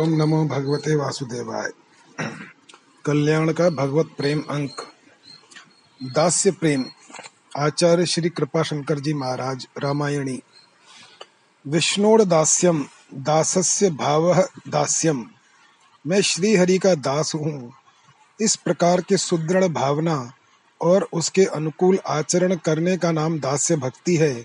ओम 0.00 0.10
नमो 0.10 0.44
भगवते 0.44 0.94
वासुदेवाय। 0.94 1.70
कल्याण 3.04 3.52
का 3.52 3.70
भगवत 3.70 4.06
प्रेम 4.18 4.40
अंक। 4.40 4.80
दास्य 6.02 6.50
प्रेम। 6.50 6.84
आचार्य 7.58 8.06
श्री 8.06 8.28
कृपा 8.28 8.62
शंकर 8.62 9.00
जी 9.00 9.14
महाराज, 9.14 9.66
रामायणी। 9.78 10.42
विष्णोड़ 11.66 12.22
दास्यम 12.22 12.86
दासस्य 13.14 13.90
भाव 13.90 14.34
दास्यम 14.68 15.30
मैं 16.06 16.20
श्री 16.20 16.56
हरि 16.56 16.78
का 16.78 16.94
दास 16.94 17.32
हूँ। 17.34 17.72
इस 18.40 18.56
प्रकार 18.56 19.00
के 19.00 19.16
सुदृढ़ 19.16 19.64
भावना 19.64 20.32
और 20.80 21.08
उसके 21.12 21.44
अनुकूल 21.44 21.98
आचरण 22.06 22.56
करने 22.56 22.96
का 22.96 23.12
नाम 23.12 23.38
दास्य 23.40 23.76
भक्ति 23.76 24.16
है। 24.16 24.44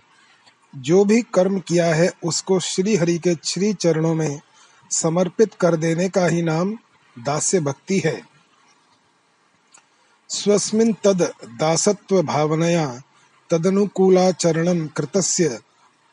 जो 0.75 1.05
भी 1.05 1.21
कर्म 1.21 1.59
किया 1.59 1.95
है, 1.95 2.11
उसको 2.23 2.59
श्री 2.59 2.95
हरि 2.95 3.17
के 3.17 3.35
श्री 3.43 3.73
चरणों 3.73 4.15
में 4.15 4.41
समर्पित 4.91 5.53
कर 5.53 5.75
देने 5.75 6.09
का 6.09 6.27
ही 6.27 6.41
नाम 6.41 6.77
दास्य 7.19 7.59
भक्ति 7.59 8.01
है। 8.05 8.21
स्वस्मिन 10.29 10.93
तद 10.93 11.33
दासत्व 11.45 12.21
भावनया 12.21 13.03
तदनुकूलाचरणं 13.49 14.87
कृतस्य 14.87 15.59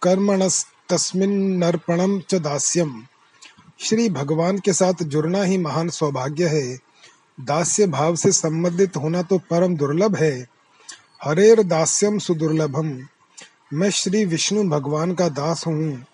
कर्मणस्तस्मिन्नर्पणं 0.02 2.20
च 2.20 2.34
दास्यम। 2.34 3.06
श्री 3.78 4.08
भगवान 4.08 4.58
के 4.58 4.72
साथ 4.72 5.02
जुड़ना 5.02 5.42
ही 5.42 5.58
महान 5.58 5.88
सौभाग्य 5.88 6.48
है। 6.48 6.80
दास्य 7.40 7.86
भाव 7.86 8.16
से 8.16 8.32
संबंधित 8.32 8.96
होना 8.96 9.22
तो 9.22 9.38
परम 9.38 9.76
दुर्लभ 9.76 10.16
है। 10.16 10.48
हरेर 11.24 11.62
दास्यम 11.62 12.18
सुदुर्लभम। 12.18 13.08
मैं 13.72 13.90
श्री 13.90 14.24
विष्णु 14.24 14.68
भगवान 14.68 15.14
का 15.14 15.28
दास 15.28 15.66
हूँ। 15.66 16.04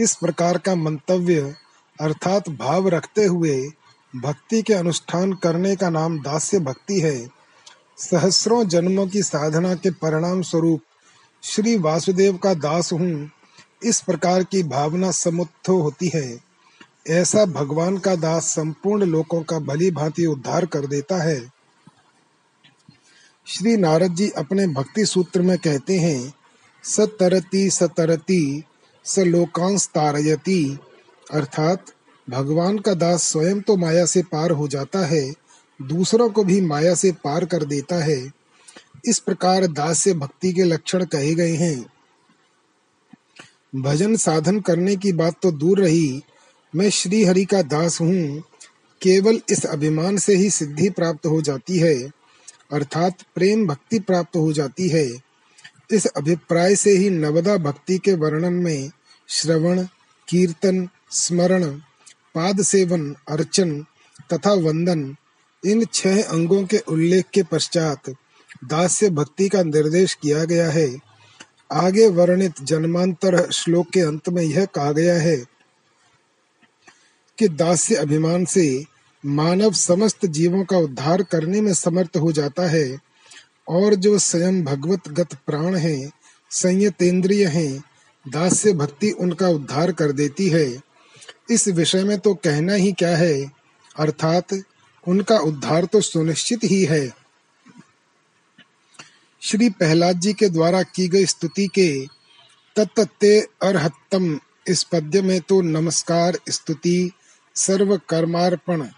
इस 0.00 0.14
प्रकार 0.14 0.58
का 0.58 0.74
मंतव्य 0.74 1.56
अर्थात 2.00 2.48
भाव 2.48 2.88
रखते 2.88 3.24
हुए 3.24 3.56
भक्ति 4.14 4.62
के 4.62 4.74
अनुष्ठान 4.74 5.32
करने 5.32 5.74
का 5.76 5.90
नाम 5.90 6.18
दास्य 6.18 6.58
भक्ति 6.58 7.00
है। 7.00 7.30
सहस्रों 7.98 8.64
जन्मों 8.64 9.06
की 9.06 9.22
साधना 9.22 9.74
के 9.74 9.90
परिणाम 9.90 10.42
स्वरूप 10.42 10.80
श्री 11.42 11.76
वासुदेव 11.78 12.36
का 12.36 12.54
दास 12.54 12.92
हूँ, 12.92 13.30
इस 13.82 14.00
प्रकार 14.00 14.42
की 14.42 14.62
भावना 14.62 15.10
समुत्थ 15.10 15.68
होती 15.68 16.10
है। 16.14 16.40
ऐसा 17.08 17.44
भगवान 17.44 17.98
का 17.98 18.14
दास 18.14 18.44
संपूर्ण 18.44 19.04
लोकों 19.04 19.42
का 19.42 19.58
भली 19.58 19.90
भांति 19.90 20.26
उद्धार 20.26 20.66
कर 20.66 20.86
देता 20.86 21.22
है। 21.22 21.40
श्री 23.46 23.76
नारद 23.76 24.14
जी 24.14 24.28
अपने 24.30 24.66
भक्ति 24.66 25.06
सूत्र 25.06 25.42
में 25.42 25.58
कहते 25.58 25.98
हैं, 25.98 26.32
सतरती 26.84 27.70
सतरती 27.70 28.64
स 29.04 29.18
लोकांश 29.18 29.86
तारयती 29.86 30.78
अर्थात, 31.32 31.86
भगवान 32.30 32.78
का 32.78 32.94
दास 32.94 33.22
स्वयं 33.22 33.60
तो 33.60 33.76
माया 33.76 34.06
से 34.06 34.22
पार 34.22 34.50
हो 34.50 34.68
जाता 34.68 35.06
है, 35.06 35.32
दूसरों 35.82 36.30
को 36.30 36.44
भी 36.44 36.60
माया 36.60 36.94
से 36.94 37.12
पार 37.12 37.44
कर 37.44 37.64
देता 37.64 38.04
है। 38.04 38.32
इस 39.04 39.18
प्रकार 39.18 39.66
दास 39.66 39.98
से 39.98 40.14
भक्ति 40.14 40.52
के 40.52 40.64
लक्षण 40.64 41.04
कहे 41.04 41.34
गए 41.34 41.54
हैं। 41.54 41.86
भजन 43.74 44.16
साधन 44.16 44.60
करने 44.60 44.96
की 44.96 45.12
बात 45.12 45.34
तो 45.42 45.52
दूर 45.52 45.80
रही। 45.80 46.22
मैं 46.76 46.90
श्री 46.90 47.24
हरि 47.24 47.44
का 47.44 47.62
दास 47.62 48.00
हूँ। 48.00 48.42
केवल 49.02 49.40
इस 49.50 49.66
अभिमान 49.66 50.16
से 50.16 50.34
ही 50.34 50.50
सिद्धि 50.50 50.90
प्राप्त 50.90 51.26
हो 51.26 51.42
जाती 51.42 51.78
है। 51.78 52.10
अर्थात 52.72 53.14
प्रेम 53.34 53.66
भक्ति 53.66 53.98
प्राप्त 53.98 54.36
हो 54.36 54.52
जाती 54.52 54.88
है। 54.88 55.10
इस 55.90 56.06
अभिप्राय 56.06 56.76
से 56.76 56.90
ही 56.90 57.10
नवदा 57.10 57.56
भक्ति 57.56 57.98
के 57.98 58.12
वर्णन 58.12 58.52
में 58.52 58.90
श्रवण, 59.28 59.84
कीर्तन 60.28 60.88
स्मरण 61.10 61.64
पाद 62.34 62.62
सेवन 62.62 63.14
अर्चन 63.28 63.86
तथा 64.32 64.52
वंदन। 64.52 65.16
इन 65.64 65.84
छह 65.94 66.22
अंगों 66.22 66.64
के 66.64 66.78
उल्लेख 66.78 67.24
के 67.34 67.42
पश्चात 67.42 68.10
दास्य 68.64 69.10
भक्ति 69.10 69.48
का 69.48 69.62
निर्देश 69.62 70.14
किया 70.14 70.44
गया 70.44 70.70
है। 70.70 70.98
आगे 71.72 72.06
वर्णित 72.08 72.62
जन्मांतर 72.62 73.50
श्लोक 73.50 73.90
के 73.90 74.00
अंत 74.00 74.28
में 74.28 74.42
यह 74.42 74.64
कहा 74.64 74.92
गया 74.92 75.14
है 75.14 75.36
कि 77.38 77.48
दास्य 77.48 77.94
अभिमान 77.94 78.44
से 78.44 78.84
मानव 79.26 79.72
समस्त 79.72 80.26
जीवों 80.26 80.64
का 80.64 80.76
उद्धार 80.76 81.22
करने 81.22 81.60
में 81.60 81.74
समर्थ 81.74 82.16
हो 82.16 82.32
जाता 82.32 82.68
है 82.68 82.98
और 83.68 83.94
जो 83.94 84.18
स्वयं 84.18 84.62
भगवत 84.64 85.08
गत 85.08 85.34
प्राण 85.46 85.74
है, 85.76 86.10
संयतेंद्रिय 86.50 87.46
हैं, 87.46 87.82
दास्य 88.28 88.72
भक्ति 88.72 89.10
उनका 89.10 89.48
उद्धार 89.48 89.92
कर 89.92 90.12
देती 90.12 90.48
है। 90.48 90.89
इस 91.50 91.68
विषय 91.68 92.04
में 92.04 92.18
तो 92.18 92.34
कहना 92.34 92.72
ही 92.72 92.92
क्या 92.92 93.16
है? 93.16 93.52
अर्थात, 93.96 94.46
उनका 95.08 95.38
उद्धार 95.38 95.84
तो 95.84 96.00
सुनिश्चित 96.00 96.60
ही 96.64 96.84
है। 96.84 97.16
श्री 99.42 99.70
प्रहलाद 99.70 100.20
जी 100.20 100.32
के 100.32 100.48
द्वारा 100.48 100.82
की 100.82 101.08
गई 101.08 101.26
स्तुति 101.26 101.66
के 101.66 102.06
तत्ते 102.76 103.40
अर्हत्तम 103.40 104.40
इस 104.68 104.82
पद्य 104.82 105.22
में 105.22 105.40
तो 105.40 105.60
नमस्कार, 105.60 106.38
स्तुति 106.48 107.12
सर्व 107.54 108.00
कर्मार्पण 108.08 108.88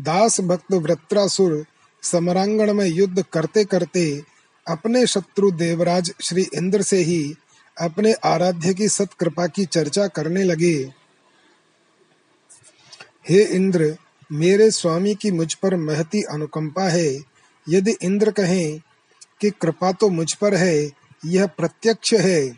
दास 0.00 0.40
भक्त 0.40 0.72
वृत्रासुर 0.72 1.64
समरांगण 2.02 2.72
में 2.72 2.86
युद्ध 2.86 3.24
करते 3.32 3.64
करते 3.64 4.22
अपने 4.68 5.06
शत्रु 5.06 5.50
देवराज 5.50 6.12
श्री 6.20 6.46
इंद्र 6.54 6.82
से 6.82 6.96
ही 6.96 7.34
अपने 7.80 8.12
आराध्य 8.12 8.74
की 8.74 8.88
सत्कृपा 8.88 9.46
की 9.46 9.64
चर्चा 9.64 10.06
करने 10.06 10.42
लगे। 10.42 10.90
हे 13.28 13.42
इंद्र, 13.42 13.96
मेरे 14.32 14.70
स्वामी 14.70 15.14
की 15.14 15.30
मुझ 15.30 15.54
पर 15.54 15.76
महती 15.76 16.22
अनुकंपा 16.22 16.88
है। 16.88 17.18
यदि 17.68 17.96
इंद्र 18.02 18.30
कहें 18.30 18.80
कि 19.40 19.50
कृपा 19.50 19.92
तो 19.92 20.08
मुझ 20.08 20.32
पर 20.32 20.54
है, 20.54 20.90
यह 21.26 21.46
प्रत्यक्ष 21.46 22.14
है। 22.14 22.48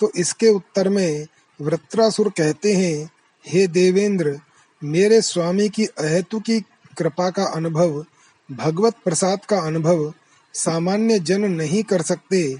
तो 0.00 0.12
इसके 0.16 0.48
उत्तर 0.48 0.88
में 0.88 1.26
वृत्रासुर 1.60 2.28
कहते 2.28 2.72
हैं, 2.72 3.10
हे 3.46 3.66
देवेंद्र, 3.66 4.40
मेरे 4.84 5.22
स्वामी 5.22 5.68
की 5.68 5.84
अहेतु 5.84 6.40
की 6.40 6.60
कृपा 6.98 7.30
का 7.30 7.44
अनुभव, 7.44 8.04
भगवत 8.52 8.94
प्रसाद 9.04 9.44
का 9.44 9.58
अनुभव 9.58 10.12
सामान्य 10.54 11.18
जन 11.18 11.40
नहीं 11.40 11.82
कर 11.82 12.02
सकते। 12.02 12.56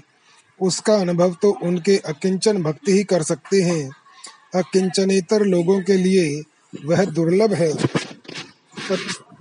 उसका 0.61 0.93
अनुभव 0.93 1.35
तो 1.41 1.51
उनके 1.63 1.97
अकिंचन 1.97 2.63
भक्ति 2.63 2.91
ही 2.91 3.03
कर 3.03 3.23
सकते 3.23 3.61
हैं। 3.61 3.91
अकिंचनेतर 4.55 5.41
लोगों 5.45 5.81
के 5.81 5.93
लिए 5.93 6.43
वह 6.85 7.05
दुर्लभ 7.05 7.53
है। 7.53 7.73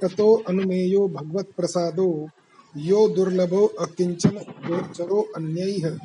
ततो 0.03 0.45
अनुमेयो 0.49 1.09
भगवत 1.09 1.49
प्रसादो 1.57 2.29
यो 2.75 3.07
दुर्लभो 3.09 3.65
अकिंचन 3.81 4.37
गोचरो 4.67 5.21
अन्य। 5.37 5.99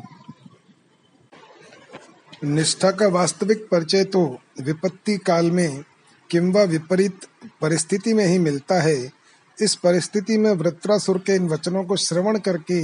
निष्ठा 2.44 2.92
का 2.92 3.08
वास्तविक 3.08 3.68
परिचय 3.72 4.04
तो 4.04 4.22
विपत्ति 4.62 5.18
काल 5.18 5.52
में 5.52 5.84
किंवा 6.30 6.64
विपरीत 6.64 7.26
परिस्थिति 7.62 8.14
में 8.14 8.26
ही 8.26 8.38
मिलता 8.40 8.82
है, 8.82 9.12
इस 9.58 9.76
परिस्थिति 9.76 10.38
में 10.38 10.52
वृत्रासुर 10.52 11.18
के 11.18 11.36
इन 11.36 11.48
वचनों 11.50 11.84
को 11.84 11.96
श्रवण 11.96 12.40
करके 12.40 12.82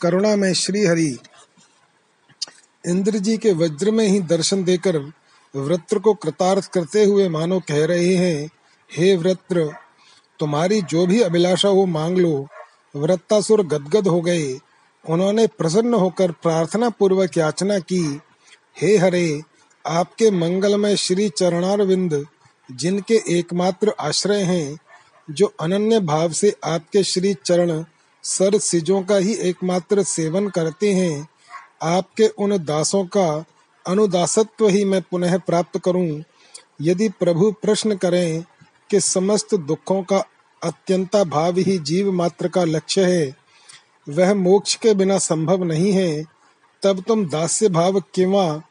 करुणा 0.00 0.34
में 0.36 0.52
श्री 0.54 0.84
हरि 0.86 1.16
इंद्र 2.84 3.18
जी 3.18 3.36
के 3.36 3.52
वज्र 3.52 3.90
में 3.90 4.06
ही 4.06 4.20
दर्शन 4.20 4.64
देकर 4.64 4.98
वृत्र 5.54 5.98
को 5.98 6.14
कृतार्थ 6.14 6.70
करते 6.72 7.04
हुए 7.04 7.28
मानो 7.28 7.58
कह 7.60 7.84
रहे 7.86 8.14
हैं, 8.14 8.50
हे 8.90 9.16
वृत्र, 9.16 9.70
तुम्हारी 10.40 10.80
जो 10.82 11.06
भी 11.06 11.20
अभिलाषा 11.22 11.68
हो 11.68 11.84
मांग 11.86 12.18
लो 12.18 12.48
वृत्तासुर 12.96 13.66
गदगद 13.66 14.08
हो 14.08 14.20
गए। 14.20 14.58
उन्होंने 15.08 15.46
प्रसन्न 15.46 15.94
होकर 15.94 16.30
प्रार्थना 16.30 16.90
पूर्वक 16.90 17.38
याचना 17.38 17.78
की, 17.78 18.20
हे 18.82 18.96
हरे, 18.96 19.42
आपके 19.86 20.30
मंगलमय 20.30 20.96
श्री 20.96 21.28
चरणारविंद, 21.28 22.26
जिनके 22.72 23.22
एकमात्र 23.28 23.94
आश्रय 24.00 24.42
हैं, 24.42 24.78
जो 25.30 25.54
अनन्य 25.60 26.00
भाव 26.00 26.32
से 26.32 26.56
आपके 26.64 27.02
श्री 27.04 27.34
चरण 27.34 27.84
सर 28.24 28.58
सिजों 28.58 29.02
का 29.02 29.16
ही 29.16 29.34
एकमात्र 29.34 30.02
सेवन 30.02 30.48
करते 30.48 30.94
हैं, 30.94 31.28
आपके 31.82 32.28
उन 32.28 32.64
दासों 32.64 33.04
का 33.04 33.44
अनुदासत्व 33.86 34.68
ही 34.68 34.84
मैं 34.84 35.02
पुनः 35.02 35.38
प्राप्त 35.38 35.78
करूँ। 35.78 36.22
यदि 36.82 37.08
प्रभु 37.08 37.52
प्रश्न 37.52 37.96
करें 37.96 38.44
कि 38.90 39.00
समस्त 39.00 39.54
दुखों 39.54 40.02
का 40.02 40.24
अत्यंता 40.62 41.24
भाव 41.24 41.58
ही 41.58 41.78
जीव 41.78 42.12
मात्र 42.12 42.48
का 42.48 42.64
लक्ष्य 42.64 43.04
है। 43.04 43.36
वह 44.08 44.34
मोक्ष 44.34 44.74
के 44.74 44.94
बिना 44.94 45.18
संभव 45.18 45.64
नहीं 45.64 45.92
है। 45.92 46.24
तब 46.82 47.00
तुम 47.00 47.26
दास्य 47.26 47.68
भाव 47.68 48.00
किंवा 48.00 48.62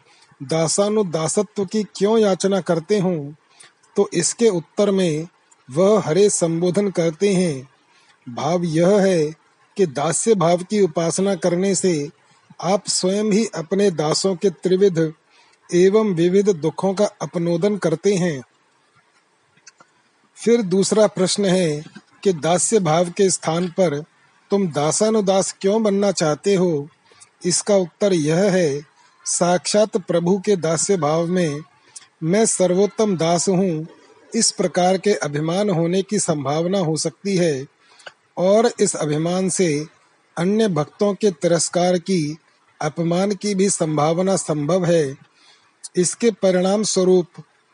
दासानुदासत्व 0.44 1.66
की 1.66 1.84
क्यों 1.84 2.18
याचना 2.18 2.62
करते 2.62 3.00
हो? 3.00 3.34
तो 3.96 4.10
इसके 4.14 4.50
उत्तर 4.50 4.92
में 4.92 5.28
वह 5.72 6.04
हरे 6.06 6.30
संबोधन 6.30 6.90
करते 6.90 7.34
हैं। 7.34 7.70
भाव 8.30 8.64
यह 8.64 8.88
है 8.88 9.36
कि 9.78 9.86
दास्य 9.86 10.36
भाव 10.36 10.58
की 10.58 10.82
उपासना 10.82 11.36
करने 11.36 11.76
से 11.76 12.10
आप 12.62 12.88
स्वयं 12.88 13.24
ही 13.24 13.46
अपने 13.46 13.92
दासों 13.92 14.36
के 14.36 14.50
त्रिविध 14.50 15.14
एवं 15.74 16.14
विविध 16.14 16.50
दुखों 16.50 16.94
का 16.94 17.06
अपनोदन 17.06 17.78
करते 17.78 18.16
हैं। 18.16 18.42
फिर 20.40 20.62
दूसरा 20.62 21.08
प्रश्न 21.08 21.46
है 21.46 21.84
कि 22.24 22.34
दास्य 22.34 22.80
भाव 22.80 23.10
के 23.10 23.30
स्थान 23.30 23.68
पर 23.68 24.00
तुम 24.52 24.68
दासानुदास 24.68 25.56
क्यों 25.62 25.84
बनना 25.84 26.12
चाहते 26.12 26.56
हो? 26.56 26.90
इसका 27.46 27.76
उत्तर 27.76 28.14
यह 28.14 28.38
है, 28.38 28.82
साक्षात 29.26 29.98
प्रभु 29.98 30.42
के 30.46 30.56
दास्य 30.56 30.98
भाव 30.98 31.28
में 31.28 31.62
मैं 32.24 32.46
सर्वोत्तम 32.46 33.18
दास 33.18 33.50
हूँ। 33.50 33.88
इस 34.36 34.52
प्रकार 34.52 34.98
के 34.98 35.14
अभिमान 35.14 35.70
होने 35.70 36.02
की 36.02 36.20
संभावना 36.20 36.80
हो 36.80 36.98
सकती 36.98 37.38
है 37.38 37.66
और 38.38 38.72
इस 38.80 38.96
अभिमान 38.96 39.50
से 39.50 39.86
अन्य 40.38 40.68
भक्तों 40.68 41.14
के 41.14 41.32
तिरस्कार 41.32 41.98
की, 41.98 42.38
अपमान 42.82 43.32
की 43.32 43.56
भी 43.56 43.70
संभावना 43.70 44.36
संभव 44.36 44.86
है। 44.86 45.18
इसके 45.96 46.32
परिणाम 46.32 46.84
स्वरूप 46.84 47.28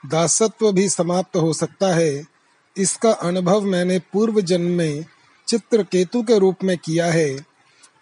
दासत्व 0.06 0.72
भी 0.72 0.90
समाप्त 0.90 1.38
हो 1.38 1.54
सकता 1.54 1.94
है। 1.96 2.35
इसका 2.78 3.12
अनुभव 3.12 3.62
मैंने 3.62 4.00
पूर्व 4.00 4.42
जन्म 4.42 4.66
में 4.66 5.06
चित्र 5.48 5.84
केतु 5.84 6.24
के 6.24 6.40
रूप 6.40 6.56
में 6.64 6.78
किया 6.78 7.06
है। 7.06 7.46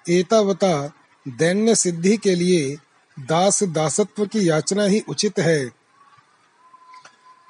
एतावता 0.09 0.93
दैन्य 1.27 1.75
सिद्धि 1.75 2.17
के 2.17 2.35
लिए 2.35 2.77
दास 3.19 3.63
दासत्व 3.63 4.25
की 4.25 4.49
याचना 4.49 4.83
ही 4.83 5.03
उचित 5.09 5.39
है। 5.39 5.71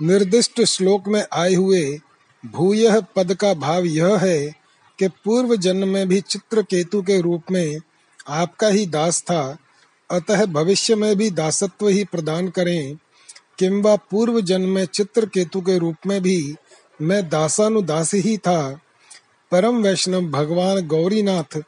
निर्दिष्ट 0.01 0.61
श्लोक 0.61 1.07
में 1.07 1.25
आए 1.33 1.53
हुए 1.53 1.99
भूय 2.45 3.01
पद 3.15 3.33
का 3.33 3.53
भाव 3.53 3.83
यह 3.83 4.17
है 4.17 4.47
कि 4.99 5.07
पूर्व 5.07 5.55
जन्म 5.55 5.87
में 5.87 6.07
भी 6.07 6.21
चित्र 6.21 6.61
केतु 6.61 7.01
के 7.01 7.21
रूप 7.21 7.43
में 7.51 7.77
आपका 8.27 8.67
ही 8.67 8.85
दास 8.85 9.21
था। 9.21 9.57
अतः 10.11 10.45
भविष्य 10.45 10.95
में 10.95 11.15
भी 11.15 11.31
दासत्व 11.31 11.87
ही 11.87 12.03
प्रदान 12.03 12.49
करें। 12.49 12.97
किंवा 13.59 13.95
पूर्व 13.95 14.41
जन्म 14.41 14.69
में 14.69 14.85
चित्र 14.85 15.25
केतु 15.25 15.61
के 15.61 15.77
रूप 15.77 15.95
में 16.07 16.21
भी 16.21 16.55
मैं 17.03 17.29
दासानुदास 17.29 18.13
ही 18.13 18.37
था। 18.37 18.79
परम 19.51 19.81
वैष्णव 19.81 20.21
भगवान 20.21 20.87
गौरीनाथ 20.87 21.59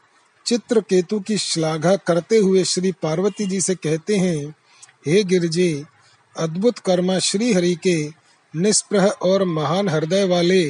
चित्र 0.45 0.81
केतु 0.81 1.19
की 1.19 1.37
श्लाघा 1.37 1.95
करते 1.95 2.37
हुए 2.37 2.63
श्री 2.63 2.91
पार्वती 2.91 3.45
जी 3.45 3.61
से 3.61 3.75
कहते 3.75 4.15
हैं, 4.15 4.55
हे 5.05 5.23
गिरजे, 5.23 5.83
अद्भुत 6.35 6.79
कर्मा 6.79 7.19
श्री 7.19 7.53
हरि 7.53 7.75
के 7.75 8.09
निष्प्रह 8.53 9.07
और 9.07 9.43
महान 9.43 9.89
हृदय 9.89 10.23
वाले 10.23 10.63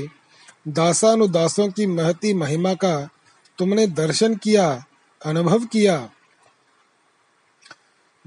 दासानुदासों 0.68 1.68
की 1.70 1.86
महती 1.86 2.34
महिमा 2.34 2.74
का 2.74 3.10
तुमने 3.58 3.88
दर्शन 3.88 4.36
किया, 4.36 4.86
अनुभव 5.26 5.66
किया। 5.66 6.10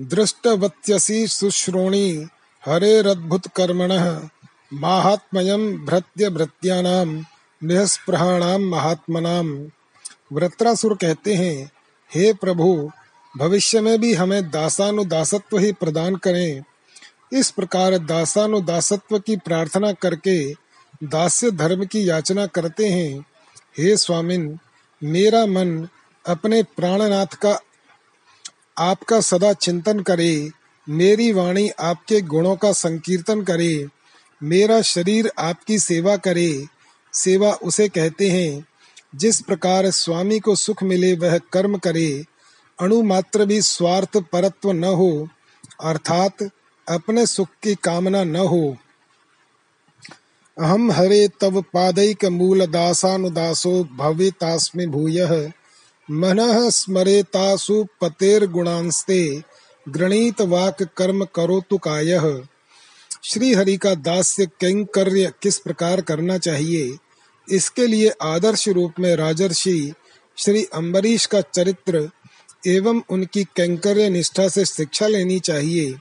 दृष्टवत्यसी 0.01 1.27
सुश्रोणी 1.27 2.27
हरेरद्भुत 2.67 3.47
कर्मण 3.47 3.93
माहात्म्यम 4.73 5.73
भृत्य 5.87 6.31
भृत्यानाम 6.31 7.25
निःस्पृहाणाम 7.65 8.63
महात्मनाम 8.63 9.71
वृत्रासुर 10.33 10.95
कहते 10.95 11.35
हैं, 11.35 11.71
हे 12.15 12.33
प्रभु, 12.33 12.91
भविष्य 13.39 13.81
में 13.81 14.01
भी 14.01 14.15
हमें 14.15 14.51
दासानुदासत्व 14.51 15.59
ही 15.59 15.73
प्रदान 15.73 16.17
करें। 16.17 16.63
इस 17.33 17.51
प्रकार 17.51 17.99
दासानुदासत्व 17.99 19.19
की 19.19 19.37
प्रार्थना 19.37 19.93
करके 19.93 20.53
दास्य 21.05 21.51
धर्म 21.51 21.85
की 21.85 22.09
याचना 22.09 22.47
करते 22.47 22.89
हैं। 22.89 23.21
हे 23.79 23.97
स्वामिन, 23.97 24.59
मेरा 25.05 25.47
मन 25.47 25.89
अपने 26.27 26.63
प्राणनाथ 26.63 27.27
का, 27.27 27.61
आपका 28.79 29.21
सदा 29.21 29.53
चिंतन 29.53 30.01
करे। 30.01 30.51
मेरी 30.89 31.33
वाणी 31.33 31.69
आपके 31.69 32.21
गुणों 32.21 32.57
का 32.57 32.73
संकीर्तन 32.73 33.43
करे। 33.43 33.87
मेरा 34.43 34.83
शरीर 34.83 35.33
आपकी 35.39 35.79
सेवा 35.79 36.17
करे, 36.17 36.67
सेवा 37.13 37.53
उसे 37.53 37.89
कहते 37.89 38.29
हैं। 38.29 38.67
जिस 39.15 39.41
प्रकार 39.41 39.91
स्वामी 39.91 40.39
को 40.39 40.55
सुख 40.55 40.83
मिले, 40.83 41.15
वह 41.15 41.39
कर्म 41.39 41.79
करे। 41.79 42.25
अणु 42.81 43.03
मात्र 43.03 43.45
भी 43.45 43.63
स्वार्थ 43.63 44.17
परत्व 44.17 44.73
न 44.73 44.85
हो, 44.85 45.29
अर्थात 45.83 46.43
अपने 46.89 47.27
सुख 47.27 47.49
की 47.63 47.75
कामना 47.75 48.25
न 48.25 48.37
हो। 48.37 48.77
अहम 50.61 50.91
हरे 50.91 51.29
तव 51.41 51.63
पादैक 51.63 52.25
मूल 52.25 52.67
दासानुदासो 52.67 53.85
भवितास्मि 53.85 54.87
भूय। 54.87 55.51
मन 56.11 56.71
स्मरेतासु 56.71 57.87
गृणीत 59.89 60.41
वाक 60.41 60.83
कर्म 60.83 61.25
करो 61.25 61.61
तु 61.71 61.79
काय। 61.79 62.43
श्री 63.25 63.55
हरि 63.55 63.77
का 63.77 63.95
दास्य 63.95 64.47
कैंकर्य 64.47 65.33
किस 65.43 65.59
प्रकार 65.59 66.01
करना 66.01 66.39
चाहिए? 66.39 66.97
इसके 67.51 67.87
लिए 67.87 68.09
आदर्श 68.23 68.69
रूप 68.69 68.93
में 69.01 69.17
राजर्षि 69.17 69.93
श्री 70.37 70.65
अम्बरीश 70.65 71.27
का 71.27 71.41
चरित्र 71.41 72.11
एवं 72.67 73.03
उनकी 73.11 73.45
कैंकर्य 73.45 74.11
निष्ठा 74.11 74.49
से 74.49 74.65
शिक्षा 74.65 75.07
लेनी 75.07 75.41
चाहिए। 75.41 75.95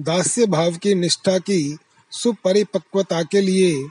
दास्य 0.00 0.46
भाव 0.46 0.76
की 0.76 0.94
निष्ठा 0.94 1.38
की 1.38 1.76
सुपरिपक्वता 2.10 3.22
के 3.22 3.40
लिए 3.40 3.88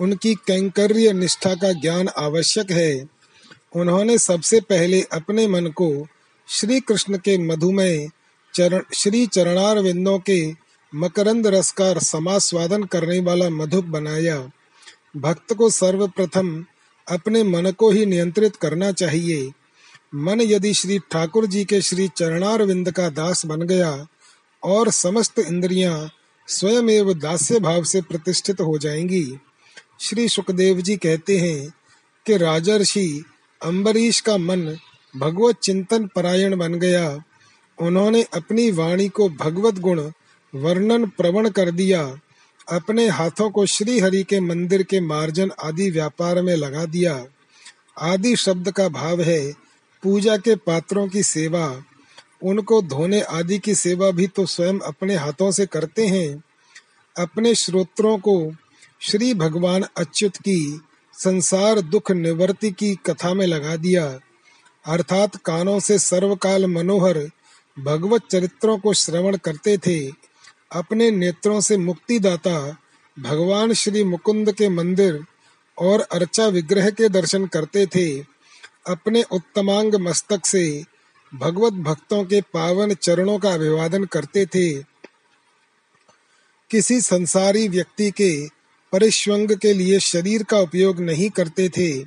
उनकी 0.00 0.34
कैंकर्य 0.34 1.12
निष्ठा 1.12 1.54
का 1.54 1.72
ज्ञान 1.72 2.08
आवश्यक 2.08 2.70
है। 2.70 3.06
उन्होंने 3.74 4.18
सबसे 4.18 4.60
पहले 4.60 5.02
अपने 5.02 5.46
मन 5.46 5.66
को 5.66 6.06
श्री 6.48 6.80
कृष्ण 6.80 7.18
के 7.18 7.38
मधुमय 7.38 8.08
चरण 8.54 8.82
श्री 8.94 9.26
चरणार 9.26 9.78
विंदों 9.78 10.18
के 10.18 10.65
मकरंद 10.96 11.46
रस 11.46 11.72
का 11.72 11.98
समास्वादन 11.98 12.82
करने 12.82 13.20
वाला 13.20 13.50
मधु 13.50 13.82
बनाया। 13.82 14.50
भक्त 15.16 15.52
को 15.52 15.70
सर्वप्रथम 15.70 16.64
अपने 17.08 17.44
मन 17.44 17.70
को 17.70 17.90
ही 17.90 18.06
नियंत्रित 18.06 18.56
करना 18.56 18.92
चाहिए। 18.92 19.52
मन 20.14 20.40
यदि 20.40 20.74
श्री 20.74 20.98
ठाकुर 20.98 21.46
जी 21.46 21.64
के 21.64 21.82
श्री 21.82 22.08
चरणारविंद 22.08 22.90
का 22.90 23.08
दास 23.08 23.46
बन 23.46 23.62
गया 23.62 24.06
और 24.64 24.90
समस्त 24.90 25.38
इंद्रियाँ 25.38 26.10
स्वयं 26.48 26.88
एवं 26.88 27.18
दास्य 27.18 27.60
भाव 27.60 27.84
से 27.84 28.00
प्रतिष्ठित 28.00 28.60
हो 28.60 28.78
जाएँगी। 28.78 29.38
श्री 30.00 30.28
सुखदेव 30.28 30.80
जी 30.80 30.96
कहते 30.96 31.38
हैं 31.38 31.74
कि 32.26 32.36
राजर्षि 32.36 33.24
अम्बरीश 33.62 34.20
का 34.20 34.36
मन 34.36 34.76
भगवत 35.16 35.56
चिंतन 35.62 36.06
परायण 36.06 36.56
बन 36.56 36.74
गया। 36.74 37.22
उन्होंने 37.80 38.22
अपनी 38.22 38.70
वाणी 38.70 39.08
को 39.08 39.28
भगवत 39.28 39.78
गुण 39.78 40.10
वर्णन 40.56 41.06
प्रवण 41.06 41.48
कर 41.48 41.70
दिया। 41.70 42.20
अपने 42.72 43.08
हाथों 43.08 43.50
को 43.50 43.66
श्री 43.66 43.98
हरि 44.00 44.22
के 44.22 44.40
मंदिर 44.40 44.82
के 44.82 45.00
मार्जन 45.00 45.50
आदि 45.64 45.90
व्यापार 45.90 46.42
में 46.42 46.56
लगा 46.56 46.84
दिया। 46.84 47.24
आदि 48.00 48.36
शब्द 48.36 48.70
का 48.70 48.88
भाव 48.88 49.20
है, 49.20 49.52
पूजा 50.02 50.36
के 50.36 50.56
पात्रों 50.56 51.08
की 51.08 51.22
सेवा। 51.22 51.82
उनको 52.42 52.82
धोने 52.82 53.20
आदि 53.20 53.58
की 53.58 53.74
सेवा 53.74 54.10
भी 54.10 54.26
तो 54.26 54.46
स्वयं 54.46 54.78
अपने 54.78 55.14
हाथों 55.14 55.50
से 55.50 55.66
करते 55.66 56.06
हैं। 56.06 56.42
अपने 57.18 57.54
श्रोत्रों 57.54 58.18
को 58.18 58.52
श्री 59.00 59.34
भगवान 59.34 59.84
अच्युत 59.96 60.36
की 60.36 60.80
संसार 61.12 61.80
दुख 61.80 62.10
निवृत्ति 62.10 62.70
की 62.70 62.94
कथा 62.94 63.34
में 63.34 63.46
लगा 63.46 63.76
दिया। 63.76 64.18
अर्थात 64.86 65.36
कानों 65.36 65.80
से 65.80 65.98
सर्वकाल 65.98 66.66
मनोहर 66.66 67.30
भगवत 67.78 68.22
चरित्रों 68.30 68.78
को 68.78 68.92
श्रवण 68.92 69.36
करते 69.36 69.78
थे। 69.78 70.26
अपने 70.72 71.10
नेत्रों 71.10 71.60
से 71.60 71.76
मुक्तिदाता 71.76 72.76
भगवान 73.18 73.72
श्री 73.72 74.04
मुकुंद 74.04 74.52
के 74.52 74.68
मंदिर 74.68 75.24
और 75.78 76.00
अर्चा 76.00 76.46
विग्रह 76.46 76.90
के 76.90 77.08
दर्शन 77.08 77.46
करते 77.46 77.86
थे। 77.86 78.20
अपने 78.86 79.22
उत्तमांग 79.22 79.94
मस्तक 79.94 80.46
से 80.46 80.84
भगवत 81.34 81.72
भक्तों 81.72 82.24
के 82.24 82.40
पावन 82.40 82.94
चरणों 82.94 83.38
का 83.38 83.54
अभिवादन 83.54 84.04
करते 84.04 84.46
थे। 84.46 84.82
किसी 86.70 87.00
संसारी 87.00 87.68
व्यक्ति 87.68 88.10
के 88.10 88.48
परिश्वंग 88.92 89.56
के 89.56 89.72
लिए 89.72 90.00
शरीर 90.00 90.42
का 90.42 90.58
उपयोग 90.58 91.00
नहीं 91.00 91.30
करते 91.30 91.68
थे। 91.68 92.00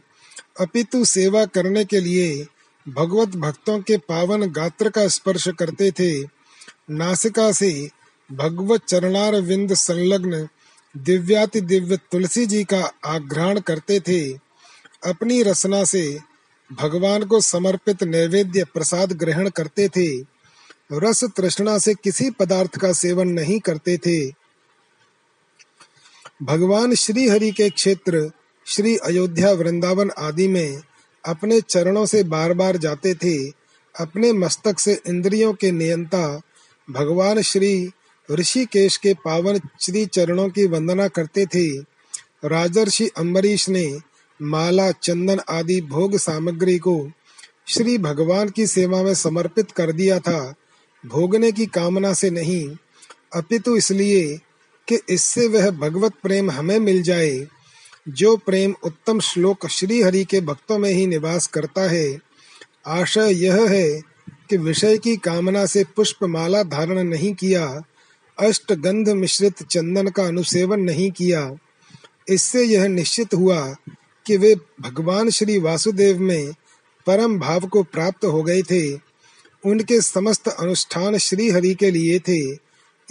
अपितु 0.59 1.05
सेवा 1.05 1.45
करने 1.45 1.85
के 1.85 1.99
लिए 1.99 2.47
भगवत 2.89 3.29
भक्तों 3.29 3.79
के 3.79 3.97
पावन 3.97 4.41
गात्र 4.51 4.89
का 4.89 5.07
स्पर्श 5.07 5.47
करते 5.47 5.91
थे। 5.91 6.23
नासिका 6.89 7.51
से 7.51 7.98
भगवत 8.31 8.81
चरणार 8.87 9.35
विंद 9.35 9.73
संलग्न 9.73 10.47
दिव्याति 10.97 11.61
दिव्य 11.61 11.97
तुलसी 11.97 12.45
जी 12.45 12.63
का 12.63 12.91
आग्रहण 13.05 13.59
करते 13.59 13.99
थे। 13.99 14.33
अपनी 15.05 15.43
रसना 15.43 15.83
से 15.83 16.19
भगवान 16.73 17.23
को 17.23 17.41
समर्पित 17.41 18.03
नैवेद्य 18.03 18.63
प्रसाद 18.63 19.11
ग्रहण 19.11 19.49
करते 19.49 19.89
थे। 19.89 20.21
रस 20.93 21.23
तृष्णा 21.23 21.77
से 21.77 21.93
किसी 21.93 22.29
पदार्थ 22.29 22.77
का 22.77 22.93
सेवन 22.93 23.27
नहीं 23.27 23.59
करते 23.59 23.97
थे। 23.97 24.27
भगवान 26.43 26.95
श्री 26.95 27.27
हरि 27.27 27.51
के 27.51 27.69
क्षेत्र, 27.69 28.31
श्री 28.65 28.97
अयोध्या 28.97 29.51
वृंदावन 29.51 30.11
आदि 30.17 30.47
में 30.47 30.81
अपने 31.25 31.61
चरणों 31.61 32.05
से 32.05 32.23
बार 32.23 32.53
बार 32.53 32.77
जाते 32.77 33.13
थे। 33.13 33.49
अपने 33.99 34.33
मस्तक 34.33 34.79
से 34.79 35.01
इंद्रियों 35.07 35.53
के 35.53 35.71
नियंता 35.71 36.41
भगवान 36.91 37.41
श्री 37.41 37.91
ऋषिकेश 38.31 38.97
के 38.97 39.13
पावन 39.13 39.59
श्री 39.81 40.05
चरणों 40.05 40.49
की 40.49 40.65
वंदना 40.67 41.07
करते 41.07 41.45
थे। 41.45 41.77
राजर्षि 42.45 43.07
अम्बरीश 43.07 43.69
ने 43.69 43.97
माला, 44.41 44.91
चंदन 44.91 45.39
आदि 45.49 45.81
भोग 45.81 46.17
सामग्री 46.17 46.77
को 46.79 47.11
श्री 47.67 47.97
भगवान 47.97 48.49
की 48.49 48.67
सेवा 48.67 49.03
में 49.03 49.13
समर्पित 49.13 49.71
कर 49.71 49.91
दिया 49.91 50.19
था। 50.19 50.53
भोगने 51.05 51.51
की 51.51 51.65
कामना 51.65 52.13
से 52.13 52.29
नहीं, 52.29 52.69
अपितु 53.35 53.75
इसलिए 53.75 54.37
कि 54.87 54.99
इससे 55.09 55.47
वह 55.47 55.71
भगवत 55.71 56.13
प्रेम 56.23 56.51
हमें 56.51 56.79
मिल 56.79 57.01
जाए। 57.01 57.47
जो 58.09 58.37
प्रेम 58.37 58.75
उत्तम 58.83 59.19
श्लोक 59.19 59.67
श्री 59.67 60.01
हरि 60.01 60.25
के 60.25 60.41
भक्तों 60.41 60.77
में 60.77 60.91
ही 60.91 61.07
निवास 61.07 61.47
करता 61.47 61.89
है, 61.89 62.19
आशय 62.87 63.33
यह 63.45 63.69
है 63.69 64.01
कि 64.49 64.57
विषय 64.57 64.97
की 64.97 65.17
कामना 65.17 65.65
से 65.65 65.83
पुष्प 65.83 66.23
माला 66.23 66.63
धारण 66.63 67.03
नहीं 67.03 67.33
किया 67.33 67.81
अष्टगंध 68.39 69.09
मिश्रित 69.09 69.63
चंदन 69.63 70.07
का 70.07 70.23
अनुसेवन 70.23 70.79
नहीं 70.79 71.11
किया। 71.11 71.57
इससे 72.29 72.63
यह 72.63 72.87
निश्चित 72.87 73.33
हुआ 73.33 73.75
कि 74.25 74.37
वे 74.37 74.55
भगवान 74.81 75.29
श्री 75.29 75.57
वासुदेव 75.57 76.19
में 76.19 76.53
परम 77.07 77.39
भाव 77.39 77.59
को 77.59 77.83
प्राप्त 77.83 78.25
हो 78.25 78.43
गए 78.43 78.61
थे। 78.61 78.93
उनके 79.65 80.01
समस्त 80.01 80.47
अनुष्ठान 80.47 81.17
श्री 81.17 81.49
हरि 81.49 81.73
के 81.73 81.91
लिए 81.91 82.19
थे। 82.19 82.57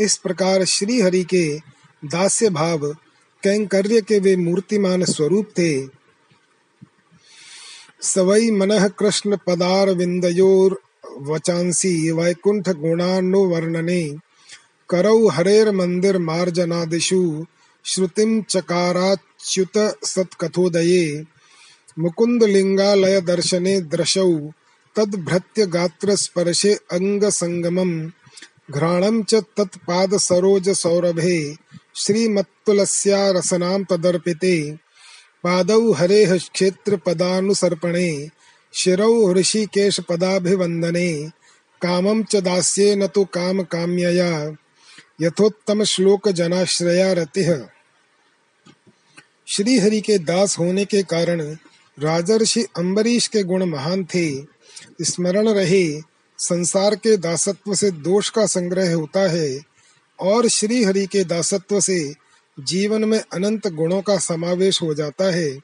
इस 0.05 0.17
प्रकार 0.17 0.65
श्री 0.65 1.01
हरि 1.01 1.25
के 1.25 1.59
दास्य 2.05 2.51
भाव 2.51 2.93
कैंकर्य 3.43 4.01
के 4.01 4.19
वे 4.19 4.37
मूर्तिमान 4.37 5.05
स्वरूप 5.05 5.47
थे। 5.47 5.87
सवई 8.03 8.51
मन 8.51 8.89
कृष्ण 8.89 9.37
पदार 9.47 9.91
विंदयोर 9.91 10.83
वचांसी 11.21 12.11
वैकुंठ 12.11 12.69
गुणानो 12.69 13.45
वर्णने 13.45 14.28
करौ 14.91 15.29
हरेर 15.29 15.73
मंदिर 15.73 16.19
मार्जनादिषु। 16.19 17.47
श्रुतिम 17.85 18.43
चकाराच्युत 18.43 19.99
सत्कथोदये। 20.05 21.25
दर्शने 23.21 23.81
दृशौ 23.81 24.33
तद्भृत्य 24.97 25.67
गात्र 25.67 26.17
स्पर्शे 26.17 26.75
अंग 26.75 27.25
संगमम 27.25 28.13
घ्राणम 28.71 29.23
च 29.23 29.35
तत्पाद 29.35 30.17
सरोज 30.17 30.69
सौरभे। 30.69 31.57
श्रीमत्तुलस्या 31.97 33.31
रसनाम 33.31 33.85
तदर्पिते। 33.85 34.73
पादौ 35.45 35.93
हरेः 35.93 36.39
क्षेत्र 36.39 36.97
पदानुसर्पणे। 36.97 38.29
शिरौ 38.75 39.33
ऋषिकेश 39.33 40.01
पदाभिवंदने 40.01 41.31
कामं 41.83 42.23
च 42.23 42.37
दास्ये 42.37 42.97
न 42.97 43.07
तो 43.07 43.25
काम 43.25 43.63
काम्यया 43.63 44.57
यथोत्तम 45.23 45.85
श्लोक 45.85 46.29
जनाश्रया 46.29 47.13
रति। 47.13 47.65
श्री 49.47 49.79
हरि 49.79 50.01
के 50.01 50.19
दास 50.19 50.59
होने 50.59 50.85
के 50.85 51.03
कारण 51.03 51.41
राजर्षि 51.99 52.67
अम्बरीश 52.77 53.27
के 53.27 53.43
गुण 53.43 53.65
महान 53.65 54.05
थे। 54.05 54.43
स्मरण 55.03 55.49
रहे, 55.49 56.01
संसार 56.39 56.95
के 56.95 57.17
दासत्व 57.17 57.75
से 57.75 57.91
दोष 57.91 58.31
का 58.31 58.47
संग्रह 58.47 58.95
होता 58.95 59.31
है 59.31 59.61
और 60.21 60.49
श्री 60.49 60.85
हरि 60.85 61.07
के 61.07 61.25
दासत्व 61.25 61.81
से 61.81 62.15
जीवन 62.61 63.05
में 63.05 63.21
अनंत 63.33 63.69
गुणों 63.69 64.03
का 64.03 64.19
समावेश 64.19 64.83
हो 64.83 64.95
जाता 64.95 65.25
है। 65.25 65.59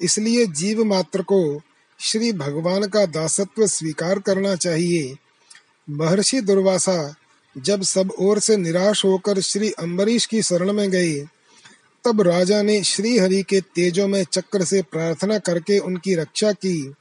इसलिए 0.00 0.46
जीव 0.46 0.84
मात्र 0.84 1.22
को 1.22 1.60
श्री 2.00 2.32
भगवान 2.32 2.88
का 2.88 3.06
दासत्व 3.06 3.66
स्वीकार 3.66 4.18
करना 4.18 4.56
चाहिए। 4.56 5.16
महर्षि 5.90 6.40
दुर्वासा 6.40 7.14
जब 7.58 7.82
सब 7.82 8.12
ओर 8.18 8.38
से 8.38 8.56
निराश 8.56 9.04
होकर 9.04 9.40
श्री 9.40 9.70
अम्बरीश 9.70 10.26
की 10.26 10.42
शरण 10.42 10.72
में 10.72 10.90
गए 10.90 11.26
तब 12.04 12.20
राजा 12.20 12.62
ने 12.62 12.82
श्री 12.82 13.18
हरि 13.18 13.42
के 13.42 13.60
तेजो 13.60 14.08
में 14.08 14.24
चक्र 14.24 14.64
से 14.64 14.82
प्रार्थना 14.82 15.38
करके 15.38 15.78
उनकी 15.78 16.14
रक्षा 16.14 16.52
की। 16.52 16.94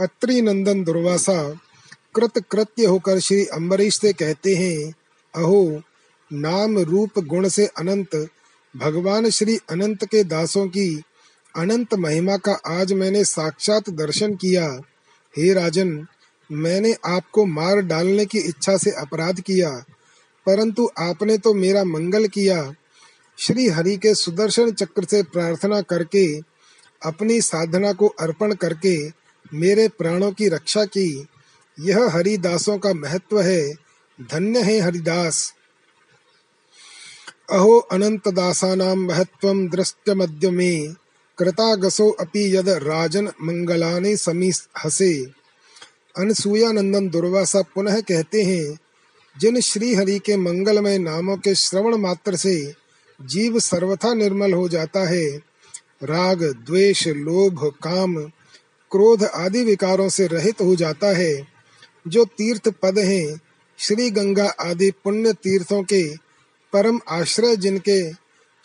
अत्रि 0.00 0.42
नंदन 0.42 0.84
दुर्वासा, 0.84 1.60
कृत 2.14 2.44
कृत्य 2.50 2.84
होकर 2.84 3.18
श्री 3.18 3.46
अम्बरीश 3.46 4.00
से 4.00 4.12
कहते 4.12 4.54
हैं, 4.54 4.94
अहो, 5.34 5.82
नाम 6.32 6.78
रूप 6.78 7.18
गुण 7.18 7.48
से 7.48 7.66
अनंत, 7.66 8.28
भगवान 8.76 9.30
श्री 9.30 9.58
अनंत 9.70 10.04
के 10.04 10.24
दासों 10.24 10.66
की 10.66 11.02
अनंत 11.56 11.94
महिमा 11.94 12.36
का 12.36 12.52
आज 12.52 12.92
मैंने 12.92 13.24
साक्षात 13.24 13.90
दर्शन 13.90 14.34
किया। 14.34 14.80
हे 15.36 15.52
राजन 15.52 16.06
मैंने 16.52 16.94
आपको 17.06 17.44
मार 17.46 17.80
डालने 17.80 18.26
की 18.26 18.38
इच्छा 18.38 18.76
से 18.76 18.90
अपराध 18.90 19.40
किया, 19.40 19.70
परंतु 20.46 20.88
आपने 20.98 21.38
तो 21.38 21.54
मेरा 21.54 21.84
मंगल 21.84 22.26
किया। 22.26 22.74
श्री 23.38 23.68
हरि 23.68 23.96
के 23.96 24.14
सुदर्शन 24.14 24.72
चक्र 24.72 25.04
से 25.04 25.22
प्रार्थना 25.22 25.80
करके, 25.82 26.26
अपनी 27.02 27.40
साधना 27.40 27.92
को 27.92 28.08
अर्पण 28.20 28.54
करके 28.54 28.96
मेरे 29.54 29.88
प्राणों 29.88 30.32
की 30.32 30.48
रक्षा 30.48 30.84
की। 30.84 31.26
यह 31.80 32.08
हरिदासों 32.10 32.78
का 32.78 32.92
महत्व 32.94 33.40
है। 33.40 33.72
धन्य 34.18 34.60
है 34.62 34.78
हरिदास। 34.80 35.52
अहो 37.52 37.78
अनंत 37.78 38.28
दासानां 38.28 38.94
महत्वं 38.96 39.66
दृष्टमद्य 39.68 40.50
मे 40.50 40.74
कृतागसो 41.38 42.08
अपि 42.10 42.44
यद 42.56 42.68
राजन 42.68 43.26
मंगलानि 43.42 44.16
हसे। 44.84 45.41
अनसुया 46.18 46.72
नंदन 46.72 47.08
दुर्वासा 47.08 47.62
पुनः 47.62 48.00
कहते 48.00 48.42
हैं, 48.42 48.78
जिन 49.40 49.60
श्री 49.60 49.94
हरि 49.94 50.18
के 50.18 50.36
मंगलमय 50.36 50.98
नामों 50.98 51.36
के 51.36 51.54
श्रवण 51.54 51.96
मात्र 51.96 52.36
से 52.36 52.74
जीव 53.22 53.58
सर्वथा 53.58 54.14
निर्मल 54.14 54.52
हो 54.52 54.68
जाता 54.68 55.08
है। 55.08 55.30
राग, 56.02 56.42
द्वेष, 56.42 57.08
लोभ, 57.08 57.72
काम, 57.82 58.16
क्रोध 58.90 59.24
आदि 59.24 59.64
विकारों 59.64 60.08
से 60.08 60.26
रहित 60.26 60.60
हो 60.60 60.76
जाता 60.76 61.16
है। 61.16 61.48
जो 62.08 62.24
तीर्थ 62.24 62.68
पद 62.68 62.98
हैं, 62.98 63.40
श्री 63.78 64.10
गंगा 64.10 64.54
आदि 64.60 64.90
पुण्य 64.90 65.32
तीर्थों 65.32 65.82
के 65.82 66.16
परम 66.72 67.00
आश्रय 67.08 67.56
जिनके 67.56 68.12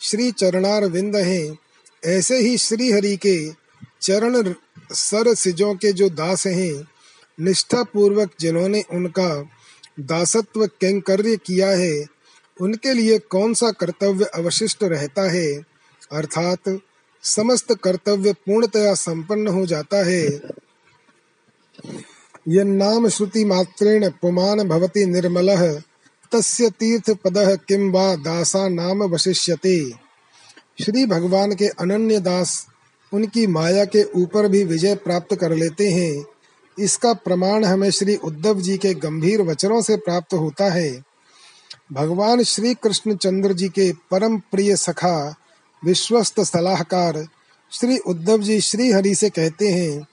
श्री 0.00 0.32
चरणार 0.32 0.84
विंद 0.84 1.16
हैं, 1.16 1.58
ऐसे 2.04 2.38
ही 2.38 2.58
श्री 2.58 2.92
हरि 2.92 3.16
के 3.16 3.50
चरण 4.02 4.54
सर 4.92 5.34
सिजों 5.34 5.74
के 5.74 5.92
जो 5.92 6.10
दास 6.10 6.46
हैं 6.46 6.88
निष्ठा 7.40 7.82
पूर्वक 7.82 8.30
जिन्होंने 8.40 8.84
उनका 8.90 9.48
दासत्व 10.00 10.66
कैंकर्य 10.66 11.36
किया 11.36 11.68
है, 11.68 12.04
उनके 12.60 12.92
लिए 12.92 13.18
कौन 13.18 13.54
सा 13.54 13.70
कर्तव्य 13.70 14.24
अवशिष्ट 14.24 14.82
रहता 14.82 15.30
है? 15.30 15.58
अर्थात, 16.12 16.78
समस्त 17.22 17.74
कर्तव्य 17.84 18.32
पूर्णतया 18.32 18.94
संपन्न 18.94 19.48
हो 19.48 19.66
जाता 19.66 20.06
है। 20.06 20.40
यन्नाम 22.48 23.08
श्रुति 23.08 23.44
मात्रेण 23.44 24.10
पुमान 24.10 24.68
भवति 24.68 25.06
निर्मलः, 25.06 25.82
तस्य 26.32 26.70
तीर्थ 26.70 27.10
पदः 27.10 27.54
किम 27.54 27.90
वा 27.90 28.16
दासा 28.16 28.68
नाम 28.68 29.02
वशिष्यते। 29.02 29.90
श्री 30.84 31.06
भगवान 31.06 31.54
के 31.54 31.66
अनन्य 31.66 32.20
दास 32.20 32.66
उनकी 33.12 33.46
माया 33.46 33.84
के 33.84 34.02
ऊपर 34.02 34.48
भी 34.48 34.64
विजय 34.64 34.94
प्राप्त 34.94 35.36
कर 35.36 35.54
लेते 35.54 35.88
हैं। 35.88 36.24
इसका 36.78 37.12
प्रमाण 37.12 37.64
हमें 37.64 37.90
श्री 37.90 38.16
उद्धव 38.16 38.60
जी 38.60 38.76
के 38.76 38.94
गंभीर 38.94 39.42
वचनों 39.42 39.82
से 39.82 39.96
प्राप्त 39.96 40.34
होता 40.34 40.70
है। 40.72 41.02
भगवान 41.92 42.42
श्री 42.42 42.74
कृष्ण 42.74 43.16
चंद्र 43.16 43.52
जी 43.52 43.68
के 43.68 43.92
परम 43.92 44.38
प्रिय 44.38 44.76
सखा, 44.76 45.34
विश्वस्त 45.84 46.40
सलाहकार, 46.40 47.26
श्री 47.70 47.98
उद्धव 47.98 48.42
जी 48.42 48.60
श्री 48.60 48.92
हरि 48.92 49.14
से 49.14 49.30
कहते 49.30 49.68
हैं, 49.68 50.06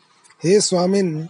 हे 0.43 0.61
स्वामिन, 0.61 1.27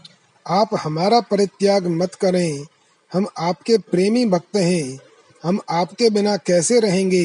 आप 0.47 0.69
हमारा 0.83 1.19
परित्याग 1.19 1.87
मत 1.87 2.15
करें। 2.15 2.65
हम 3.13 3.27
आपके 3.37 3.77
प्रेमी 3.77 4.25
भक्त 4.25 4.55
हैं। 4.55 4.99
हम 5.43 5.59
आपके 5.69 6.09
बिना 6.09 6.37
कैसे 6.37 6.79
रहेंगे? 6.79 7.23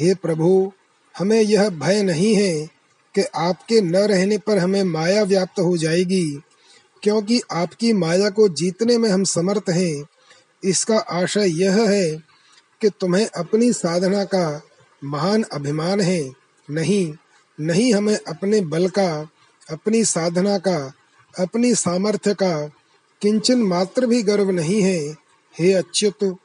हे 0.00 0.14
प्रभु, 0.14 0.72
हमें 1.18 1.40
यह 1.40 1.68
भय 1.68 2.02
नहीं 2.02 2.34
है 2.34 2.66
कि 3.14 3.22
आपके 3.34 3.80
न 3.80 3.96
रहने 3.96 4.38
पर 4.38 4.58
हमें 4.58 4.84
माया 4.84 5.22
व्याप्त 5.22 5.60
हो 5.60 5.76
जाएगी। 5.76 6.42
क्योंकि 7.02 7.40
आपकी 7.52 7.92
माया 7.92 8.30
को 8.30 8.48
जीतने 8.48 8.98
में 8.98 9.08
हम 9.10 9.24
समर्थ 9.24 9.70
हैं, 9.70 10.04
इसका 10.64 10.98
आशय 10.98 11.48
यह 11.62 11.90
है 11.90 12.10
कि 12.80 12.90
तुम्हें 13.00 13.26
अपनी 13.26 13.72
साधना 13.72 14.24
का 14.24 14.62
महान 15.04 15.42
अभिमान 15.42 16.00
है। 16.00 16.30
नहीं 16.70 17.14
नहीं 17.58 17.92
हमें 17.94 18.16
अपने 18.16 18.60
बल 18.60 18.88
का, 18.88 19.28
अपनी 19.70 20.04
साधना 20.04 20.58
का, 20.58 20.92
अपनी 21.40 21.74
सामर्थ्य 21.74 22.34
का 22.34 22.70
किंचन 23.22 23.62
मात्र 23.62 24.06
भी 24.06 24.22
गर्व 24.22 24.50
नहीं 24.50 24.82
है। 24.82 24.98
हे 25.54 25.72
अच्युत, 25.72 26.38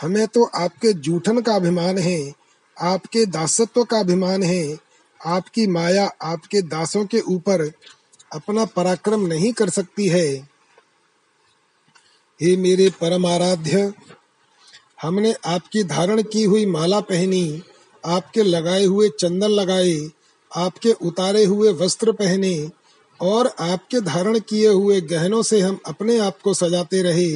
हमें 0.00 0.26
तो 0.26 0.44
आपके 0.44 0.92
जूठन 0.92 1.40
का 1.40 1.54
अभिमान 1.56 1.98
है, 1.98 2.32
आपके 2.76 3.26
दासत्व 3.26 3.84
का 3.84 3.98
अभिमान 3.98 4.42
है। 4.42 4.88
आपकी 5.20 5.66
माया 5.66 6.04
आपके 6.22 6.62
दासों 6.62 7.04
के 7.06 7.20
ऊपर 7.20 7.72
अपना 8.32 8.64
पराक्रम 8.64 9.26
नहीं 9.26 9.52
कर 9.52 9.70
सकती 9.70 10.06
है। 10.08 10.28
हे 12.40 12.56
मेरे 12.56 12.88
परम 12.90 13.26
आराध्य 13.26 13.92
हमने 15.02 15.34
आपकी 15.46 15.82
धारण 15.84 16.22
की 16.22 16.42
हुई 16.42 16.66
माला 16.66 17.00
पहनी, 17.00 17.62
आपके 18.04 18.42
लगाए 18.42 18.84
हुए 18.84 19.08
चंदन 19.08 19.48
लगाए, 19.48 19.98
आपके 20.52 20.92
उतारे 20.92 21.44
हुए 21.44 21.72
वस्त्र 21.72 22.12
पहने, 22.12 22.70
और 23.20 23.50
आपके 23.60 24.00
धारण 24.00 24.38
किए 24.38 24.68
हुए 24.68 25.00
गहनों 25.00 25.42
से 25.42 25.60
हम 25.60 25.78
अपने 25.86 26.18
आप 26.18 26.40
को 26.40 26.54
सजाते 26.54 27.02
रहे। 27.02 27.30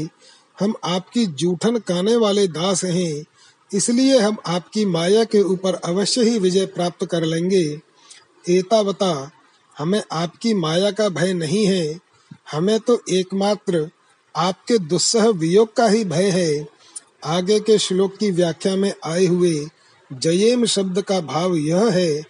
हम 0.61 0.75
आपकी 0.84 1.26
जूठन 1.26 1.78
काने 1.78 2.16
वाले 2.16 2.46
दास 2.49 2.84
हैं, 2.84 3.25
इसलिए 3.70 4.18
हम 4.18 4.37
आपकी 4.46 4.84
माया 4.84 5.25
के 5.25 5.42
ऊपर 5.42 5.75
अवश्य 5.75 6.23
ही 6.23 6.38
विजय 6.38 6.67
प्राप्त 6.67 7.04
कर 7.06 7.25
लेंगे। 7.25 7.64
एतावता 8.49 9.30
हमें 9.78 10.02
आपकी 10.13 10.54
माया 10.54 10.91
का 10.91 11.08
भय 11.08 11.32
नहीं 11.32 11.67
है। 11.67 12.00
हमें 12.52 12.78
तो 12.80 13.00
एकमात्र 13.11 13.89
आपके 14.35 14.78
दुस्सह 14.78 15.28
वियोग 15.28 15.75
का 15.76 15.87
ही 15.87 16.04
भय 16.04 16.30
है। 16.30 16.67
आगे 17.25 17.58
के 17.61 17.78
श्लोक 17.78 18.17
की 18.17 18.30
व्याख्या 18.30 18.76
में 18.76 18.93
आए 19.04 19.26
हुए 19.26 19.54
जयेम 20.11 20.65
शब्द 20.67 21.02
का 21.02 21.21
भाव 21.21 21.54
यह 21.54 21.91
है 21.91 22.23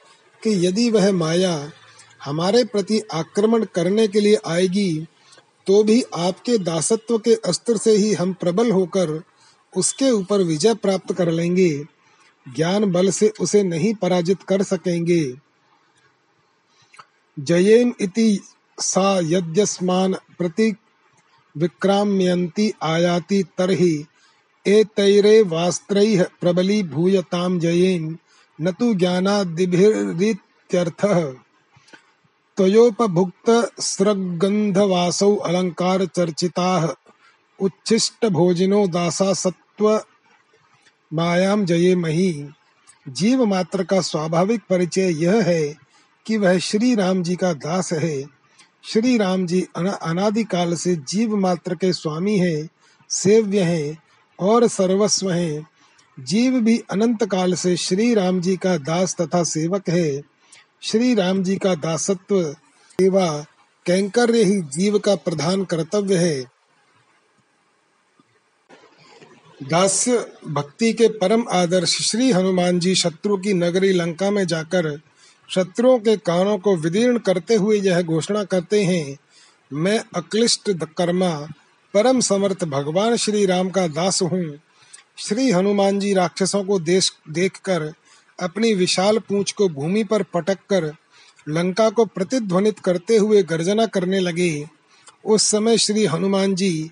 कि 0.42 0.50
यदि 0.66 0.90
वह 0.90 1.10
माया 1.12 1.72
हमारे 2.24 2.64
प्रति 2.64 3.00
आक्रमण 3.12 3.64
करने 3.64 4.08
के 4.08 4.20
लिए 4.20 4.38
आएगी 4.46 5.06
तो 5.66 5.82
भी 5.82 6.02
आपके 6.14 6.58
दासत्व 6.58 7.18
के 7.18 7.34
अस्त्र 7.34 7.76
से 7.76 7.96
ही 7.96 8.12
हम 8.12 8.32
प्रबल 8.32 8.70
होकर 8.70 9.22
उसके 9.76 10.10
ऊपर 10.10 10.42
विजय 10.42 10.74
प्राप्त 10.74 11.12
कर 11.12 11.30
लेंगे। 11.30 11.70
ज्ञान 12.46 12.90
बल 12.92 13.10
से 13.10 13.32
उसे 13.40 13.62
नहीं 13.62 13.94
पराजित 13.94 14.42
कर 14.42 14.62
सकेंगे। 14.62 15.22
जयेम 17.38 17.94
इति 18.00 18.40
सा 18.80 19.20
यद्यस्मान 19.22 20.12
प्रति 20.12 20.76
विक्राम्यन्ति 21.56 22.72
आयाति 22.82 23.44
तरहि 23.58 25.42
वास्त्रैः 25.42 26.26
प्रबलीभूयतां 26.40 27.58
जयेन्, 27.58 28.16
न 28.60 28.70
तु 28.70 28.94
ज्ञानादिभिरित्यर्थः। 28.94 31.34
त्वयोपभुक्तस्रग्गन्धवासौ 32.56 35.36
अलङ्कारचर्चिताः, 35.36 36.94
उच्छिष्टभोजिनो 37.60 38.86
दासा 38.86 39.32
सत्व 39.32 40.04
मायाम 41.12 41.64
जये 41.64 41.96
मही। 41.96 42.48
जीव 43.08 43.44
मात्र 43.44 43.84
का 43.84 44.00
स्वाभाविक 44.00 44.62
परिचय 44.70 45.24
यह 45.24 45.42
है 45.42 45.81
कि 46.26 46.36
वह 46.36 46.58
श्री 46.58 46.94
राम 46.94 47.22
जी 47.22 47.36
का 47.36 47.52
दास 47.52 47.92
है। 47.92 48.22
श्री 48.84 49.16
राम 49.18 49.46
जी 49.46 49.66
अनादिकाल 49.76 50.74
से 50.74 50.96
जीव 50.96 51.36
मात्र 51.36 51.74
के 51.74 51.92
स्वामी 51.92 52.36
हैं, 52.38 52.68
सेव्य 53.10 53.60
हैं 53.60 54.02
और 54.38 54.66
सर्वस्व 54.68 55.30
है। 55.30 55.66
जीव 56.20 56.60
भी 56.60 56.82
अनंत 56.90 57.24
काल 57.24 57.54
से 57.54 57.76
श्री 57.76 58.14
राम 58.14 58.40
जी 58.40 58.56
का 58.56 58.76
दास 58.76 59.16
तथा 59.20 59.42
सेवक 59.42 59.88
है। 59.88 60.22
श्री 60.82 61.14
राम 61.14 61.42
जी 61.42 61.56
का 61.56 61.74
दासत्व, 61.74 62.52
सेवा, 62.90 63.46
कैंकर्य 63.86 64.42
ही 64.42 64.60
जीव 64.60 64.98
का 64.98 65.14
प्रधान 65.14 65.64
कर्तव्य 65.64 66.16
है। 66.16 66.42
दास्य, 69.62 70.32
भक्ति 70.48 70.92
के 70.92 71.08
परम 71.08 71.44
आदर्श 71.52 72.10
श्री 72.10 72.30
हनुमान 72.32 72.78
जी 72.80 72.94
शत्रु 72.94 73.36
की 73.36 73.52
नगरी 73.52 73.92
लंका 73.92 74.30
में 74.30 74.46
जाकर 74.46 75.00
शत्रुओं 75.48 75.98
के 75.98 76.16
कानों 76.16 76.58
को 76.58 76.76
विदीर्ण 76.76 77.18
करते 77.18 77.54
हुए 77.54 77.80
यह 77.80 78.02
घोषणा 78.02 78.44
करते 78.44 78.84
हैं, 78.84 79.16
मैं 79.72 80.04
अक्लिष्ट 80.14 80.84
कर्मा, 80.84 81.48
परम 81.94 82.20
समर्थ 82.20 82.64
भगवान 82.64 83.16
श्री 83.16 83.46
राम 83.46 83.70
का 83.70 83.86
दास 83.86 84.22
हूँ। 84.22 84.58
श्री 85.18 85.50
हनुमान 85.50 85.98
जी 85.98 86.14
राक्षसों 86.14 86.64
को 86.64 86.78
देश, 86.78 87.12
देखकर, 87.30 87.92
अपनी 88.40 88.74
विशाल 88.74 89.18
पूंछ 89.18 89.52
को 89.52 89.68
भूमि 89.68 90.04
पर 90.04 90.22
पटक 90.22 90.58
कर 90.70 90.92
लंका 91.48 91.90
को 91.90 92.04
प्रतिध्वनित 92.04 92.78
करते 92.78 93.16
हुए 93.16 93.42
गर्जना 93.42 93.86
करने 93.86 94.20
लगे। 94.20 94.66
उस 95.24 95.42
समय 95.42 95.78
श्री 95.78 96.06
हनुमान 96.06 96.54
जी 96.54 96.90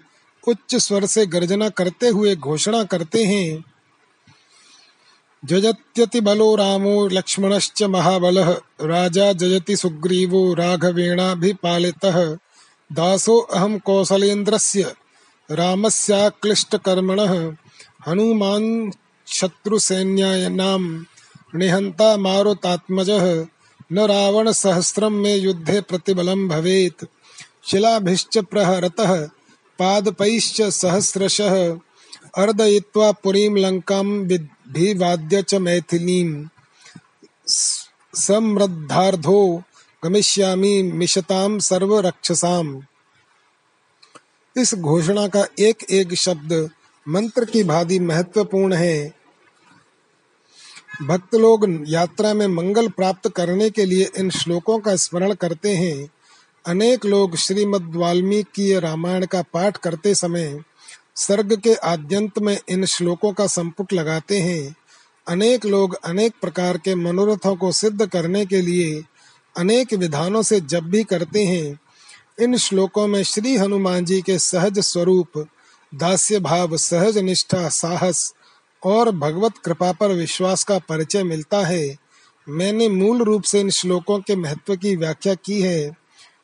उच्च 0.48 0.76
स्वर 0.76 1.06
से 1.06 1.26
गर्जना 1.26 1.68
करते 1.68 2.08
हुए 2.08 2.36
घोषणा 2.36 2.84
करते 2.84 3.24
हैं 3.24 3.64
जयत्यति 5.44 6.20
बलो 6.20 6.54
रामो 6.54 7.08
लक्ष्मणश्च 7.08 7.82
महाबलः। 7.82 8.60
राजा 8.82 9.32
जयति 9.32 9.76
सुग्रीवो 9.76 10.54
राघवेणाभिपालितः। 10.54 12.36
दासो 12.92 13.38
अहम 13.38 13.78
कौशलेन्द्रस्य 13.78 14.94
रामस्याक्लिष्टकर्मणः। 15.50 17.52
हनुमान् 18.06 18.90
शत्रुसैन्यानां 19.26 21.04
निहन्ता 21.58 22.16
मारुतात्मजः। 22.16 23.46
न 23.92 23.92
रावणसहस्रं 23.92 25.10
मे 25.10 25.34
युद्धे 25.34 25.80
प्रतिबलं 25.80 26.48
भवेत्। 26.48 27.04
शिलाभिश्च 27.66 28.38
प्रहरतः। 28.38 29.28
पादपैश्च 29.78 30.62
सहस्रशः। 30.62 31.76
अर्दयित्वा 32.36 33.12
पुरीं 33.12 33.56
लङ्कां 33.56 34.26
विवाद्य 34.70 35.42
च 35.42 35.54
मैथिलीं 35.54 36.46
समृद्धार्धो 38.14 39.62
गमिष्यामि 40.04 40.82
मिशताम 40.82 41.58
सर्व 41.58 41.98
रक्षसाम 42.00 42.82
इस 44.56 44.74
घोषणा 44.74 45.28
का 45.28 45.46
एक 45.58 45.82
एक 45.90 46.14
शब्द 46.14 46.70
मंत्र 47.08 47.44
की 47.44 47.64
भांति 47.64 47.98
महत्वपूर्ण 48.00 48.74
है। 48.74 49.14
भक्त 51.02 51.34
लोग 51.34 51.84
यात्रा 51.88 52.34
में 52.34 52.46
मंगल 52.46 52.88
प्राप्त 52.88 53.28
करने 53.28 53.70
के 53.70 53.84
लिए 53.84 54.08
इन 54.16 54.30
श्लोकों 54.30 54.78
का 54.78 54.96
स्मरण 54.96 55.34
करते 55.34 55.74
हैं। 55.76 56.10
अनेक 56.66 57.06
लोग 57.06 57.36
श्रीमद् 57.36 57.96
वाल्मीकि 57.96 58.78
रामायण 58.78 59.26
का 59.26 59.42
पाठ 59.42 59.76
करते 59.76 60.14
समय 60.14 60.64
सर्ग 61.16 61.60
के 61.60 61.74
आद्यंत 61.74 62.38
में 62.38 62.58
इन 62.68 62.84
श्लोकों 62.84 63.32
का 63.32 63.46
संपुट 63.46 63.92
लगाते 63.92 64.40
हैं। 64.40 64.76
अनेक 65.28 65.66
लोग 65.66 65.94
अनेक 66.04 66.34
प्रकार 66.42 66.78
के 66.78 66.94
मनोरथों 66.94 67.56
को 67.56 67.72
सिद्ध 67.72 68.06
करने 68.06 68.46
के 68.46 68.60
लिए 68.60 69.04
अनेक 69.56 69.94
विधानों 69.94 70.42
से 70.42 70.60
जब 70.60 70.82
भी 70.84 71.04
करते 71.04 71.44
हैं। 71.44 71.80
इन 72.40 72.56
श्लोकों 72.56 73.06
में 73.06 73.22
श्री 73.22 73.56
हनुमान 73.56 74.04
जी 74.04 74.22
के 74.22 74.38
सहज 74.38 74.78
स्वरूप, 74.78 75.46
दास्य 75.94 76.40
भाव, 76.40 76.76
सहज 76.76 77.18
निष्ठा, 77.18 77.68
साहस 77.68 78.34
और 78.84 79.10
भगवत 79.10 79.58
कृपा 79.58 79.92
पर 79.92 80.08
विश्वास 80.08 80.64
का 80.64 80.78
परिचय 80.78 81.22
मिलता 81.22 81.66
है। 81.66 81.96
मैंने 82.48 82.88
मूल 82.88 83.22
रूप 83.22 83.42
से 83.42 83.60
इन 83.60 83.70
श्लोकों 83.70 84.18
के 84.18 84.36
महत्व 84.36 84.76
की 84.76 84.96
व्याख्या 84.96 85.34
की 85.34 85.60
है। 85.60 85.96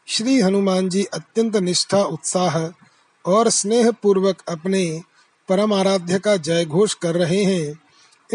श्री 0.07 0.41
हनुमान 0.41 0.89
जी 0.89 1.05
अत्यंत 1.05 1.57
निष्ठा, 1.57 2.03
उत्साह 2.03 2.86
और 3.27 3.49
स्नेह 3.49 3.91
पूर्वक 3.91 4.43
अपने 4.49 5.03
परम 5.49 5.73
आराध्य 5.73 6.19
का 6.19 6.37
जय 6.37 6.65
घोष 6.65 6.95
कर 6.95 7.15
रहे 7.15 7.45
हैं। 7.45 7.81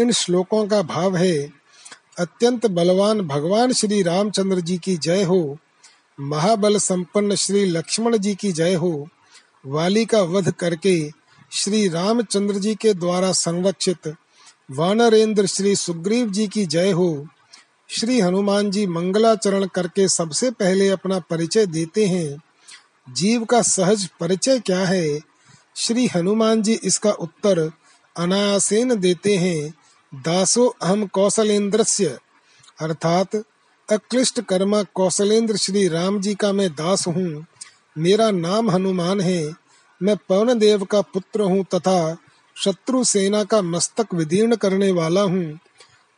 इन 0.00 0.12
श्लोकों 0.12 0.66
का 0.66 0.82
भाव 0.82 1.16
है, 1.16 1.52
अत्यंत 2.18 2.66
बलवान 2.66 3.20
भगवान 3.20 3.72
श्री 3.72 4.02
रामचंद्र 4.02 4.60
जी 4.60 4.78
की 4.78 4.96
जय 4.96 5.22
हो। 5.22 5.58
महाबल 6.20 6.76
संपन्न 6.76 7.34
श्री 7.34 7.64
लक्ष्मण 7.64 8.16
जी 8.16 8.34
की 8.34 8.52
जय 8.52 8.74
हो। 8.74 9.08
वाली 9.66 10.04
का 10.04 10.22
वध 10.22 10.50
करके 10.52 11.10
श्री 11.52 11.88
रामचंद्र 11.88 12.54
जी 12.54 12.74
के 12.74 12.94
द्वारा 12.94 13.32
संरक्षित 13.32 14.14
वानरेंद्र 14.70 15.46
श्री 15.46 15.76
सुग्रीव 15.76 16.30
जी 16.30 16.46
की 16.48 16.66
जय 16.66 16.90
हो। 16.90 17.26
श्री 17.88 18.20
हनुमान 18.20 18.70
जी 18.70 18.86
मंगलाचरण 18.86 19.66
करके 19.66 20.08
सबसे 20.08 20.50
पहले 20.50 20.88
अपना 20.88 21.18
परिचय 21.18 21.66
देते 21.66 22.06
हैं। 22.06 22.42
जीव 23.10 23.44
का 23.44 23.62
सहज 23.62 24.08
परिचय 24.20 24.58
क्या 24.58 24.78
है? 24.78 25.20
श्री 25.76 26.06
हनुमान 26.06 26.62
जी 26.62 26.74
इसका 26.84 27.12
उत्तर 27.12 27.72
अनायासेन 28.16 28.94
देते 28.94 29.36
हैं। 29.36 29.74
दासो 30.14 30.66
अहम 30.82 31.06
कौशलेन्द्र 31.06 31.84
अर्थात, 32.80 33.36
अक्लिष्ट 33.92 34.40
कर्मा 34.40 34.82
कौशलेंद्र 34.82 35.56
श्री 35.56 35.88
राम 35.88 36.20
जी 36.20 36.34
का 36.34 36.52
मैं 36.52 36.70
दास 36.70 37.06
हूँ। 37.06 37.46
मेरा 37.98 38.30
नाम 38.30 38.70
हनुमान 38.70 39.20
है। 39.20 39.54
मैं 40.02 40.16
पवन 40.28 40.58
देव 40.58 40.84
का 40.84 41.00
पुत्र 41.00 41.40
हूँ 41.40 41.64
तथा 41.64 42.16
शत्रु 42.56 43.04
सेना 43.04 43.44
का 43.44 43.62
मस्तक 43.62 44.14
विदीर्ण 44.14 44.56
करने 44.56 44.92
वाला 44.92 45.20
हूँ। 45.20 45.58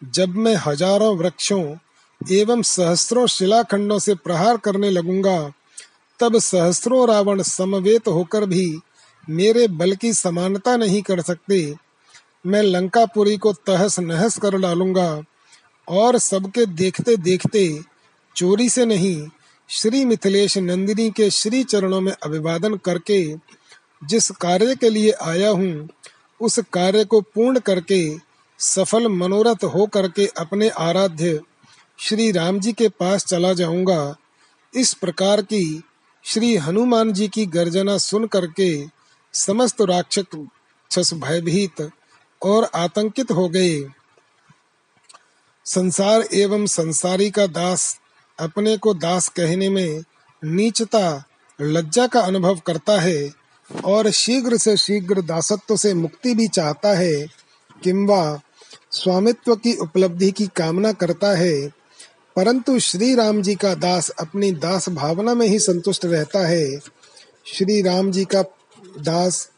जब 0.05 0.29
मैं 0.29 0.57
हज़ारों 0.57 1.16
वृक्षों 1.16 1.77
एवं 2.33 2.62
सहस्रों 2.62 3.27
शिलाखंडों 3.27 3.99
से 3.99 4.14
प्रहार 4.14 4.57
करने 4.57 4.90
लगूँगा 4.90 5.53
तब 6.25 6.39
सहस्रों 6.39 7.07
रावण 7.09 7.43
समवेत 7.43 8.07
होकर 8.09 8.45
भी 8.47 8.67
मेरे 9.29 9.67
बल 9.71 9.95
की 9.95 10.13
समानता 10.13 10.77
नहीं 10.77 11.03
कर 11.03 11.21
सकते। 11.21 11.59
मैं 12.45 12.63
लंकापुरी 12.63 13.37
को 13.37 13.53
तहस 13.67 13.99
नहस 14.01 14.39
कर 14.39 14.59
डालूँगा 14.59 15.23
और 15.89 16.19
सबके 16.19 16.67
देखते 16.67 17.17
देखते 17.17 17.67
चोरी 18.37 18.69
से 18.69 18.85
नहीं, 18.85 19.29
श्री 19.71 20.05
मिथिलेश 20.05 20.59
नंदिनी 20.59 21.11
के 21.11 21.31
श्री 21.31 21.63
चरणों 21.65 22.01
में 22.01 22.13
अभिवादन 22.13 22.77
करके 22.77 23.23
जिस 24.03 24.31
कार्य 24.31 24.75
के 24.77 24.91
लिए 24.91 25.13
आया 25.23 25.51
हूँ, 25.51 25.89
उस 26.41 26.59
कार्य 26.73 27.05
को 27.05 27.21
पूर्ण 27.21 27.59
करके 27.59 28.05
सफल 28.61 29.09
मनोरथ 29.09 29.65
हो 29.65 29.87
करके 29.87 30.27
अपने 30.39 30.69
आराध्य 30.69 31.41
श्री 31.99 32.31
राम 32.33 32.61
जी 32.61 32.73
के 32.73 32.89
पास 32.91 33.25
चला 33.25 33.53
जाऊँगा। 33.53 34.15
इस 34.75 34.95
प्रकार 34.95 35.43
की 35.43 35.83
श्री 36.27 36.57
हनुमान 36.57 37.13
जी 37.13 37.29
की 37.29 37.47
गर्जना 37.47 37.99
सुन 37.99 38.27
करके 38.27 38.87
समस्त 39.33 39.77
राक्षस 39.81 41.15
भयभीत 41.15 41.91
और 42.43 42.71
आतंकित 42.75 43.31
हो 43.31 43.49
गए। 43.49 43.85
संसार 45.65 46.29
एवं 46.35 46.67
संसारी 46.67 47.31
का 47.31 47.47
दास 47.47 48.01
अपने 48.39 48.77
को 48.77 48.95
दास 48.95 49.29
कहने 49.29 49.69
में 49.69 50.05
नीचता, 50.45 51.25
लज्जा 51.61 52.07
का 52.07 52.21
अनुभव 52.21 52.61
करता 52.67 53.01
है 53.01 53.33
और 53.85 54.11
शीघ्र 54.11 54.57
से 54.57 54.77
शीघ्र 54.77 55.23
दासत्व 55.23 55.77
से 55.77 55.95
मुक्ति 55.95 56.35
भी 56.35 56.49
चाहता 56.49 56.99
है। 56.99 57.27
किंवा 57.83 58.41
स्वामित्व 58.91 59.57
की 59.57 59.77
उपलब्धि 59.77 60.31
की 60.31 60.47
कामना 60.47 60.93
करता 60.93 61.37
है। 61.37 61.84
परंतु 62.37 62.79
श्री 62.79 63.14
राम 63.14 63.42
जी 63.42 63.55
का 63.55 63.75
दास 63.75 64.11
अपनी 64.11 64.53
दास 64.53 64.88
भावना 64.88 65.35
में 65.35 65.47
ही 65.47 65.59
संतुष्ट 65.59 66.05
रहता 66.05 66.47
है। 66.47 66.79
श्री 67.47 67.83
राम 67.83 68.12
जी 68.12 68.25
का 68.25 68.42
दास 69.01 69.51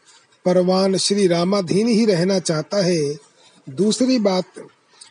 परवान 0.45 0.97
श्री 0.97 1.27
रामाधीन 1.27 1.87
ही 1.87 2.05
रहना 2.05 2.39
चाहता 2.39 2.77
है। 2.77 3.17
दूसरी 3.69 4.19
बात 4.19 4.43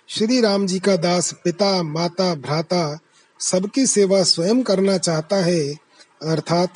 श्री 0.09 0.41
राम 0.41 0.67
जी 0.67 0.79
का 0.79 0.97
दास 0.97 1.35
पिता, 1.45 1.83
माता, 1.83 2.35
भ्राता 2.35 2.99
सबकी 3.41 3.87
सेवा 3.87 4.23
स्वयं 4.23 4.63
करना 4.63 4.99
चाहता 4.99 5.37
है। 5.37 5.75
अर्थात, 6.23 6.75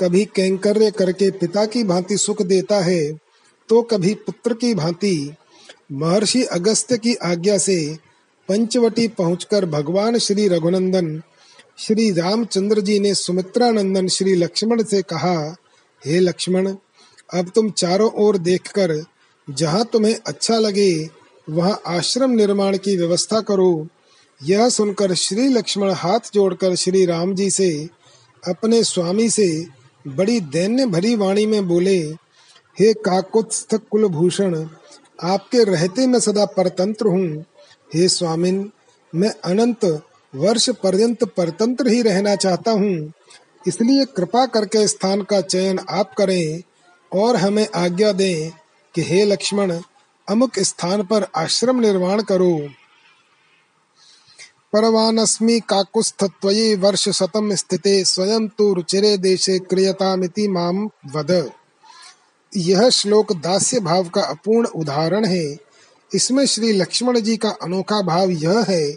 कभी 0.00 0.24
कैंकर्य 0.24 0.90
करके 0.90 1.30
पिता 1.30 1.66
की 1.66 1.84
भांति 1.84 2.16
सुख 2.16 2.42
देता 2.42 2.80
है 2.80 3.12
तो 3.68 3.82
कभी 3.82 4.14
पुत्र 4.14 4.54
की 4.54 4.74
भांति। 4.74 5.34
महर्षि 5.92 6.44
अगस्त्य 6.44 6.98
की 6.98 7.14
आज्ञा 7.14 7.58
से 7.58 7.98
पंचवटी 8.48 9.08
पहुंचकर 9.08 9.66
भगवान 9.66 10.18
श्री 10.18 10.48
रघुनंदन, 10.48 11.22
श्री 11.78 12.10
रामचंद्र 12.10 12.80
जी 12.80 12.98
ने 12.98 13.14
सुमित्रा 13.14 13.70
नंदन 13.70 14.08
श्री 14.08 14.34
लक्ष्मण 14.34 14.82
से 14.82 15.02
कहा, 15.02 15.56
हे 16.06 16.20
लक्ष्मण, 16.20 16.74
अब 17.34 17.50
तुम 17.54 17.70
चारों 17.70 18.10
ओर 18.10 18.38
देखकर, 18.38 19.04
जहाँ 19.50 19.84
तुम्हें 19.92 20.16
अच्छा 20.26 20.58
लगे, 20.58 21.08
वहाँ 21.50 21.82
आश्रम 21.86 22.30
निर्माण 22.30 22.76
की 22.76 22.96
व्यवस्था 22.96 23.40
करो। 23.40 23.86
यह 24.42 24.68
सुनकर 24.68 25.14
श्री 25.14 25.48
लक्ष्मण 25.48 25.90
हाथ 25.90 26.20
जोड़कर 26.34 26.74
श्री 26.74 27.06
राम 27.06 27.34
जी 27.34 27.50
से, 27.50 27.88
अपने 28.48 28.84
स्वामी 28.84 29.30
से, 29.30 29.66
बड़ी 30.08 30.40
दैन्य 30.40 30.86
भरी 30.86 31.16
वाणी 31.16 31.46
में 31.46 31.68
बोले, 31.68 31.98
हे 32.80 32.92
काकुत्स्थ 32.92 33.74
कुलभूषण, 33.90 34.68
आपके 35.22 35.64
रहते 35.64 36.06
मैं 36.06 36.20
सदा 36.20 36.44
परतंत्र 36.44 37.06
हूँ। 37.06 37.44
हे 37.90 38.08
स्वामिन, 38.08 38.70
मैं 39.12 39.30
अनंत 39.44 39.84
वर्ष 40.34 40.70
पर्यंत 40.70 41.24
परतंत्र 41.24 41.88
ही 41.88 42.02
रहना 42.02 42.36
चाहता 42.36 42.70
हूँ। 42.70 43.12
इसलिए 43.68 44.04
कृपा 44.04 44.46
करके 44.46 44.86
स्थान 44.88 45.22
का 45.22 45.40
चयन 45.40 45.78
आप 45.88 46.14
करें 46.14 46.62
और 47.12 47.36
हमें 47.36 47.66
आज्ञा 47.74 48.12
दें 48.12 48.50
कि 48.94 49.02
हे 49.02 49.24
लक्ष्मण, 49.24 49.80
अमुक 50.28 50.58
स्थान 50.58 51.02
पर 51.02 51.26
आश्रम 51.36 51.80
निर्माण 51.80 52.22
करो। 52.22 52.56
परवानस्मि 54.72 55.60
काकुत्स्थत्वये 55.60 56.74
वर्ष 56.76 57.08
शतम 57.08 57.54
स्थिते 57.54 58.04
स्वयं 58.04 58.48
तो 58.48 58.72
रुचिरे 58.72 59.16
देशे 59.18 59.58
क्रियतामिति 59.58 60.48
माम 60.48 60.90
वद। 61.14 61.50
यह 62.56 62.88
श्लोक 62.90 63.32
दास्य 63.32 63.80
भाव 63.80 64.08
का 64.08 64.22
अपूर्ण 64.22 64.66
उदाहरण 64.66 65.24
है। 65.24 65.73
इसमें 66.14 66.44
श्री 66.46 66.72
लक्ष्मण 66.72 67.20
जी 67.20 67.36
का 67.36 67.50
अनोखा 67.62 68.00
भाव 68.02 68.30
यह 68.30 68.64
है 68.68 68.90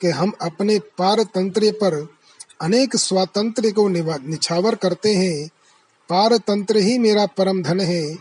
कि 0.00 0.10
हम 0.10 0.32
अपने 0.42 0.78
पारतंत्र 0.98 1.70
पर 1.72 1.94
अनेक 2.62 2.96
स्वातंत्र 2.96 3.70
को 3.70 3.88
निछावर 3.88 4.74
करते 4.74 5.14
हैं। 5.14 5.48
पारतंत्र 6.08 6.76
ही 6.76 6.98
मेरा 6.98 7.26
परम 7.26 7.62
धन 7.62 7.80
है 7.80 8.16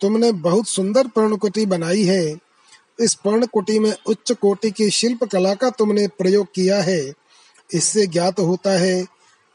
तुमने 0.00 0.32
बहुत 0.32 0.68
सुंदर 0.68 1.06
पर्णकुटी 1.06 1.66
बनाई 1.66 2.02
है। 2.02 2.36
इस 3.00 3.14
पर्णकुटी 3.14 3.78
में 3.78 3.94
उच्च 4.06 4.32
कोटि 4.32 4.70
की 4.70 4.90
शिल्प 4.90 5.24
कला 5.24 5.54
का 5.54 5.70
तुमने 5.70 6.08
प्रयोग 6.08 6.46
किया 6.54 6.82
है। 6.82 7.12
इससे 7.74 8.06
ज्ञात 8.06 8.40
होता 8.40 8.70
है 8.70 9.06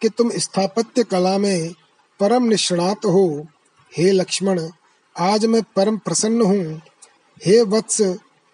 कि 0.02 0.10
तुम 0.10 0.32
स्थापत्य 0.32 1.04
कला 1.04 1.38
में 1.38 1.74
परम 2.20 2.44
निष्णात 2.44 3.06
हो। 3.06 3.48
हे 3.98 4.12
लक्ष्मण, 4.12 4.70
आज 5.20 5.46
मैं 5.46 5.62
परम 5.76 5.98
प्रसन्न 5.98 6.42
हूँ। 6.42 6.82
हे 7.46 7.62
वत्स, 7.62 8.02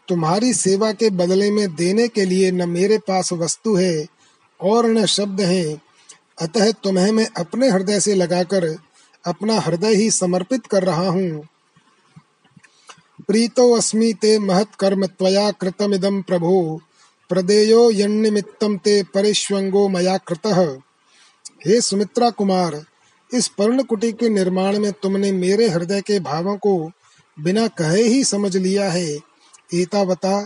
तुम्हारी 0.08 0.54
सेवा 0.54 0.92
के 0.92 1.10
बदले 1.10 1.52
में 1.52 1.76
देने 1.76 2.08
के 2.08 2.26
लिए 2.26 2.52
न 2.52 2.70
मेरे 2.70 2.98
पास 2.98 3.34
वस्तु 3.34 3.76
है 3.76 4.08
और 4.62 4.86
न 4.86 5.06
शब्द 5.06 5.42
है। 5.42 5.82
अतः 6.42 6.72
तुम्हें 6.72 7.12
मैं 7.12 7.28
अपने 7.38 7.70
हृदय 7.70 8.00
से 8.00 8.14
लगाकर 8.14 8.78
अपना 9.26 9.60
हृदय 9.60 9.96
ही 9.96 10.12
समर्पित 10.12 10.66
कर 10.66 10.84
रहा 10.84 11.10
हूँ। 11.10 11.48
प्रीतो 13.30 13.72
अस्मि 13.74 14.14
ते 14.14 14.38
महत् 14.40 14.76
कर्म 14.76 15.06
त्वया 15.06 15.52
कृतमिदं 15.52 16.22
प्रभो। 16.22 16.82
प्रदेयो 17.30 17.92
यन्निमित्तं 17.92 18.78
ते 18.78 19.04
परिष्वंगो 19.04 19.88
मया 19.88 20.18
कृतः। 20.18 20.62
हे 21.66 21.82
सुमित्रा 21.82 22.30
कुमार, 22.30 22.86
इस 23.34 23.48
पर्ण 23.48 23.84
कुटी 23.84 24.12
के 24.12 24.30
निर्माण 24.30 24.80
में 24.80 24.92
तुमने 24.94 25.32
मेरे 25.32 25.68
हृदय 25.70 26.02
के 26.02 26.20
भावों 26.20 26.56
को 26.58 26.92
बिना 27.38 27.68
कहे 27.68 28.04
ही 28.04 28.24
समझ 28.24 28.56
लिया 28.58 28.90
है। 28.92 29.08
एतावता 29.74 30.42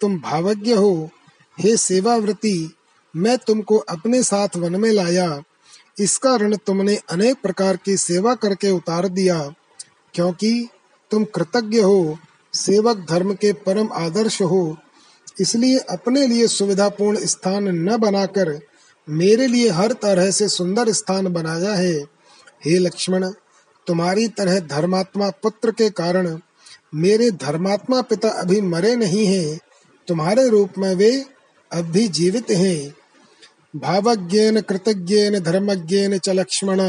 तुम 0.00 0.18
भावज्ञ 0.18 0.72
हो। 0.72 1.10
हे 1.58 1.76
सेवावृति 1.76 2.74
मैं 3.14 3.38
तुमको 3.38 3.76
अपने 3.78 4.22
साथ 4.22 4.56
वन 4.56 4.76
में 4.76 4.90
लाया। 4.90 5.42
इसका 6.00 6.36
ऋण 6.36 6.56
तुमने 6.56 6.96
अनेक 7.10 7.36
प्रकार 7.42 7.76
की 7.76 7.96
सेवा 7.96 8.34
करके 8.34 8.70
उतार 8.70 9.08
दिया, 9.08 9.54
क्योंकि 10.14 10.68
तुम 11.14 11.24
कृतज्ञ 11.24 11.80
हो, 11.80 12.18
सेवक 12.54 13.06
धर्म 13.10 13.34
के 13.34 13.52
परम 13.52 13.88
आदर्श 13.92 14.42
हो, 14.42 14.76
इसलिए 15.40 15.78
अपने 15.78 16.26
लिए 16.26 16.46
सुविधापूर्ण 16.46 17.18
स्थान 17.18 17.68
न 17.68 17.96
बनाकर 17.96 18.60
मेरे 19.08 19.46
लिए 19.46 19.70
हर 19.70 19.92
तरह 19.92 20.30
से 20.30 20.48
सुंदर 20.48 20.90
स्थान 20.92 21.28
बनाया 21.28 21.74
है। 21.74 21.94
हे 22.64 22.78
लक्ष्मण, 22.78 23.30
तुम्हारी 23.86 24.28
तरह 24.28 24.60
धर्मात्मा 24.60 25.30
पुत्र 25.30 25.70
के 25.70 25.90
कारण 25.90 26.38
मेरे 26.94 27.30
धर्मात्मा 27.30 28.00
पिता 28.02 28.28
अभी 28.28 28.60
मरे 28.60 28.96
नहीं 28.96 29.26
हैं, 29.26 29.58
तुम्हारे 30.08 30.48
रूप 30.48 30.78
में 30.78 30.94
वे 30.94 31.24
अब 31.72 31.84
भी 31.84 32.08
जीवित 32.08 32.50
हैं। 32.50 32.94
भावज्ञेन, 33.76 34.60
कृतज्ञेन, 34.60 35.38
धर्मज्ञेन 35.40 36.18
च 36.18 36.28
लक्ष्मण 36.28 36.80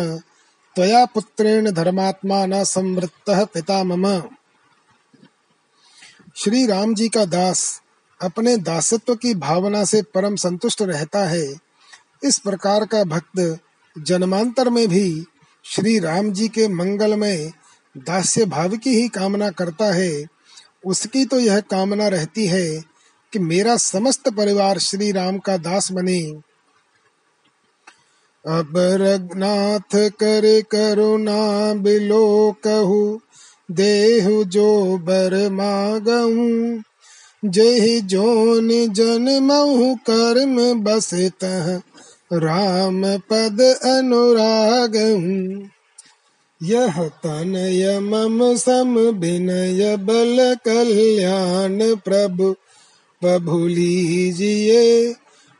त्वया 0.76 1.06
पुत्रेण 1.06 1.72
धर्मात्मा 1.72 2.46
न 2.46 2.64
संवृत्त 2.64 3.30
पिता 3.30 3.84
मम। 3.84 4.22
श्री 6.36 6.66
राम 6.66 6.94
जी 6.96 7.10
का 7.10 7.26
दास 7.26 7.82
अपने 8.22 8.58
दासत्व 8.58 9.16
की 9.16 9.34
भावना 9.36 9.84
से 9.86 10.02
परम 10.02 10.36
संतुष्ट 10.36 10.82
रहता 10.82 11.26
है। 11.26 11.56
इस 12.24 12.40
प्रकार 12.40 12.86
का 12.86 13.04
भक्त 13.04 13.60
जन्मांतर 13.98 14.70
में 14.70 14.88
भी 14.88 15.26
श्री 15.66 16.00
राम 16.00 16.32
जी 16.32 16.48
के 16.48 16.68
मंगल 16.68 17.16
में 17.16 17.52
दास्य 17.98 18.46
भाव 18.46 18.78
की 18.78 18.90
ही 18.90 19.08
कामना 19.08 19.50
करता 19.50 19.86
है। 19.86 20.26
उसकी 20.86 21.26
तो 21.26 21.40
यह 21.40 21.60
कामना 21.60 22.08
रहती 22.08 22.48
है 22.48 22.84
कि 23.34 23.40
मेरा 23.40 23.78
समस्त 23.78 24.30
परिवार 24.30 24.80
श्री 24.80 25.12
राम 25.12 25.38
का 25.38 25.58
दास 25.58 25.92
बने। 25.92 26.45
अब 28.48 28.74
रघुनाथ 28.78 29.96
करे 30.20 30.62
करुणा 30.62 31.74
बिलो 31.74 32.52
कहू, 32.64 33.20
देहु 33.72 34.44
जो 34.44 34.98
बर 34.98 35.50
मागऊ 35.52 36.82
जय 37.50 38.00
जोन 38.02 38.70
जन्महु 38.94 39.96
कर्म 40.10 40.84
बस 40.84 41.10
तह 41.14 41.82
राम 42.34 43.02
पद 43.18 43.62
अनुराग 43.84 44.98
हूँ 44.98 45.70
यह 46.64 47.08
तनय 47.08 48.00
मम 48.00 48.56
सम 48.56 48.98
विनय 49.00 49.96
बल 49.98 50.56
कल्याण 50.66 51.96
प्रभु 51.96 52.52
प्रभु 53.22 53.68
लीजिए। 53.68 55.16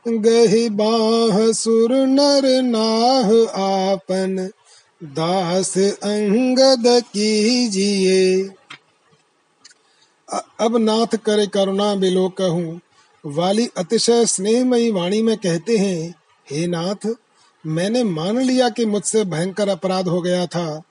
गहि 0.06 0.68
बाह 0.70 1.40
सुर 1.52 1.92
नर 2.08 2.44
नाह 2.62 3.30
आपन, 3.60 4.36
दास 5.02 5.72
अंगद 5.78 6.86
कीजिए। 7.06 8.48
अब 10.60 10.76
नाथ 10.78 11.16
करे 11.24 11.46
करुणा 11.46 11.94
बिलो 11.94 12.28
कहूँ, 12.38 12.80
वाली 13.24 13.68
अतिशय 13.76 14.24
स्नेहमयी 14.26 14.90
वाणी 14.90 15.22
में 15.22 15.36
कहते 15.36 15.76
हैं, 15.78 16.14
हे 16.46 16.66
नाथ, 16.66 17.06
मैंने 17.64 18.04
मान 18.06 18.38
लिया 18.40 18.68
कि 18.70 18.86
मुझसे 18.86 19.24
भयंकर 19.26 19.68
अपराध 19.68 20.08
हो 20.08 20.20
गया 20.22 20.46
था, 20.46 20.82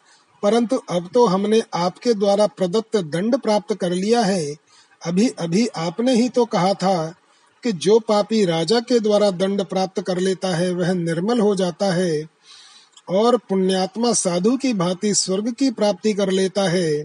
परंतु 0.43 0.81
अब 0.89 1.09
तो 1.13 1.25
हमने 1.25 1.61
आपके 1.75 2.13
द्वारा 2.13 2.47
प्रदत्त 2.47 2.97
दंड 2.97 3.37
प्राप्त 3.37 3.73
कर 3.75 3.91
लिया 3.91 4.21
है 4.23 4.55
अभी 5.01 5.27
अभी 5.39 5.67
आपने 5.77 6.13
ही 6.15 6.27
तो 6.29 6.45
कहा 6.47 6.73
था 6.73 7.13
कि 7.65 7.71
जो 7.71 7.99
पापी 7.99 8.45
राजा 8.45 8.79
के 8.79 8.99
द्वारा 8.99 9.31
दंड 9.31 9.65
प्राप्त 9.65 10.01
कर 10.01 10.17
लेता 10.17 10.55
है, 10.55 10.71
वह 10.71 10.93
निर्मल 10.93 11.39
हो 11.39 11.55
जाता 11.55 11.93
है 11.93 12.25
और 13.09 13.37
पुण्यात्मा 13.37 14.13
साधु 14.13 14.57
की 14.57 14.73
भांति 14.73 15.13
स्वर्ग 15.13 15.51
की 15.51 15.71
प्राप्ति 15.71 16.13
कर 16.13 16.29
लेता 16.29 16.69
है। 16.69 17.03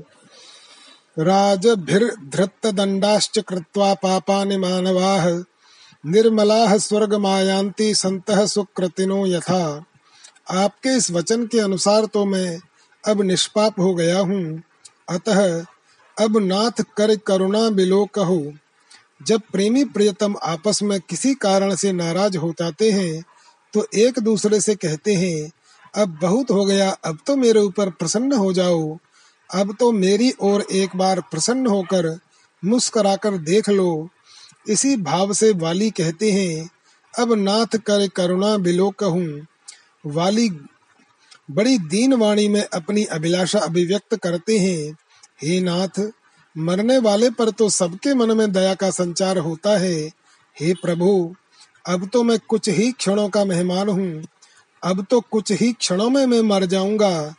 राज 1.18 1.66
धृत 1.66 2.66
दंडाश्च 2.66 3.38
कृत्वा 3.38 3.94
स्वर्ग 6.76 7.14
मायांति 7.14 7.94
संत 7.94 8.30
सुकृतिनो 8.30 9.26
यथा। 9.26 9.84
आपके 10.50 10.96
इस 10.96 11.10
वचन 11.10 11.46
के 11.46 11.58
अनुसार 11.58 12.06
तो 12.06 12.24
मैं 12.24 12.60
अब 13.04 13.22
निष्पाप 13.22 13.80
हो 13.80 13.94
गया 13.94 14.18
हूँ। 14.18 14.62
अतः 15.08 15.64
अब 16.16 16.38
नाथ 16.38 16.82
कर 16.96 17.16
करुणा 17.16 17.70
बिलो 17.70 18.04
कहो। 18.14 18.52
जब 19.20 19.40
प्रेमी 19.52 19.84
प्रियतम 19.86 20.34
आपस 20.42 20.82
में 20.82 20.98
किसी 21.00 21.34
कारण 21.36 21.74
से 21.74 21.92
नाराज़ 21.92 22.36
हो 22.36 22.52
जाते 22.60 22.90
हैं 22.90 23.22
तो 23.74 23.86
एक 23.96 24.18
दूसरे 24.18 24.60
से 24.60 24.74
कहते 24.74 25.14
हैं, 25.14 25.50
अब 25.94 26.18
बहुत 26.22 26.50
हो 26.50 26.64
गया, 26.64 26.90
अब 26.90 27.18
तो 27.26 27.36
मेरे 27.36 27.60
ऊपर 27.60 27.90
प्रसन्न 27.90 28.32
हो 28.32 28.52
जाओ। 28.52 28.96
अब 29.50 29.74
तो 29.80 29.90
मेरी 29.92 30.32
ओर 30.40 30.64
एक 30.72 30.96
बार 30.96 31.20
प्रसन्न 31.20 31.66
होकर 31.66 32.08
मुस्कुराकर 32.62 33.36
देख 33.38 33.68
लो। 33.68 34.08
इसी 34.66 34.96
भाव 34.98 35.32
से 35.32 35.50
वाली 35.52 35.90
कहते 35.90 36.32
हैं, 36.32 36.68
अब 37.14 37.32
नाथ 37.34 37.76
कर 37.86 38.06
करुणा 38.06 38.56
बिलो 38.58 38.90
कहूँ। 38.90 39.46
वाली 40.06 40.48
बड़ी 41.50 41.78
दीन 41.80 42.14
वाणी 42.14 42.48
में 42.48 42.62
अपनी 42.64 43.04
अभिलाषा 43.04 43.58
अभिव्यक्त 43.58 44.16
करते 44.16 44.58
हैं, 44.58 44.92
हे 45.40 45.60
नाथ 45.60 46.00
मरने 46.56 46.98
वाले 46.98 47.30
पर 47.30 47.50
तो 47.50 47.68
सबके 47.68 48.14
मन 48.14 48.36
में 48.36 48.50
दया 48.52 48.74
का 48.74 48.90
संचार 48.90 49.38
होता 49.38 49.78
है। 49.78 49.96
हे 50.56 50.72
प्रभु, 50.74 51.34
अब 51.88 52.08
तो 52.12 52.22
मैं 52.22 52.38
कुछ 52.48 52.68
ही 52.68 52.90
क्षणों 52.92 53.28
का 53.28 53.44
मेहमान 53.44 53.88
हूँ। 53.88 54.22
अब 54.82 55.04
तो 55.10 55.20
कुछ 55.20 55.52
ही 55.52 55.72
क्षणों 55.72 56.08
में 56.10 56.24
मैं 56.26 56.40
मर 56.42 56.64
जाऊँगा। 56.64 57.34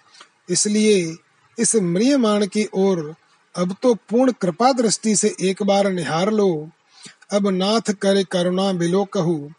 इसलिए 0.50 1.16
इस 1.58 1.76
म्रियमाण 1.76 2.46
की 2.46 2.68
ओर 2.74 3.14
अब 3.56 3.76
तो 3.84 3.94
पूर्ण 4.10 4.32
कृपा 4.32 4.72
दृष्टि 4.72 5.16
से 5.16 5.36
एक 5.42 5.64
बार 5.64 5.92
निहार 5.92 6.32
लो। 6.32 6.70
अब 7.34 7.48
नाथ 7.48 7.92
करे 7.94 8.24
करुणा 8.24 8.72
बिलो 8.74 9.04
कहू। 9.06 9.52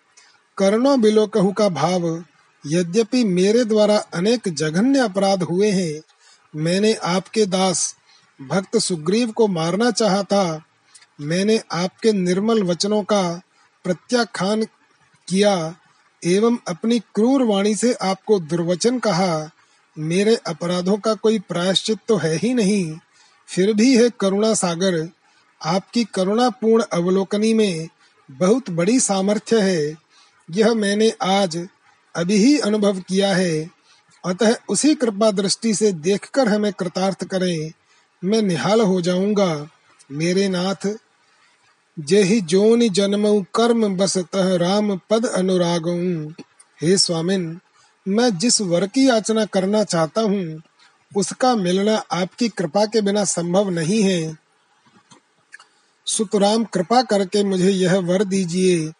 करुणा 0.58 0.96
बिलो 0.96 1.26
कहू 1.26 1.52
का 1.52 1.68
भाव 1.68 2.24
यद्यपि 2.64 3.24
मेरे 3.24 3.64
द्वारा 3.64 3.96
अनेक 4.14 4.48
जघन्य 4.48 4.98
अपराध 4.98 5.42
हुए 5.42 5.70
हैं। 5.70 6.02
मैंने 6.54 6.92
आपके 6.94 7.46
दास 7.46 7.94
भक्त 8.40 8.76
सुग्रीव 8.76 9.30
को 9.30 9.46
मारना 9.48 9.90
चाहा 9.90 10.22
था, 10.22 10.62
मैंने 11.20 11.60
आपके 11.72 12.12
निर्मल 12.12 12.62
वचनों 12.62 13.02
का 13.02 13.22
प्रत्याख्यान 13.84 14.64
किया 15.28 15.74
एवं 16.22 16.56
अपनी 16.68 16.98
क्रूर 16.98 17.42
वाणी 17.42 17.74
से 17.74 17.92
आपको 17.92 18.38
दुर्वचन 18.40 18.98
कहा। 18.98 19.50
मेरे 19.96 20.34
अपराधों 20.46 20.96
का 20.96 21.14
कोई 21.14 21.38
प्रायश्चित 21.38 21.98
तो 22.08 22.16
है 22.16 22.36
ही 22.36 22.54
नहीं। 22.54 22.98
फिर 23.48 23.72
भी 23.72 23.96
है 23.96 24.08
करुणा 24.20 24.54
सागर, 24.54 25.08
आपकी 25.60 26.04
करुणापूर्ण 26.04 26.84
अवलोकनी 26.92 27.54
में 27.54 27.88
बहुत 28.30 28.70
बड़ी 28.70 29.00
सामर्थ्य 29.00 29.60
है। 29.60 29.96
यह 30.50 30.74
मैंने 30.74 31.12
आज 31.22 31.68
अभी 32.14 32.36
ही 32.36 32.58
अनुभव 32.58 33.00
किया 33.00 33.34
है। 33.34 33.70
अतः 34.24 34.54
उसी 34.68 34.94
कृपा 34.94 35.30
दृष्टि 35.30 35.74
से 35.74 35.92
देखकर 35.92 36.48
हमें 36.48 36.72
कृतार्थ 36.72 37.24
करें। 37.24 37.72
मैं 38.24 38.42
निहाल 38.42 38.80
हो 38.80 39.00
जाऊँगा। 39.00 39.68
मेरे 40.12 40.48
नाथ 40.48 40.96
जेहि 41.98 42.40
जोनि 42.40 42.88
जन्म 42.88 43.40
कर्म 43.54 43.96
बस 43.96 44.18
तह 44.18 44.56
राम 44.56 44.96
पद 45.10 45.26
अनुराग 45.26 45.88
हे 46.82 46.96
स्वामिन, 46.98 47.60
मैं 48.08 48.38
जिस 48.38 48.60
वर 48.60 48.86
की 48.86 49.08
याचना 49.08 49.44
करना 49.44 49.84
चाहता 49.84 50.20
हूँ, 50.20 50.62
उसका 51.16 51.56
मिलना 51.56 51.96
आपकी 52.12 52.48
कृपा 52.48 52.86
के 52.86 53.00
बिना 53.00 53.24
संभव 53.24 53.70
नहीं 53.70 54.02
है। 54.02 54.38
सुतराम, 56.06 56.64
कृपा 56.64 57.02
करके 57.02 57.44
मुझे 57.44 57.70
यह 57.70 57.98
वर 57.98 58.24
दीजिए। 58.24 58.92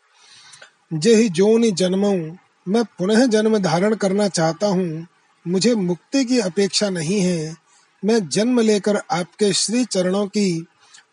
जेहि 0.93 1.29
जोनि 1.29 1.71
जन्मऊ, 1.71 2.37
मैं 2.69 2.85
पुनः 2.85 3.27
जन्म 3.27 3.59
धारण 3.59 3.95
करना 3.95 4.29
चाहता 4.29 4.67
हूँ। 4.67 5.07
मुझे 5.49 5.75
मुक्ति 5.75 6.25
की 6.25 6.39
अपेक्षा 6.39 6.91
नहीं 6.91 7.21
है। 7.21 7.62
मैं 8.05 8.29
जन्म 8.29 8.61
लेकर 8.61 8.97
आपके 8.97 9.53
श्री 9.53 9.85
चरणों 9.85 10.27
की 10.27 10.67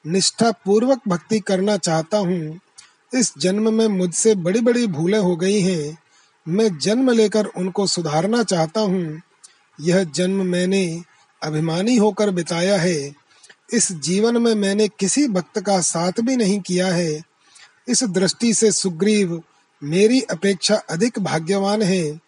निष्ठा 0.07 0.51
पूर्वक 0.51 1.01
भक्ति 1.07 1.39
करना 1.39 1.77
चाहता 1.77 2.17
हूँ। 2.17 2.59
इस 3.13 3.33
जन्म 3.37 3.73
में 3.73 3.87
मुझसे 3.87 4.35
बड़ी 4.35 4.61
बड़ी 4.61 4.87
भूलें 4.87 5.19
हो 5.19 5.35
गई 5.35 5.61
हैं। 5.61 5.97
मैं 6.47 6.77
जन्म 6.77 7.11
लेकर 7.11 7.45
उनको 7.45 7.87
सुधारना 7.87 8.43
चाहता 8.43 8.81
हूँ। 8.81 9.21
यह 9.81 10.03
जन्म 10.03 10.45
मैंने 10.45 11.01
अभिमानी 11.43 11.97
होकर 11.97 12.29
बिताया 12.29 12.77
है। 12.77 13.15
इस 13.73 13.91
जीवन 13.91 14.37
में 14.37 14.55
मैंने 14.55 14.87
किसी 14.87 15.27
भक्त 15.27 15.59
का 15.59 15.81
साथ 15.81 16.11
भी 16.21 16.35
नहीं 16.35 16.59
किया 16.59 16.87
है। 16.87 17.21
इस 17.87 18.03
दृष्टि 18.03 18.53
से 18.53 18.71
सुग्रीव 18.71 19.43
मेरी 19.83 20.21
अपेक्षा 20.21 20.75
अधिक 20.75 21.19
भाग्यवान 21.19 21.81
है। 21.81 22.19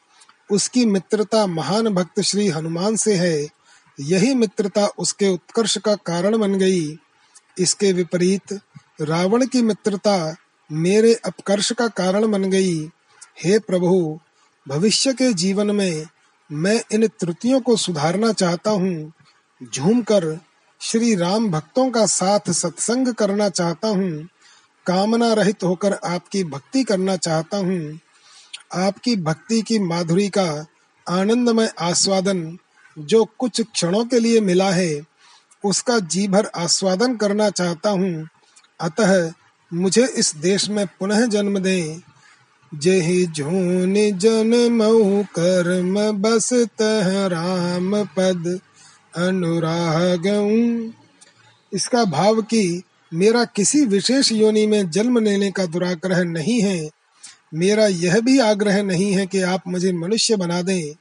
उसकी 0.51 0.85
मित्रता 0.85 1.47
महान 1.47 1.89
भक्त 1.89 2.21
श्री 2.21 2.47
हनुमान 2.47 2.95
से 2.95 3.15
है। 3.15 3.60
यही 3.99 4.35
मित्रता 4.35 4.85
उसके 4.85 5.27
उत्कर्ष 5.27 5.77
का 5.77 5.95
कारण 5.95 6.37
बन 6.37 6.53
गई। 6.55 6.97
इसके 7.59 7.93
विपरीत 7.93 8.53
रावण 9.01 9.45
की 9.45 9.61
मित्रता 9.61 10.35
मेरे 10.71 11.13
अपकर्ष 11.13 11.71
का 11.71 11.87
कारण 11.87 12.31
बन 12.31 12.43
गई। 12.43 12.89
हे 13.43 13.59
प्रभु, 13.59 14.19
भविष्य 14.67 15.13
के 15.13 15.33
जीवन 15.33 15.75
में 15.75 16.05
मैं 16.51 16.81
इन 16.91 17.07
त्रुटियों 17.07 17.61
को 17.61 17.75
सुधारना 17.75 18.33
चाहता 18.33 18.71
हूँ। 18.71 19.11
झूमकर 19.73 20.39
श्री 20.81 21.15
राम 21.15 21.51
भक्तों 21.51 21.89
का 21.91 22.05
साथ 22.05 22.51
सत्संग 22.51 23.13
करना 23.13 23.49
चाहता 23.49 23.87
हूँ। 23.87 24.27
कामना 24.85 25.33
रहित 25.33 25.63
होकर 25.63 25.93
आपकी 25.93 26.43
भक्ति 26.43 26.83
करना 26.83 27.17
चाहता 27.17 27.57
हूँ। 27.57 27.99
आपकी 28.73 29.15
भक्ति 29.15 29.61
की 29.61 29.79
माधुरी 29.79 30.29
का 30.29 30.65
आनंदमय 31.09 31.71
आस्वादन 31.79 32.57
जो 32.99 33.25
कुछ 33.25 33.61
क्षणों 33.61 34.05
के 34.05 34.19
लिए 34.19 34.39
मिला 34.41 34.71
है, 34.71 35.01
उसका 35.65 35.99
जी 35.99 36.27
भर 36.27 36.45
आस्वादन 36.55 37.15
करना 37.15 37.49
चाहता 37.49 37.89
हूँ। 37.89 38.27
अतः 38.81 39.33
मुझे 39.73 40.05
इस 40.05 40.35
देश 40.35 40.69
में 40.69 40.87
पुनः 40.87 41.25
जन्म 41.25 41.59
दे। 41.59 42.01
जेहि 42.73 43.25
झून 43.25 44.17
जन्म 44.17 44.79
कर्म 45.23 46.11
बस 46.11 46.53
तह 46.53 47.25
राम 47.25 48.03
पद 48.03 48.59
अनुराग 49.17 50.27
इसका 51.73 52.05
भाव 52.05 52.41
कि 52.41 52.83
मेरा 53.13 53.45
किसी 53.45 53.85
विशेष 53.85 54.31
योनि 54.31 54.67
में 54.67 54.89
जन्म 54.89 55.19
लेने 55.19 55.51
का 55.51 55.65
दुराग्रह 55.65 56.23
नहीं 56.23 56.61
है। 56.61 56.89
मेरा 57.53 57.87
यह 57.87 58.19
भी 58.19 58.39
आग्रह 58.39 58.83
नहीं 58.83 59.13
है 59.13 59.27
कि 59.27 59.41
आप 59.41 59.61
मुझे 59.67 59.91
मनुष्य 59.91 60.35
बना 60.35 60.61
दें। 60.61 60.95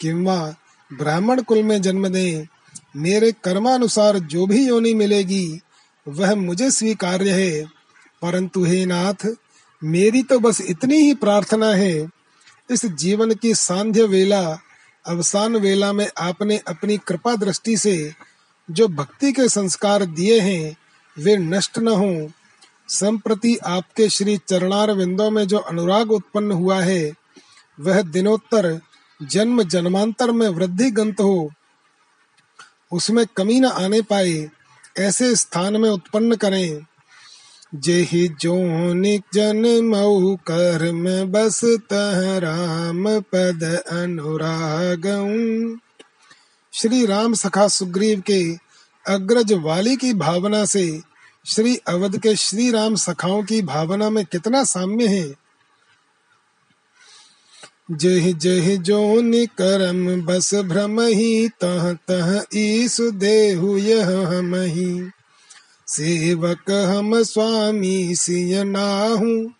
किंवा 0.00 0.54
ब्राह्मण 0.92 1.42
कुल 1.42 1.62
में 1.62 1.82
जन्म 1.82 2.08
दे, 2.08 2.48
मेरे 2.96 3.32
कर्मानुसार 3.32 4.18
जो 4.18 4.46
भी 4.46 4.68
योनि 4.68 4.94
मिलेगी, 4.94 5.60
वह 6.08 6.34
मुझे 6.34 6.70
स्वीकार्य 6.70 7.30
है। 7.30 7.64
परंतु 8.22 8.64
हे 8.64 8.86
नाथ, 8.86 9.36
मेरी 9.84 10.22
तो 10.22 10.38
बस 10.38 10.60
इतनी 10.60 10.96
ही 10.96 11.14
प्रार्थना 11.14 11.66
है। 11.66 12.10
इस 12.70 12.86
जीवन 12.86 13.34
की 13.34 13.54
सांध्य 13.54 14.02
वेला, 14.02 14.58
अवसान 15.06 15.56
वेला 15.56 15.92
में 15.92 16.10
आपने 16.18 16.58
अपनी 16.58 16.98
कृपा 16.98 17.36
दृष्टि 17.36 17.76
से 17.76 18.12
जो 18.70 18.88
भक्ति 18.88 19.32
के 19.32 19.48
संस्कार 19.48 20.04
दिए 20.04 20.40
हैं, 20.40 20.76
वे 21.18 21.36
नष्ट 21.36 21.78
न 21.78 21.88
हो। 21.88 22.30
संप्रति 22.88 23.56
आपके 23.56 24.08
श्री 24.08 24.38
चरणार 24.48 24.92
विंदों 24.92 25.30
में 25.30 25.46
जो 25.46 25.58
अनुराग 25.58 26.12
उत्पन्न 26.12 26.52
हुआ 26.52 26.80
है, 26.80 27.12
वह 27.80 28.02
दिनोत्तर 28.02 28.80
जन्म 29.20 29.62
जन्मांतर 29.62 30.30
में 30.30 30.48
वृद्धि 30.48 30.90
गंत 30.90 31.20
हो, 31.20 31.50
उसमें 32.92 33.24
कमी 33.36 33.60
न 33.60 33.64
आने 33.64 34.02
पाए, 34.02 34.50
ऐसे 34.98 35.34
स्थान 35.36 35.76
में 35.76 35.90
उत्पन्न 35.90 36.36
करें। 36.36 36.86
जेहि 37.74 38.28
जोनिक 38.40 39.22
जन 39.34 39.64
मऊ 39.84 40.36
कर्म 40.36 41.04
बस 41.32 41.60
तह 41.64 42.38
राम 42.38 43.04
पद 43.20 43.64
अनुराग 43.90 45.06
श्री 46.72 47.04
राम 47.06 47.34
सखा 47.34 47.68
सुग्रीव 47.68 48.20
के 48.20 48.40
अग्रज 49.06 49.52
वाली 49.52 49.96
की 49.96 50.12
भावना 50.14 50.64
से 50.64 51.00
श्री 51.46 51.76
अवध 51.76 52.18
के 52.18 52.34
श्री 52.36 52.70
राम 52.70 52.94
सखाओं 52.94 53.42
की 53.42 53.62
भावना 53.62 54.10
में 54.10 54.24
कितना 54.24 54.64
साम्य 54.64 55.06
है। 55.06 55.45
जह 57.90 58.32
जह 58.32 58.76
जोन 58.76 59.46
करम 59.46 60.22
बस 60.22 60.54
भ्रम 60.54 61.00
ही 61.00 61.48
तह 61.48 61.92
तह 61.92 62.44
ईस 62.54 63.00
देहु 63.00 63.76
यह 63.76 64.28
हम 64.28 64.54
ही 64.54 65.10
सेवक 65.86 66.70
हम 66.70 67.22
स्वामी 67.22 68.14
सिय 68.14 68.64
नाहू, 68.64 69.50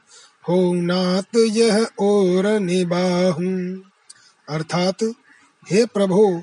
हो 0.48 0.74
नात 0.74 1.36
यह 1.36 1.86
और 1.98 2.60
निबाहू। 2.60 3.80
अर्थात, 4.48 5.02
हे 5.70 5.86
प्रभु, 5.86 6.42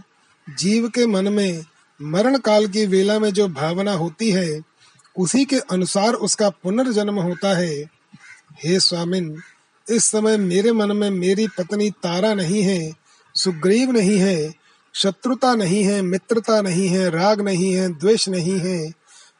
जीव 0.60 0.90
के 0.90 1.06
मन 1.06 1.34
में 1.34 1.66
मरण 2.02 2.38
काल 2.38 2.68
की 2.68 2.86
वेला 2.86 3.20
में 3.20 3.34
जो 3.34 3.48
भावना 3.48 3.94
होती 3.94 4.32
है, 4.32 4.62
उसी 5.18 5.46
के 5.46 5.60
अनुसार 5.60 6.14
उसका 6.14 6.50
पुनर्जन्म 6.50 7.20
होता 7.20 7.58
है। 7.58 7.84
हे 8.64 8.80
स्वामिन 8.80 9.38
इस 9.90 10.06
समय 10.06 10.38
मेरे 10.38 10.72
मन 10.72 10.98
में 10.98 11.10
मेरी 11.10 11.48
पत्नी 11.48 11.90
तारा 11.90 12.34
नहीं 12.34 12.64
है, 12.64 12.94
सुग्रीव 13.36 13.92
नहीं 13.92 14.18
है, 14.18 14.54
शत्रुता 14.94 15.56
नहीं 15.56 15.84
है, 15.84 16.02
मित्रता 16.02 16.62
नहीं 16.62 16.88
है, 16.88 17.10
राग 17.10 17.42
नहीं 17.42 17.74
है, 17.74 17.94
द्वेष 17.94 18.30
नहीं 18.30 18.60
है, 18.60 18.94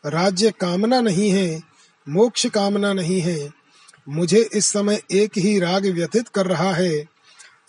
राज्य 0.06 0.52
कामना 0.52 1.02
नहीं 1.02 1.30
है, 1.32 1.62
मोक्ष 2.10 2.48
कामना 2.48 2.94
नहीं 2.94 3.22
है। 3.22 3.54
मुझे 4.10 4.50
इस 4.54 4.66
समय 4.66 5.02
एक 5.12 5.32
ही 5.38 5.60
राग 5.60 5.86
व्यथित 5.86 6.28
कर 6.28 6.46
रहा 6.46 6.74
है। 6.74 7.06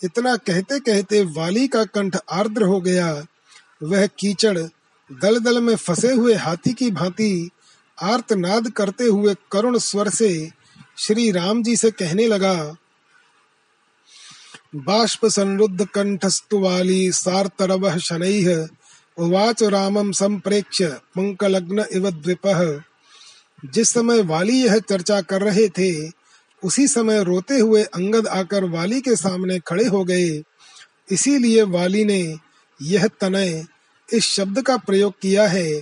इतना 0.03 0.35
कहते 0.35 0.79
कहते 0.79 1.23
वाली 1.23 1.67
का 1.67 1.83
कंठ 1.83 2.17
आर्द्र 2.31 2.63
हो 2.63 2.81
गया। 2.81 3.25
वह 3.83 4.07
कीचड़ 4.07 4.59
दल 5.11 5.39
दल 5.39 5.61
में 5.61 5.75
फंसे 5.75 6.13
हुए 6.13 6.33
हाथी 6.33 6.73
की 6.73 6.91
भांति 6.91 7.49
आर्तनाद 8.01 8.69
करते 8.69 9.03
हुए 9.03 9.35
करुण 9.51 9.77
स्वर 9.77 10.09
से 10.09 10.51
श्री 10.97 11.31
राम 11.31 11.63
जी 11.63 11.75
से 11.77 11.91
कहने 11.91 12.27
लगा, 12.27 12.75
बाष्प 14.75 15.25
संरुद्ध 15.25 15.85
कंठस्तु 15.85 16.59
वाली 16.59 17.11
सार्तरव 17.11 17.97
शनैः, 17.97 18.67
उवाच 19.17 19.63
रामम 19.63 20.11
संप्रेक्ष्य 20.11 20.87
पंकलग्न 20.87 21.85
इव 21.91 22.09
द्विपः। 22.09 22.81
जिस 23.65 23.89
समय 23.89 24.21
वाली 24.21 24.63
यह 24.63 24.79
चर्चा 24.79 25.21
कर 25.21 25.41
रहे 25.41 25.67
थे, 25.69 26.11
उसी 26.63 26.87
समय 26.87 27.23
रोते 27.23 27.59
हुए 27.59 27.83
अंगद 27.83 28.27
आकर 28.27 28.63
वाली 28.63 29.01
के 29.01 29.15
सामने 29.15 29.59
खड़े 29.59 29.85
हो 29.85 30.03
गए। 30.03 30.43
इसीलिए 31.11 31.61
वाली 31.61 32.05
ने 32.05 32.37
यह 32.81 33.07
तनय 33.07 33.65
इस 34.13 34.23
शब्द 34.23 34.61
का 34.61 34.77
प्रयोग 34.77 35.13
किया 35.21 35.47
है। 35.47 35.81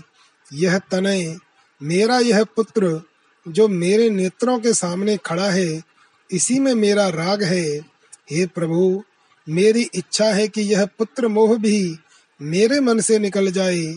यह 0.53 0.77
तनय, 0.77 1.37
मेरा 1.81 2.19
यह 2.19 2.43
पुत्र 2.43 3.01
जो 3.47 3.67
मेरे 3.67 4.09
नेत्रों 4.09 4.59
के 4.59 4.73
सामने 4.73 5.17
खड़ा 5.17 5.49
है, 5.49 5.83
इसी 6.31 6.59
में 6.59 6.73
मेरा 6.75 7.09
राग 7.09 7.43
है। 7.43 7.79
हे 8.31 8.45
प्रभु, 8.45 9.03
मेरी 9.49 9.81
इच्छा 9.81 10.25
है 10.25 10.47
कि 10.47 10.61
यह 10.61 10.85
पुत्र 10.85 11.27
मोह 11.27 11.57
भी 11.57 11.97
मेरे 12.41 12.79
मन 12.79 12.99
से 12.99 13.19
निकल 13.19 13.51
जाए। 13.51 13.95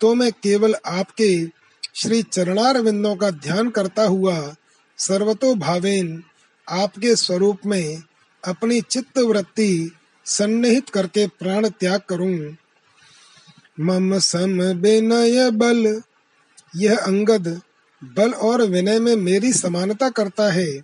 तो 0.00 0.14
मैं 0.14 0.32
केवल 0.32 0.74
आपके 0.86 1.46
श्री 1.94 2.22
चरणार 2.22 2.80
विंदों 2.80 3.16
का 3.16 3.30
ध्यान 3.30 3.70
करता 3.70 4.02
हुआ 4.02 4.54
सर्वतो 4.98 5.54
भावेन 5.54 6.22
आपके 6.68 7.16
स्वरूप 7.16 7.58
में 7.66 8.02
अपनी 8.44 8.80
चित्त 8.80 9.18
वृत्ति 9.18 9.90
सन्निहित 10.24 10.88
करके 10.88 11.26
प्राण 11.26 11.68
त्याग 11.68 12.00
करूँ। 12.08 12.56
मम 13.80 14.18
सम 14.18 14.62
विनय 14.62 15.50
बल, 15.50 16.02
यह 16.76 16.96
अंगद 16.96 17.60
बल 18.04 18.32
और 18.32 18.62
विनय 18.62 18.98
में 18.98 19.16
मेरी 19.16 19.52
समानता 19.52 20.10
करता 20.10 20.52
है, 20.52 20.80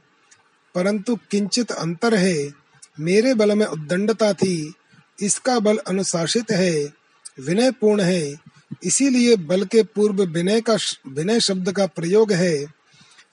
परंतु 0.74 1.16
किंचित 1.30 1.72
अंतर 1.72 2.14
है। 2.14 2.52
मेरे 3.00 3.34
बल 3.34 3.54
में 3.54 3.66
उद्दंडता 3.66 4.32
थी, 4.32 4.74
इसका 5.22 5.58
बल 5.58 5.76
अनुशासित 5.76 6.50
है 6.50 6.92
विनय 7.40 7.70
पूर्ण 7.70 8.00
है। 8.00 8.34
इसीलिए 8.84 9.36
बल 9.36 9.64
के 9.64 9.82
पूर्व 9.82 10.22
विनय 10.22 10.60
का 10.60 10.76
विनय 11.08 11.40
शब्द 11.40 11.72
का 11.72 11.86
प्रयोग 11.86 12.32
है। 12.32 12.66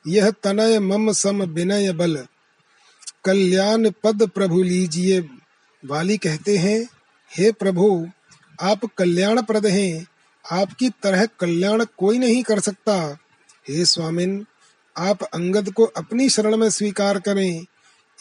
यह 0.08 0.32
तनय 0.32 0.80
मम 0.80 1.12
सम 1.12 1.44
विनय 1.44 1.92
बल। 1.92 2.26
कल्याण 3.26 3.90
पद 4.04 4.30
प्रभु 4.36 4.64
लीजिए 4.64 5.20
वाली 5.86 6.18
कहते 6.18 6.58
हैं, 6.58 6.90
हे 7.32 7.52
प्रभु, 7.52 8.08
आप 8.62 8.86
कल्याण 8.98 9.42
प्रद 9.42 9.66
हैं। 9.66 10.08
आपकी 10.52 10.90
तरह 10.90 11.26
कल्याण 11.26 11.86
कोई 11.98 12.18
नहीं 12.18 12.44
कर 12.44 12.60
सकता। 12.60 13.18
हे 13.70 13.86
स्वामिन, 13.86 14.46
आप 14.98 15.24
अंगद 15.24 15.72
को 15.72 15.84
अपनी 15.84 16.30
शरण 16.30 16.58
में 16.58 16.70
स्वीकार 16.70 17.20
करें। 17.20 17.66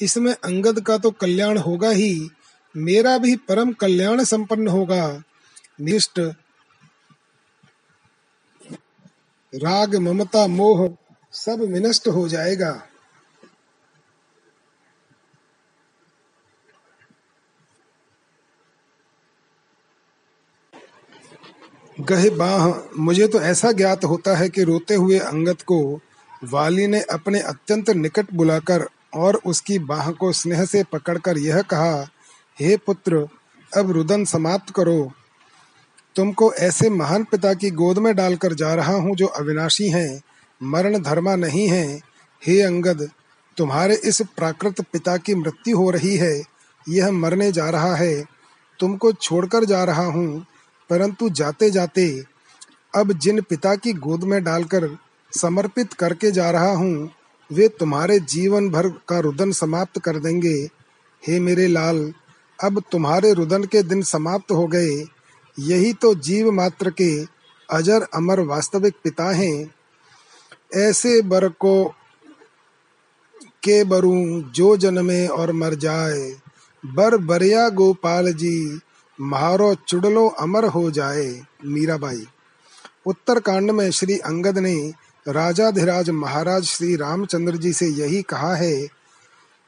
इसमें 0.03 0.35
अंगद 0.45 0.81
का 0.81 0.99
तो 0.99 1.11
कल्याण 1.11 1.59
होगा 1.59 1.91
ही, 1.91 2.31
मेरा 2.77 3.19
भी 3.19 3.37
परम 3.37 3.73
कल्याण 3.73 4.25
संपन्न 4.25 4.69
होगा। 4.69 5.23
निष्ठ। 5.81 6.21
राग, 9.55 9.97
ममता, 9.97 10.47
मोह 10.47 10.97
सब 11.33 11.61
विनष्ट 11.61 12.09
हो 12.09 12.29
जाएगा। 12.29 12.88
गहे 22.09 22.31
बाह, 22.31 22.73
मुझे 22.99 23.27
तो 23.29 23.41
ऐसा 23.41 23.73
ज्ञात 23.73 24.05
होता 24.05 24.37
है 24.37 24.49
कि 24.49 24.63
रोते 24.63 24.95
हुए 24.95 25.19
अंगत 25.19 25.63
को 25.63 26.01
वाली 26.45 26.87
ने 26.87 27.01
अपने 27.01 27.41
अत्यंत 27.41 27.91
निकट 27.91 28.27
बुलाकर 28.35 28.87
और 29.15 29.41
उसकी 29.47 29.79
बाह 29.79 30.11
को 30.11 30.33
स्नेह 30.33 30.65
से 30.65 30.85
पकड़कर 30.93 31.39
यह 31.39 31.63
कहा, 31.63 32.07
हे 32.59 32.77
पुत्र, 32.77 33.27
अब 33.77 33.91
रुदन 33.91 34.25
समाप्त 34.25 34.75
करो। 34.75 35.13
तुमको 36.17 36.53
ऐसे 36.53 36.91
महान 36.91 37.25
पिता 37.25 37.55
की 37.55 37.71
गोद 37.71 37.99
में 37.99 38.15
डालकर 38.17 38.55
जा 38.55 38.75
रहा 38.75 38.95
हूँ 38.95 39.17
जो 39.17 39.27
अविनाशी 39.27 39.89
हैं, 39.89 40.23
मरण 40.63 40.99
धर्मा 40.99 41.37
नहीं 41.37 41.69
है। 41.69 42.01
हे 42.43 42.61
अंगद, 42.63 43.09
तुम्हारे 43.57 43.95
इस 44.05 44.23
प्राकृत 44.37 44.81
पिता 44.81 45.17
की 45.17 45.35
मृत्यु 45.35 45.77
हो 45.77 45.91
रही 45.91 46.17
है, 46.17 46.43
यह 46.89 47.11
मरने 47.11 47.53
जा 47.53 47.71
रहा 47.71 47.95
है। 47.95 48.25
तुमको 48.81 49.13
छोड़कर 49.13 49.65
जा 49.65 49.85
रहा 49.85 50.05
हूँ 50.05 50.47
परंतु 50.91 51.29
जाते 51.31 51.71
जाते 51.71 52.25
अब 52.97 53.13
जिन 53.13 53.41
पिता 53.41 53.75
की 53.77 53.93
गोद 53.93 54.25
में 54.25 54.43
डालकर 54.45 54.97
समर्पित 55.33 55.93
करके 55.93 56.31
जा 56.31 56.51
रहा 56.51 56.73
हूँ, 56.73 57.11
वे 57.51 57.69
तुम्हारे 57.69 58.19
जीवन 58.21 58.69
भर 58.71 58.89
का 59.09 59.19
रुदन 59.19 59.53
समाप्त 59.53 60.01
कर 60.01 60.19
देंगे। 60.19 60.55
हे 61.23 61.41
मेरे 61.41 61.67
लाल, 61.67 62.13
अब 62.59 62.83
तुम्हारे 62.93 63.33
रुदन 63.33 63.65
के 63.65 63.83
दिन 63.83 64.03
समाप्त 64.03 64.53
हो 64.53 64.67
गए। 64.67 65.05
यही 65.59 65.93
तो 65.93 66.15
जीव 66.15 66.51
मात्र 66.53 66.91
के 66.91 67.25
अजर 67.69 68.07
अमर 68.15 68.41
वास्तविक 68.41 68.95
पिता 69.05 69.31
हैं। 69.31 69.75
ऐसे 70.75 71.23
बर 71.23 71.49
को 71.49 71.85
के 73.63 73.85
बरू 73.85 74.43
जो 74.55 74.77
जन्मे 74.77 75.27
और 75.27 75.53
मर 75.53 75.75
जाए। 75.75 76.37
बर 76.87 77.17
बरिया 77.17 77.69
गोपाल 77.69 78.33
जी 78.33 78.81
महारो 79.19 79.75
चुड़लो 79.89 80.27
अमर 80.41 80.65
हो 80.65 80.91
जाए, 80.91 81.41
मीराबाई। 81.65 82.25
उत्तरकांड 83.07 83.71
में 83.71 83.91
श्री 83.91 84.19
अंगद 84.19 84.59
ने 84.59 84.75
राजाधिराज 85.27 86.11
महाराज 86.11 86.65
श्री 86.65 86.95
रामचंद्र 86.97 87.57
जी 87.57 87.73
से 87.73 87.87
यही 87.87 88.23
कहा 88.23 88.55
है, 88.55 88.89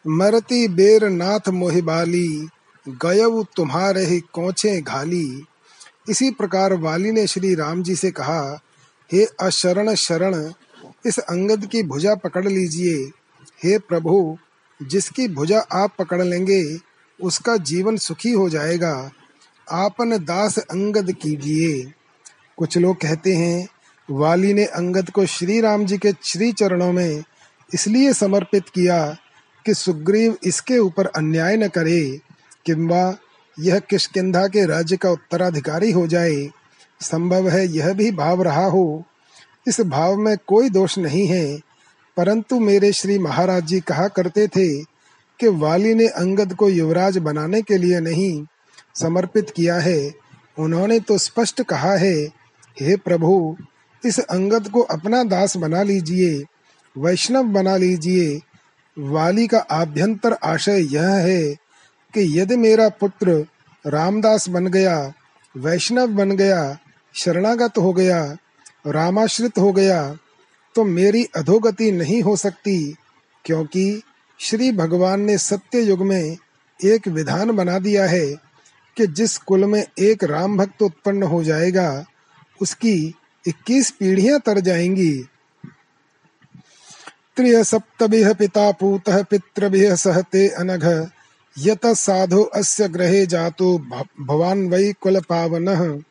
मरती 0.04 0.66
बेर 0.68 1.08
नाथ 1.08 1.48
मोहिबाली 1.48 2.48
गयव 2.86 3.42
तुम्हारे 3.56 4.04
ही 4.04 4.20
कोचे 4.32 4.80
घाली। 4.80 5.44
इसी 6.08 6.30
प्रकार 6.30 6.74
वाली 6.74 7.12
ने 7.12 7.26
श्री 7.26 7.54
राम 7.54 7.82
जी 7.82 7.94
से 7.96 8.10
कहा, 8.10 8.60
हे 9.10 9.24
अशरण 9.40 9.94
शरण, 9.94 10.52
इस 11.06 11.18
अंगद 11.18 11.66
की 11.66 11.82
भुजा 11.82 12.14
पकड़ 12.14 12.46
लीजिए। 12.48 12.96
हे 13.64 13.78
प्रभु, 13.78 14.36
जिसकी 14.80 15.28
भुजा 15.28 15.60
आप 15.72 15.94
पकड़ 15.98 16.22
लेंगे, 16.22 16.62
उसका 17.20 17.56
जीवन 17.56 17.96
सुखी 17.96 18.32
हो 18.32 18.48
जाएगा। 18.48 19.10
आपन 19.72 20.16
दास 20.18 20.58
अंगद 20.58 21.12
कीजिए। 21.12 21.92
कुछ 22.58 22.76
लोग 22.78 22.96
कहते 22.96 23.34
हैं, 23.34 23.68
वाली 24.08 24.52
ने 24.54 24.64
अंगद 24.64 25.10
को 25.10 25.24
श्री 25.26 25.60
राम 25.60 25.84
जी 25.86 25.98
के 25.98 26.12
श्री 26.24 26.52
चरणों 26.52 26.92
में 26.92 27.22
इसलिए 27.74 28.12
समर्पित 28.12 28.68
किया 28.68 29.04
कि 29.66 29.74
सुग्रीव 29.74 30.36
इसके 30.44 30.78
ऊपर 30.78 31.06
अन्याय 31.06 31.56
न 31.56 31.68
करे 31.68 32.20
किंबा 32.66 33.16
यह 33.58 33.78
किशकिंधा 33.80 34.46
के 34.46 34.64
राज्य 34.66 34.96
का 34.96 35.10
उत्तराधिकारी 35.10 35.90
हो 35.92 36.06
जाए। 36.06 36.48
संभव 37.00 37.48
है 37.48 37.66
यह 37.66 37.92
भी 37.92 38.10
भाव 38.10 38.42
रहा 38.42 38.64
हो। 38.64 39.04
इस 39.68 39.80
भाव 39.80 40.16
में 40.16 40.36
कोई 40.46 40.70
दोष 40.70 40.98
नहीं 40.98 41.26
है, 41.26 41.58
परंतु 42.16 42.58
मेरे 42.60 42.92
श्री 42.92 43.18
महाराज 43.18 43.64
जी 43.64 43.80
कहा 43.80 44.06
करते 44.08 44.46
थे 44.48 44.68
कि 45.40 45.48
वाली 45.48 45.94
ने 45.94 46.06
अंगद 46.06 46.54
को 46.54 46.68
युवराज 46.68 47.18
बनाने 47.18 47.62
के 47.62 47.76
लिए 47.78 48.00
नहीं 48.00 48.44
समर्पित 48.96 49.50
किया 49.50 49.78
है। 49.78 50.12
उन्होंने 50.58 50.98
तो 51.00 51.18
स्पष्ट 51.18 51.62
कहा 51.62 51.94
है, 51.96 52.14
हे 52.76 52.96
प्रभु, 52.96 53.56
इस 54.02 54.18
अंगद 54.20 54.68
को 54.68 54.80
अपना 54.80 55.22
दास 55.24 55.56
बना 55.56 55.82
लीजिए, 55.82 56.42
वैष्णव 56.96 57.44
बना 57.44 57.76
लीजिए। 57.76 58.40
वाली 58.96 59.46
का 59.46 59.58
आभ्यंतर 59.58 60.32
आशय 60.32 60.86
यह 60.92 61.08
है 61.08 61.42
कि 62.14 62.38
यदि 62.38 62.56
मेरा 62.56 62.88
पुत्र 62.90 63.44
रामदास 63.84 64.48
बन 64.48 64.66
गया, 64.66 65.12
वैष्णव 65.54 66.06
बन 66.06 66.30
गया, 66.30 66.78
शरणागत 67.14 67.78
हो 67.78 67.92
गया, 67.92 68.24
रामाश्रित 68.86 69.58
हो 69.58 69.72
गया 69.72 70.02
तो 70.74 70.84
मेरी 70.84 71.24
अधोगति 71.36 71.90
नहीं 71.92 72.20
हो 72.22 72.34
सकती, 72.36 72.96
क्योंकि 73.44 74.02
श्री 74.40 74.70
भगवान 74.72 75.20
ने 75.20 75.36
सत्य 75.38 75.80
युग 75.80 76.02
में 76.02 76.36
एक 76.80 77.08
विधान 77.08 77.50
बना 77.50 77.78
दिया 77.78 78.06
है। 78.06 78.26
कि 78.96 79.06
जिस 79.06 79.38
कुल 79.38 79.64
में 79.64 79.86
एक 79.98 80.24
राम 80.24 80.56
भक्त 80.56 80.82
उत्पन्न 80.82 81.22
हो 81.22 81.44
जाएगा, 81.44 82.04
उसकी 82.62 83.14
इक्कीस 83.48 83.90
पीढ़ियाँ 83.90 84.40
तर 84.40 84.60
जाएँगी। 84.60 85.26
त्रिय 87.36 87.64
सप्तभिः 87.64 88.32
पिता 88.34 88.72
पूतः 88.72 89.22
पितृभिः 89.22 89.94
सहते 89.94 90.48
अनघ, 90.48 91.06
यत 91.58 91.86
साधु 91.86 92.42
अस्य 92.42 92.88
ग्रहे 92.88 93.26
जातो 93.26 93.78
भवान 94.20 94.68
वै 94.68 94.92
कुल 95.00 95.20
पावन। 95.20 96.02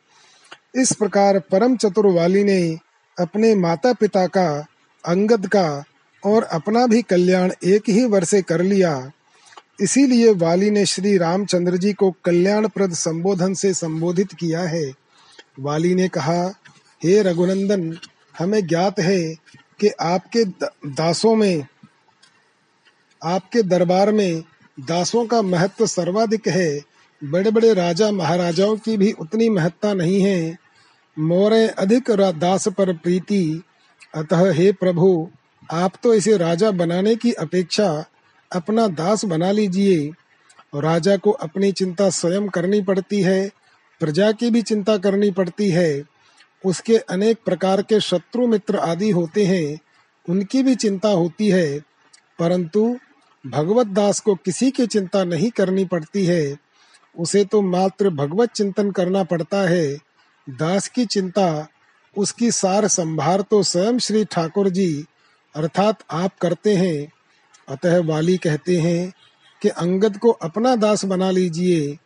इस 0.76 0.92
प्रकार 0.92 1.38
परम 1.38 1.76
चतुर 1.76 2.06
वाली 2.06 2.44
ने 2.44 2.78
अपने 3.18 3.54
माता 3.54 3.92
पिता 3.92 4.26
का, 4.26 4.66
अंगद 5.04 5.46
का 5.46 5.84
और 6.24 6.42
अपना 6.42 6.86
भी 6.86 7.02
कल्याण 7.02 7.52
एक 7.64 7.82
ही 7.88 8.04
वर्षे 8.04 8.42
कर 8.42 8.62
लिया। 8.62 9.10
इसीलिए 9.80 10.32
वाली 10.32 10.70
ने 10.70 10.86
श्री 10.86 11.18
रामचंद्र 11.18 11.76
जी 11.76 11.92
को 11.92 12.14
कल्याणप्रद 12.24 12.92
संबोधन 12.92 13.54
से 13.54 13.74
संबोधित 13.74 14.32
किया 14.32 14.60
है। 14.60 14.92
वाली 15.60 15.94
ने 15.94 16.08
कहा, 16.08 16.46
हे 17.04 17.22
रघुनंदन, 17.22 17.98
हमें 18.38 18.66
ज्ञात 18.66 19.00
है 19.00 19.34
कि 19.80 19.88
आपके 19.88 20.44
दासों 20.86 21.36
में, 21.36 21.66
आपके 23.24 23.62
दरबार 23.62 24.12
में 24.12 24.42
दासों 24.80 25.26
का 25.26 25.42
महत्व 25.42 25.86
सर्वाधिक 25.86 26.48
है। 26.48 26.80
बड़े 27.24 27.50
बड़े 27.50 27.74
राजा 27.74 28.10
महाराजाओं 28.10 28.76
की 28.76 28.96
भी 28.96 29.12
उतनी 29.12 29.48
महत्ता 29.48 29.94
नहीं 29.94 30.22
है। 30.22 30.56
मोरे 31.18 31.68
अधिक 31.68 32.10
दास 32.10 32.68
पर 32.68 32.92
प्रीति। 32.92 33.62
अतः 34.14 34.52
हे 34.52 34.72
प्रभु, 34.72 35.30
आप 35.72 35.92
तो 36.02 36.14
इसे 36.14 36.36
राजा 36.36 36.70
बनाने 36.70 37.16
की 37.16 37.32
अपेक्षा 37.32 38.04
अपना 38.52 38.88
दास 38.88 39.24
बना 39.24 39.50
लीजिए। 39.50 40.10
राजा 40.74 41.16
को 41.16 41.30
अपनी 41.30 41.72
चिंता 41.72 42.10
स्वयं 42.10 42.48
करनी 42.48 42.82
पड़ती 42.82 43.22
है, 43.22 43.50
प्रजा 44.00 44.32
की 44.32 44.50
भी 44.50 44.62
चिंता 44.62 44.96
करनी 44.96 45.30
पड़ती 45.30 45.70
है। 45.70 46.04
उसके 46.64 46.96
अनेक 46.96 47.38
प्रकार 47.44 47.82
के 47.82 48.00
शत्रु 48.00 48.46
मित्र 48.46 48.76
आदि 48.76 49.10
होते 49.10 49.44
हैं, 49.44 49.78
उनकी 50.28 50.62
भी 50.62 50.74
चिंता 50.74 51.08
होती 51.08 51.48
है। 51.48 51.78
परंतु 52.38 52.98
भगवत 53.46 53.86
दास 53.86 54.20
को 54.20 54.34
किसी 54.34 54.70
की 54.70 54.86
चिंता 54.86 55.24
नहीं 55.24 55.50
करनी 55.50 55.84
पड़ती 55.84 56.26
है। 56.26 56.56
उसे 57.18 57.44
तो 57.44 57.62
मात्र 57.62 58.10
भगवत 58.10 58.50
चिंतन 58.50 58.90
करना 58.90 59.24
पड़ता 59.24 59.68
है। 59.68 59.98
दास 60.50 60.88
की 60.88 61.06
चिंता, 61.06 61.68
उसकी 62.16 62.50
सार 62.50 62.88
संभार 62.88 63.40
तो 63.40 63.62
स्वयं 63.62 63.98
श्री 63.98 64.24
ठाकुर 64.24 64.68
जी, 64.68 65.04
अर्थात 65.54 65.98
आप 66.10 66.38
करते 66.38 66.74
हैं। 66.76 67.12
अतः 67.70 68.00
वाली 68.00 68.36
कहते 68.36 68.76
हैं 68.76 69.12
कि 69.62 69.68
अंगद 69.68 70.16
को 70.16 70.30
अपना 70.30 70.76
दास 70.76 71.04
बना 71.04 71.30
लीजिए। 71.30 71.98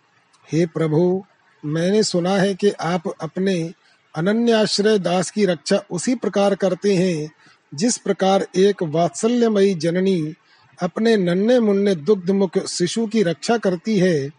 हे 0.52 0.66
प्रभु, 0.66 1.24
मैंने 1.64 2.02
सुना 2.02 2.36
है 2.36 2.54
कि 2.54 2.70
आप 2.70 3.02
अपने 3.20 3.72
अनन्याश्रय 4.16 4.98
दास 4.98 5.30
की 5.30 5.44
रक्षा 5.46 5.82
उसी 5.90 6.14
प्रकार 6.14 6.54
करते 6.54 6.94
हैं, 6.96 7.30
जिस 7.74 7.98
प्रकार 7.98 8.46
एक 8.56 8.82
वात्सल्यमयी 8.82 9.74
जननी 9.74 10.34
अपने 10.82 11.16
नन्हे 11.16 11.60
मुन्ने 11.60 11.94
दुग्ध 11.94 12.30
मुख 12.30 12.58
शिशु 12.66 13.06
की 13.06 13.22
रक्षा 13.22 13.58
करती 13.58 13.98
है। 13.98 14.30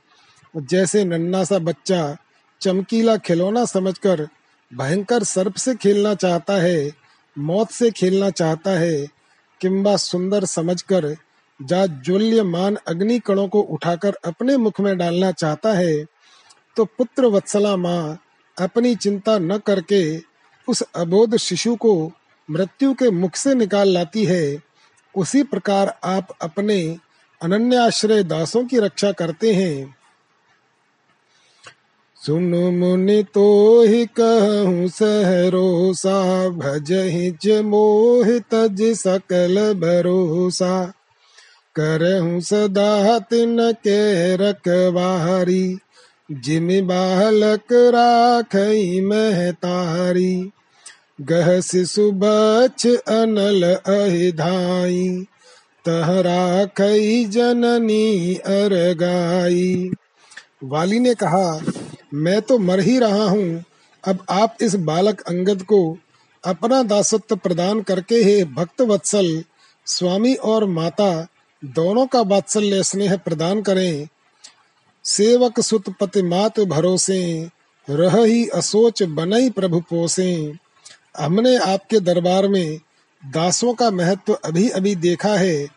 जैसे 0.58 1.04
नन्ना 1.04 1.44
सा 1.44 1.60
बच्चा 1.60 2.18
चमकीला 2.62 3.18
खिलौना 3.18 3.66
समझकर 3.66 4.28
भयंकर 4.74 5.24
सर्प 5.24 5.56
से 5.56 5.76
खेलना 5.76 6.14
चाहता 6.16 6.54
है, 6.54 6.92
मौत 7.38 7.72
से 7.72 7.92
खेलना 7.92 8.30
चाहता 8.30 8.72
है 8.72 9.15
किंबा 9.62 9.96
सुंदर 9.98 10.46
समझकर, 10.46 11.16
जा 11.60 11.86
ज्वल्यमान 11.86 12.78
अग्नि 12.88 13.20
कणों 13.20 13.48
को 13.48 13.62
उठाकर 13.62 14.16
अपने 14.26 14.58
मुख 14.58 14.80
में 14.82 14.98
डालना 14.98 15.32
चाहता 15.32 15.74
है 15.74 16.06
तो 16.78 16.86
पुत्र 16.86 17.26
वत्सला 17.26 17.76
माँ 17.76 18.20
अपनी 18.58 18.96
चिंता 18.96 19.38
न 19.40 19.58
करके 19.58 20.18
उस 20.68 20.82
अबोध 20.96 21.36
शिशु 21.38 21.76
को 21.76 22.12
मृत्यु 22.50 22.94
के 22.94 23.10
मुख 23.12 23.36
से 23.36 23.54
निकाल 23.56 23.90
लाती 23.90 24.26
है। 24.26 24.62
उसी 25.16 25.44
प्रकार 25.44 26.00
आप 26.04 26.38
अपने 26.42 26.98
अनन्याश्रय 27.42 28.24
दासों 28.24 28.66
की 28.66 28.80
रक्षा 28.80 29.12
करते 29.12 29.54
हैं। 29.54 29.95
सुन 32.26 32.54
मुनि 32.76 33.24
तो 33.34 33.48
ही 33.88 34.06
कहूँ 34.20 34.88
सहरोसा 34.88 36.50
भज 36.50 36.92
ज 37.46 37.62
मोह 37.66 38.30
तज 38.40 38.82
सकल 38.98 39.74
भरोसा। 39.74 40.94
करहूँ 41.76 42.40
सदा 42.42 43.20
तिन 43.20 43.58
के 43.72 44.36
रखवारी, 44.36 45.78
जिम 46.32 46.68
बालक 46.88 47.74
राखई 47.96 49.02
महतारी 49.02 50.52
गह 51.22 51.60
शिशु 51.62 52.12
बछ 52.12 52.88
अनल 52.88 53.64
अहिधाई 53.74 55.08
तह 55.86 56.20
राखई 56.22 57.26
जननी 57.26 58.36
अरगाई 58.36 59.92
वाली 60.64 61.00
ने 61.00 61.14
कहा 61.14 61.62
मैं 62.14 62.42
तो 62.42 62.58
मर 62.60 62.80
ही 62.80 63.00
रहा 63.00 63.24
हूँ। 63.24 63.64
अब 64.04 64.26
आप 64.30 64.58
इस 64.62 64.76
बालक 64.76 65.22
अंगद 65.22 65.62
को 65.62 65.98
अपना 66.44 66.84
दासत्व 66.84 67.36
प्रदान 67.36 67.82
करके 67.82 68.16
हे 68.16 68.44
भक्त 68.44 68.82
वत्सल, 68.82 69.44
स्वामी 69.86 70.34
और 70.36 70.66
माता, 70.66 71.28
दोनों 71.66 72.08
का 72.08 72.22
वात्सल्य 72.22 72.84
स्नेह 72.84 73.18
प्रदान 73.18 73.62
करें। 73.62 74.08
सेवक 75.06 75.60
सुत 75.60 75.90
पति 75.90 76.22
मात 76.22 76.60
भरोसे, 76.60 77.50
रह 77.90 78.24
ही 78.24 78.48
असोच 78.48 79.04
बनई 79.04 79.50
प्रभु 79.50 79.80
पोसे। 79.80 80.54
हमने 81.20 81.58
आपके 81.58 82.00
दरबार 82.00 82.48
में 82.48 82.80
दासों 83.26 83.74
का 83.74 83.90
महत्व 83.92 84.34
अभी 84.46 84.70
अभी 84.70 84.96
देखा 84.96 85.36
है। 85.36 85.68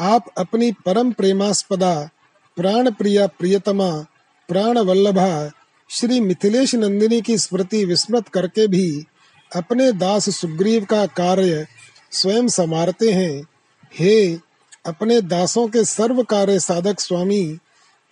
आप 0.00 0.24
अपनी 0.38 0.72
परम 0.72 1.12
प्रेमास्पदा 1.12 2.10
प्राण 2.56 2.90
प्रिया 2.90 3.26
प्रियतमा 3.26 3.90
प्राण 4.48 4.78
वल्लभा 4.78 5.50
श्री 5.94 6.20
मिथिलेश 6.20 6.74
नंदिनी 6.74 7.20
की 7.20 7.38
स्मृति 7.38 7.84
विस्मृत 7.84 8.28
करके 8.28 8.66
भी 8.66 9.04
अपने 9.56 9.92
दास 9.92 10.30
सुग्रीव 10.30 10.84
का 10.84 11.06
कार्य 11.06 11.66
स्वयं 12.10 12.48
संवारते 12.48 13.12
हैं। 13.12 13.42
हे, 13.98 14.34
अपने 14.86 15.20
दासों 15.20 15.68
के 15.68 15.84
सर्व 15.84 16.22
कार्य 16.22 16.60
साधक 16.60 17.00
स्वामी, 17.00 17.58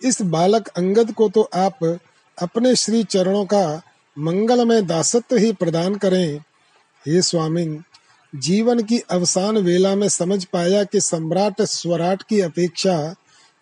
इस 0.03 0.21
बालक 0.21 0.67
अंगद 0.67 1.11
को 1.11 1.29
तो 1.29 1.49
आप 1.53 1.99
अपने 2.41 2.75
श्री 2.75 3.03
चरणों 3.03 3.45
का 3.45 3.81
मंगलमय 4.19 4.81
दासत्व 4.81 5.35
ही 5.35 5.51
प्रदान 5.51 5.95
करें। 5.95 6.37
हे 7.07 7.21
स्वामी, 7.21 7.79
जीवन 8.35 8.83
की 8.83 8.99
अवसान 8.99 9.57
वेला 9.57 9.95
में 9.95 10.09
समझ 10.09 10.45
पाया 10.45 10.83
कि 10.83 11.01
सम्राट 11.01 11.61
स्वराट 11.61 12.23
की 12.23 12.41
अपेक्षा 12.41 13.15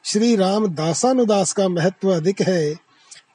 श्री 0.03 0.35
राम 0.35 0.67
दासानुदास 0.67 1.53
का 1.53 1.67
महत्व 1.67 2.15
अधिक 2.15 2.41
है। 2.41 2.88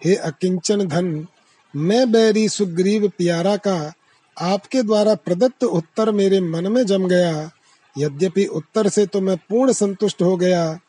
हे 0.05 0.15
अकिंचन 0.15 0.87
धन, 0.89 1.27
मैं 1.75 2.11
बैरी 2.13 2.49
सुग्रीव 2.49 3.09
प्यारा 3.09 3.57
का 3.57 3.93
आपके 4.37 4.83
द्वारा 4.83 5.15
प्रदत्त 5.15 5.65
उत्तर 5.65 6.11
मेरे 6.11 6.41
मन 6.41 6.67
में 6.67 6.85
जम 6.87 7.07
गया। 7.09 7.51
यद्यपि 7.97 8.45
उत्तर 8.47 8.89
से 8.89 9.07
तो 9.07 9.21
मैं 9.21 9.37
पूर्ण 9.39 9.73
संतुष्ट 9.73 10.23
हो 10.23 10.37
गया, 10.37 10.81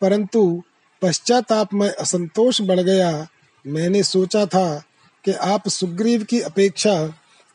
परंतु 0.00 0.62
पश्चाताप 1.02 1.74
में 1.74 1.88
असंतोष 1.90 2.60
बढ़ 2.62 2.80
गया। 2.80 3.26
मैंने 3.64 4.02
सोचा 4.02 4.44
था 4.46 4.82
कि 5.24 5.32
आप 5.32 5.68
सुग्रीव 5.68 6.24
की 6.24 6.40
अपेक्षा 6.40 6.94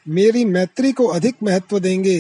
मेरी 0.05 0.45
मैत्री 0.45 0.91
को 0.91 1.07
अधिक 1.07 1.35
महत्व 1.43 1.79
देंगे, 1.79 2.19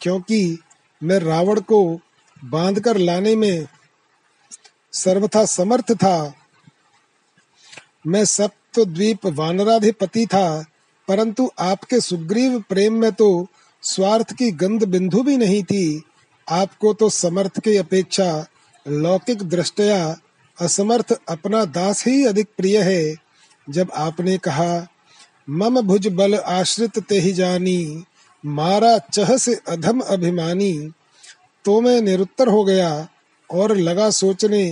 क्योंकि 0.00 0.58
मैं 1.02 1.18
रावण 1.18 1.60
को 1.60 2.00
बांधकर 2.44 2.96
लाने 2.96 3.34
में 3.36 3.66
सर्वथा 4.92 5.44
समर्थ 5.44 5.92
था। 5.92 6.34
मैं 8.08 8.24
सप्तद्वीप 8.24 9.26
वानराधिपति 9.28 10.26
था, 10.26 10.64
परंतु 11.08 11.48
आपके 11.60 12.00
सुग्रीव 12.00 12.58
प्रेम 12.68 12.94
में 12.94 13.12
तो 13.12 13.46
स्वार्थ 13.82 14.32
की 14.32 14.50
गंध 14.52 14.84
बिंदु 14.84 15.22
भी 15.22 15.36
नहीं 15.36 15.62
थी। 15.62 16.02
आपको 16.48 16.92
तो 16.94 17.08
समर्थ 17.10 17.60
की 17.60 17.76
अपेक्षा 17.76 18.46
लौकिक 18.86 19.42
दृष्टया 19.44 20.16
असमर्थ 20.58 21.12
अपना 21.28 21.64
दास 21.64 22.06
ही 22.06 22.24
अधिक 22.26 22.48
प्रिय 22.56 22.80
है। 22.82 23.14
जब 23.66 23.90
आपने 23.96 24.36
कहा, 24.38 24.86
मम 25.48 25.80
भुज 25.80 26.06
बल 26.08 26.34
आश्रित 26.36 26.98
ते 26.98 27.18
ही 27.18 27.32
जानी, 27.32 28.04
मारा 28.44 28.96
चह 28.98 29.36
से 29.36 29.54
अधम 29.68 30.00
अभिमानी 30.00 30.72
तो 31.64 31.80
मैं 31.80 32.00
निरुत्तर 32.02 32.48
हो 32.48 32.64
गया 32.64 33.08
और 33.50 33.76
लगा 33.76 34.08
सोचने 34.10 34.64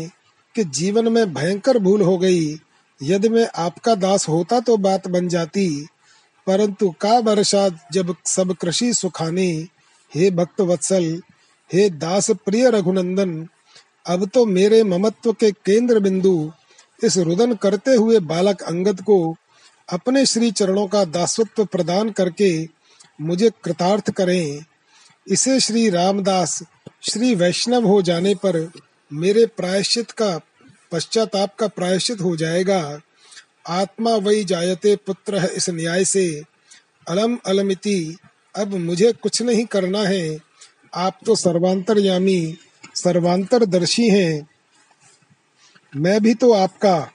कि 0.54 0.64
जीवन 0.64 1.12
में 1.12 1.34
भयंकर 1.34 1.78
भूल 1.78 2.02
हो 2.02 2.16
गई। 2.18 2.54
यदि 3.00 3.28
मैं 3.28 3.48
आपका 3.56 3.94
दास 3.94 4.28
होता 4.28 4.60
तो 4.60 4.76
बात 4.76 5.08
बन 5.08 5.28
जाती, 5.28 5.86
परंतु 6.46 6.90
का 6.90 7.18
वर्षा 7.18 7.68
जब 7.92 8.14
सब 8.26 8.54
कृषि 8.54 8.92
सुखाने? 8.94 9.50
हे 10.12 10.30
भक्त 10.30 10.60
वत्सल, 10.60 11.22
हे 11.70 11.88
दास 11.90 12.30
प्रिय 12.44 12.70
रघुनंदन, 12.70 13.48
अब 14.06 14.28
तो 14.28 14.44
मेरे 14.46 14.82
ममत्व 14.84 15.32
के 15.32 15.50
केंद्र 15.50 16.00
बिंदु, 16.00 16.52
इस 17.04 17.16
रुदन 17.18 17.54
करते 17.54 17.94
हुए 17.94 18.18
बालक 18.20 18.62
अंगद 18.62 19.00
को 19.00 19.36
अपने 19.88 20.24
श्री 20.26 20.50
चरणों 20.50 20.86
का 20.86 21.04
दासत्व 21.04 21.64
प्रदान 21.64 22.10
करके 22.10 22.50
मुझे 23.20 23.50
कृतार्थ 23.64 24.10
करें। 24.10 24.64
इसे 25.26 25.58
श्री 25.60 25.88
रामदास, 25.90 26.62
श्री 27.02 27.34
वैष्णव 27.34 27.86
हो 27.86 28.00
जाने 28.02 28.34
पर 28.34 28.70
मेरे 29.10 29.46
प्रायश्चित 29.46 30.10
का 30.10 30.38
पश्चाताप 30.92 31.54
का 31.54 31.68
प्रायश्चित 31.68 32.20
हो 32.20 32.36
जाएगा। 32.36 33.00
आत्मा 33.68 34.10
वही 34.10 34.44
जायते 34.44 34.96
पुत्र 34.96 35.38
है 35.38 35.48
इस 35.48 35.70
न्याय 35.70 36.04
से। 36.04 36.42
अलम 37.08 37.38
अलमिति, 37.46 38.16
अब 38.56 38.74
मुझे 38.74 39.12
कुछ 39.12 39.42
नहीं 39.42 39.64
करना 39.64 39.98
है। 39.98 40.38
आप 40.94 41.18
तो 41.26 41.36
सर्वांतरयामी, 41.36 42.58
सर्वांतरदर्शी 42.94 44.08
हैं। 44.08 44.48
मैं 45.96 46.20
भी 46.20 46.34
तो 46.34 46.52
आपका। 46.52 47.12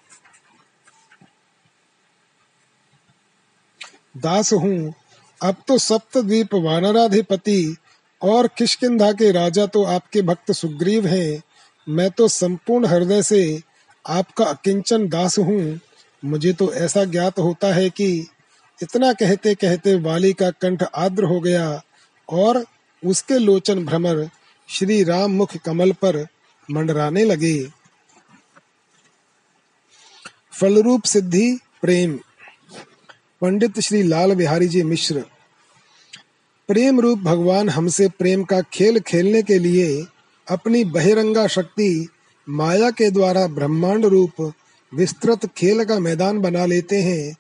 दास 4.18 4.54
हूँ। 4.54 4.94
अब 5.44 5.56
तो 5.68 5.78
सप्तद्वीप 5.78 6.54
वानराधिपति 6.54 7.76
और 8.22 8.48
किशकिंधा 8.48 9.12
के 9.12 9.32
राजा 9.32 9.66
तो 9.66 9.84
आपके 9.84 10.22
भक्त 10.22 10.52
सुग्रीव 10.52 11.08
हैं। 11.08 11.42
मैं 11.88 12.10
तो 12.12 12.28
संपूर्ण 12.28 12.86
हृदय 12.86 13.24
से 13.24 13.62
आपका 14.06 14.46
अकिंचन 14.46 15.08
दास 15.08 15.38
हूँ। 15.40 15.80
मुझे 16.26 16.54
तो 16.54 16.74
ऐसा 16.74 17.04
ज्ञात 17.06 17.40
होता 17.40 17.74
है 17.74 17.90
कि 17.90 18.28
इतना 18.84 19.14
कहते 19.14 19.56
कहते 19.56 19.96
वाली 19.96 20.34
का 20.34 20.50
कंठ 20.52 20.84
आद्र 20.96 21.24
हो 21.24 21.40
गया 21.40 21.82
और 22.30 22.66
उसके 23.06 23.38
लोचन 23.38 23.86
भ्रमर 23.86 24.30
श्री 24.70 25.04
राम 25.04 25.32
मुख 25.32 25.58
कमल 25.58 25.92
पर 25.92 26.28
मंडराने 26.70 27.24
लगे। 27.26 27.68
फलरूप 30.54 31.04
सिद्धि, 31.04 31.60
प्रेम। 31.82 32.20
पंडित 33.42 33.80
श्री 33.80 34.04
लाल 34.04 34.36
बिहारी 34.36 34.68
जी 34.68 34.84
मिश्र। 34.84 35.24
प्रेम 36.68 37.00
रूप 37.00 37.20
भगवान 37.20 37.70
हमसे 37.70 38.08
प्रेम 38.10 38.44
का 38.44 38.62
खेल 38.62 39.00
खेलने 39.00 39.42
के 39.44 39.60
लिए 39.60 40.06
अपनी 40.52 40.84
बहिरंगा 40.84 41.48
शक्ति 41.48 42.08
माया 42.50 42.90
के 42.92 43.12
द्वारा 43.12 43.48
ब्रह्मांड 43.48 44.06
रूप 44.06 44.54
विस्तृत 44.94 45.46
खेल 45.46 45.84
का 45.84 46.00
मैदान 46.00 46.40
बना 46.40 46.66
लेते 46.66 47.02
हैं। 47.02 47.36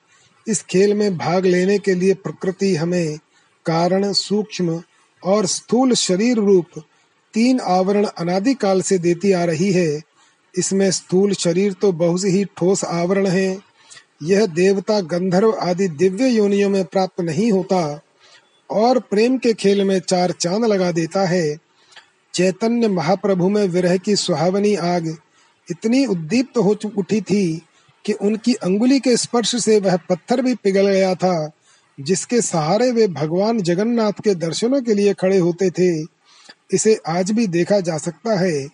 इस 0.47 0.61
खेल 0.63 0.93
में 0.93 1.17
भाग 1.17 1.45
लेने 1.45 1.77
के 1.79 1.93
लिए 1.93 2.13
प्रकृति 2.13 2.75
हमें 2.75 3.17
कारण, 3.65 4.13
सूक्ष्म 4.13 4.83
और 5.23 5.45
स्थूल 5.45 5.93
शरीर 5.93 6.37
रूप 6.37 6.79
तीन 7.33 7.59
आवरण 7.59 8.05
अनादिकाल 8.05 8.81
से 8.81 8.97
देती 8.97 9.31
आ 9.31 9.43
रही 9.43 9.71
है। 9.71 10.01
इसमें 10.57 10.91
स्थूल 10.91 11.33
शरीर 11.33 11.73
तो 11.73 11.91
बहुत 11.91 12.23
ही 12.25 12.45
ठोस 12.45 12.83
आवरण 12.83 13.27
है। 13.27 13.59
यह 14.23 14.45
देवता 14.45 14.99
गंधर्व 15.01 15.57
आदि 15.61 15.87
दिव्य 15.87 16.27
योनियों 16.27 16.69
में 16.69 16.85
प्राप्त 16.85 17.21
नहीं 17.21 17.51
होता 17.51 18.01
और 18.69 18.99
प्रेम 18.99 19.37
के 19.37 19.53
खेल 19.53 19.83
में 19.83 19.99
चार 19.99 20.31
चाँद 20.31 20.65
लगा 20.65 20.91
देता 20.91 21.27
है। 21.27 21.70
चैतन्य 22.33 22.87
महाप्रभु 22.87 23.49
में 23.49 23.67
विरह 23.67 23.97
की 23.97 24.15
सुहावनी 24.15 24.75
आग 24.75 25.17
इतनी 25.71 26.05
उद्दीप्त 26.05 26.57
हो 26.57 26.77
उठी 26.97 27.21
थी 27.21 27.61
कि 28.05 28.13
उनकी 28.13 28.53
अंगुली 28.53 28.99
के 28.99 29.17
स्पर्श 29.17 29.63
से 29.63 29.79
वह 29.79 29.97
पत्थर 29.97 30.41
भी 30.41 30.55
पिघल 30.55 30.87
गया 30.87 31.15
था, 31.15 31.51
जिसके 31.99 32.41
सहारे 32.41 32.91
वे 32.91 33.07
भगवान 33.07 33.61
जगन्नाथ 33.61 34.11
के 34.11 34.35
दर्शनों 34.35 34.81
के 34.81 34.93
लिए 34.93 35.13
खड़े 35.13 35.37
होते 35.37 35.69
थे। 35.69 36.07
इसे 36.75 37.01
आज 37.07 37.31
भी 37.31 37.47
देखा 37.47 37.79
जा 37.79 37.97
सकता 37.97 38.39
है। 38.39 38.67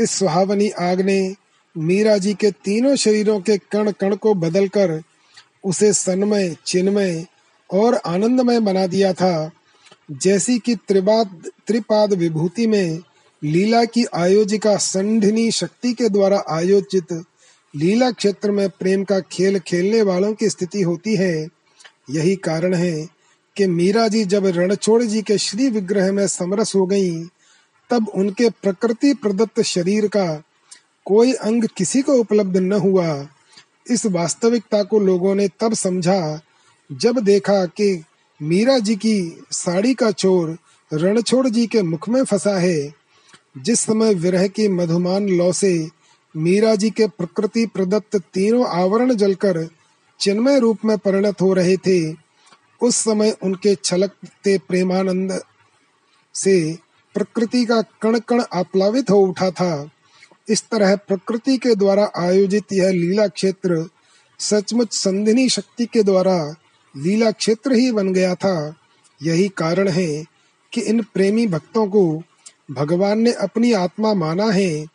इस 0.00 0.10
सुहावनी 0.10 0.70
आग 0.70 1.00
ने 1.00 1.34
मीरा 1.78 2.18
जी 2.18 2.34
के 2.34 2.50
तीनों 2.50 2.96
शरीरों 2.96 3.40
के 3.40 3.58
कण 3.58 3.90
कण 3.90 4.16
को 4.16 4.34
बदलकर 4.34 5.02
उसे 5.64 5.92
सन्मय, 5.92 6.56
चिन्मय 6.66 7.26
और 7.72 7.94
आनंदमय 7.94 8.60
बना 8.60 8.86
दिया 8.86 9.12
था। 9.12 9.50
जैसी 10.10 10.58
कि 10.58 10.74
त्रिपाद 10.74 11.42
त्रिपाद 11.66 12.12
विभूति 12.12 12.66
में 12.66 12.98
लीला 13.44 13.84
की 13.84 14.04
आयोजिका 14.14 14.76
संधिनी 14.76 15.50
शक्ति 15.50 15.92
के 15.92 16.08
द्वारा 16.08 16.44
आयोजित 16.50 17.24
लीला 17.76 18.10
क्षेत्र 18.10 18.50
में 18.50 18.68
प्रेम 18.70 19.04
का 19.04 19.20
खेल 19.20 19.58
खेलने 19.58 20.02
वालों 20.02 20.34
की 20.34 20.48
स्थिति 20.48 20.82
होती 20.82 21.16
है 21.16 21.48
यही 22.10 22.36
कारण 22.36 22.74
है 22.74 23.08
कि 23.56 23.66
मीरा 23.66 24.08
जी 24.08 24.24
जब 24.24 24.46
रणछोड़ 24.46 25.02
जी 25.02 25.22
के 25.22 25.38
श्री 25.38 25.68
विग्रह 25.68 26.12
में 26.12 26.26
समरस 26.26 26.74
हो 26.74 26.86
गईं, 26.86 27.24
तब 27.90 28.08
उनके 28.08 28.50
प्रकृति 28.50 29.14
प्रदत्त 29.14 29.62
शरीर 29.62 30.06
का 30.06 30.42
कोई 31.04 31.32
अंग 31.32 31.64
किसी 31.76 32.02
को 32.02 32.12
उपलब्ध 32.12 32.56
न 32.56 32.72
हुआ। 32.72 33.28
इस 33.90 34.06
वास्तविकता 34.06 34.82
को 34.82 34.98
लोगों 34.98 35.34
ने 35.34 35.48
तब 35.48 35.74
समझा 35.74 36.40
जब 36.92 37.18
देखा 37.18 37.66
कि 37.66 38.04
मीरा 38.40 38.78
जी 38.78 38.94
की 38.96 39.44
साड़ी 39.50 39.94
का 39.94 40.10
चोर 40.10 40.56
रणछोड़ 40.92 41.48
जी 41.48 41.66
के 41.66 41.82
मुख 41.82 42.08
में 42.08 42.24
फंसा 42.24 42.58
है। 42.58 42.94
जिस 43.58 43.80
समय 43.80 44.14
विरह 44.14 44.46
की 44.48 44.68
मधुमान 44.68 45.28
लौ 45.28 45.52
से 45.52 45.88
मीरा 46.34 46.74
जी 46.74 46.90
के 46.90 47.06
प्रकृति 47.08 47.66
प्रदत्त 47.66 48.16
तीनों 48.34 48.66
आवरण 48.68 49.14
जलकर 49.14 49.68
चिन्मय 50.20 50.58
रूप 50.58 50.84
में 50.84 50.96
परिणत 50.98 51.40
हो 51.40 51.52
रहे 51.52 51.76
थे, 51.76 52.12
उस 52.82 52.96
समय 52.96 53.36
उनके 53.42 53.74
छलकते 53.74 54.58
प्रेमानंद 54.58 55.40
से 56.34 56.78
प्रकृति 57.14 57.64
का 57.64 57.82
कण 58.02 58.18
कण 58.18 58.42
आप्लावित 58.52 59.10
हो 59.10 59.20
उठा 59.20 59.50
था। 59.50 59.90
इस 60.48 60.64
तरह 60.70 60.96
प्रकृति 60.96 61.56
के 61.58 61.74
द्वारा 61.74 62.10
आयोजित 62.16 62.72
यह 62.72 62.90
लीला 62.90 63.26
क्षेत्र 63.26 63.88
सचमुच 64.38 64.92
संधिनी 64.92 65.48
शक्ति 65.48 65.86
के 65.86 66.02
द्वारा 66.02 66.54
लीला 66.96 67.30
क्षेत्र 67.30 67.72
ही 67.72 67.92
बन 67.92 68.12
गया 68.12 68.34
था। 68.34 68.76
यही 69.22 69.48
कारण 69.48 69.88
है 69.88 70.24
कि 70.72 70.80
इन 70.80 71.02
प्रेमी 71.02 71.46
भक्तों 71.46 71.86
को 71.86 72.22
भगवान 72.70 73.18
ने 73.18 73.32
अपनी 73.32 73.72
आत्मा 73.72 74.14
माना 74.14 74.50
है, 74.50 74.86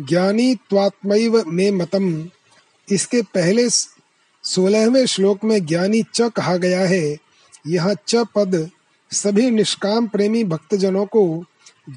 ज्ञानी 0.00 0.54
त्वात्मैव 0.54 1.44
में 1.46 1.70
मतम। 1.70 2.28
इसके 2.88 3.22
पहले 3.22 3.68
सोलहवें 4.44 5.06
श्लोक 5.06 5.44
में 5.44 5.66
ज्ञानी 5.66 6.02
च 6.14 6.30
कहा 6.36 6.56
गया 6.56 6.80
है, 6.80 7.16
यह 7.66 7.94
च 8.08 8.24
पद 8.34 8.70
सभी 9.10 9.50
निष्काम 9.50 10.06
प्रेमी 10.06 10.44
भक्तजनों 10.44 11.06
को 11.06 11.44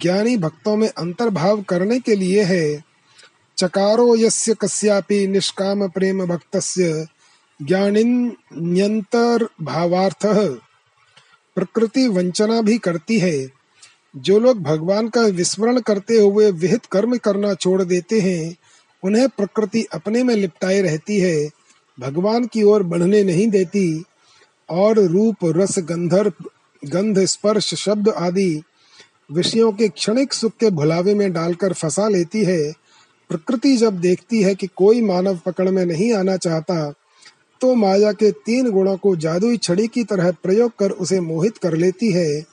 ज्ञानी 0.02 0.38
भक्तों 0.38 0.76
में 0.78 0.90
अंतर्भाव 0.90 1.62
करने 1.62 2.00
के 2.00 2.16
लिए 2.16 2.44
है। 2.44 2.84
चकारो 3.58 4.16
यस्य 4.16 4.54
कस्यापि 4.54 5.28
निष्काम 5.28 5.88
प्रेम 5.90 6.26
भक्तस्य 6.26 7.08
ज्ञानिन्यंतर 7.62 9.50
भावार्थ 9.62 10.26
प्रकृति 11.56 12.08
वंचना 12.08 12.62
भी 12.62 12.78
करती 12.78 13.20
है। 13.20 13.52
जो 14.18 14.40
लोग 14.40 14.64
भगवान 14.64 15.10
का 15.10 15.22
विस्मरण 15.22 15.80
करते 15.80 16.18
हुए 16.18 16.52
विहित 16.52 16.86
कर्म 16.86 17.18
करना 17.18 17.54
छोड़ 17.54 17.84
देते 17.84 18.20
हैं, 18.20 18.56
उन्हें 19.04 19.30
प्रकृति 19.30 19.84
अपने 19.84 20.24
में 20.24 20.36
लिपटाए 20.36 20.82
रहती 20.82 21.20
है। 21.20 21.50
भगवान 22.00 22.46
की 22.46 22.64
ओर 22.64 22.84
बढ़ने 22.84 23.24
नहीं 23.24 23.48
देती। 23.48 24.04
और 24.70 25.00
रूप, 25.00 25.36
रस 25.44 25.80
गंधर 25.80 26.32
गंध, 26.86 27.20
स्पर्श, 27.26 27.76
शब्द 27.76 28.10
आदि 28.10 28.64
विषयों 29.32 29.72
के 29.72 29.88
क्षणिक 29.88 30.34
सुख 30.34 30.52
के 30.60 30.70
भुलावे 30.70 31.16
में 31.16 31.34
डालकर 31.34 31.74
फंसा 31.74 32.08
लेती 32.10 32.44
है। 32.44 32.72
प्रकृति 33.30 33.78
जब 33.78 34.00
देखती 34.00 34.42
है 34.42 34.56
कि 34.56 34.68
कोई 34.68 35.02
मानव 35.02 35.40
पकड़ 35.46 35.70
में 35.70 35.86
नहीं 35.86 36.14
आना 36.14 36.38
चाहता 36.38 36.94
तो 37.66 37.76
माया 37.76 38.12
के 38.12 38.30
तीन 38.32 38.70
गुणों 38.72 38.98
को 38.98 39.16
जादुई 39.16 39.58
छड़ी 39.58 39.88
की 39.88 40.04
तरह 40.04 40.32
प्रयोग 40.32 40.72
कर 40.80 40.92
उसे 40.92 41.20
मोहित 41.20 41.58
कर 41.58 41.74
लेती 41.74 42.12
है, 42.12 42.46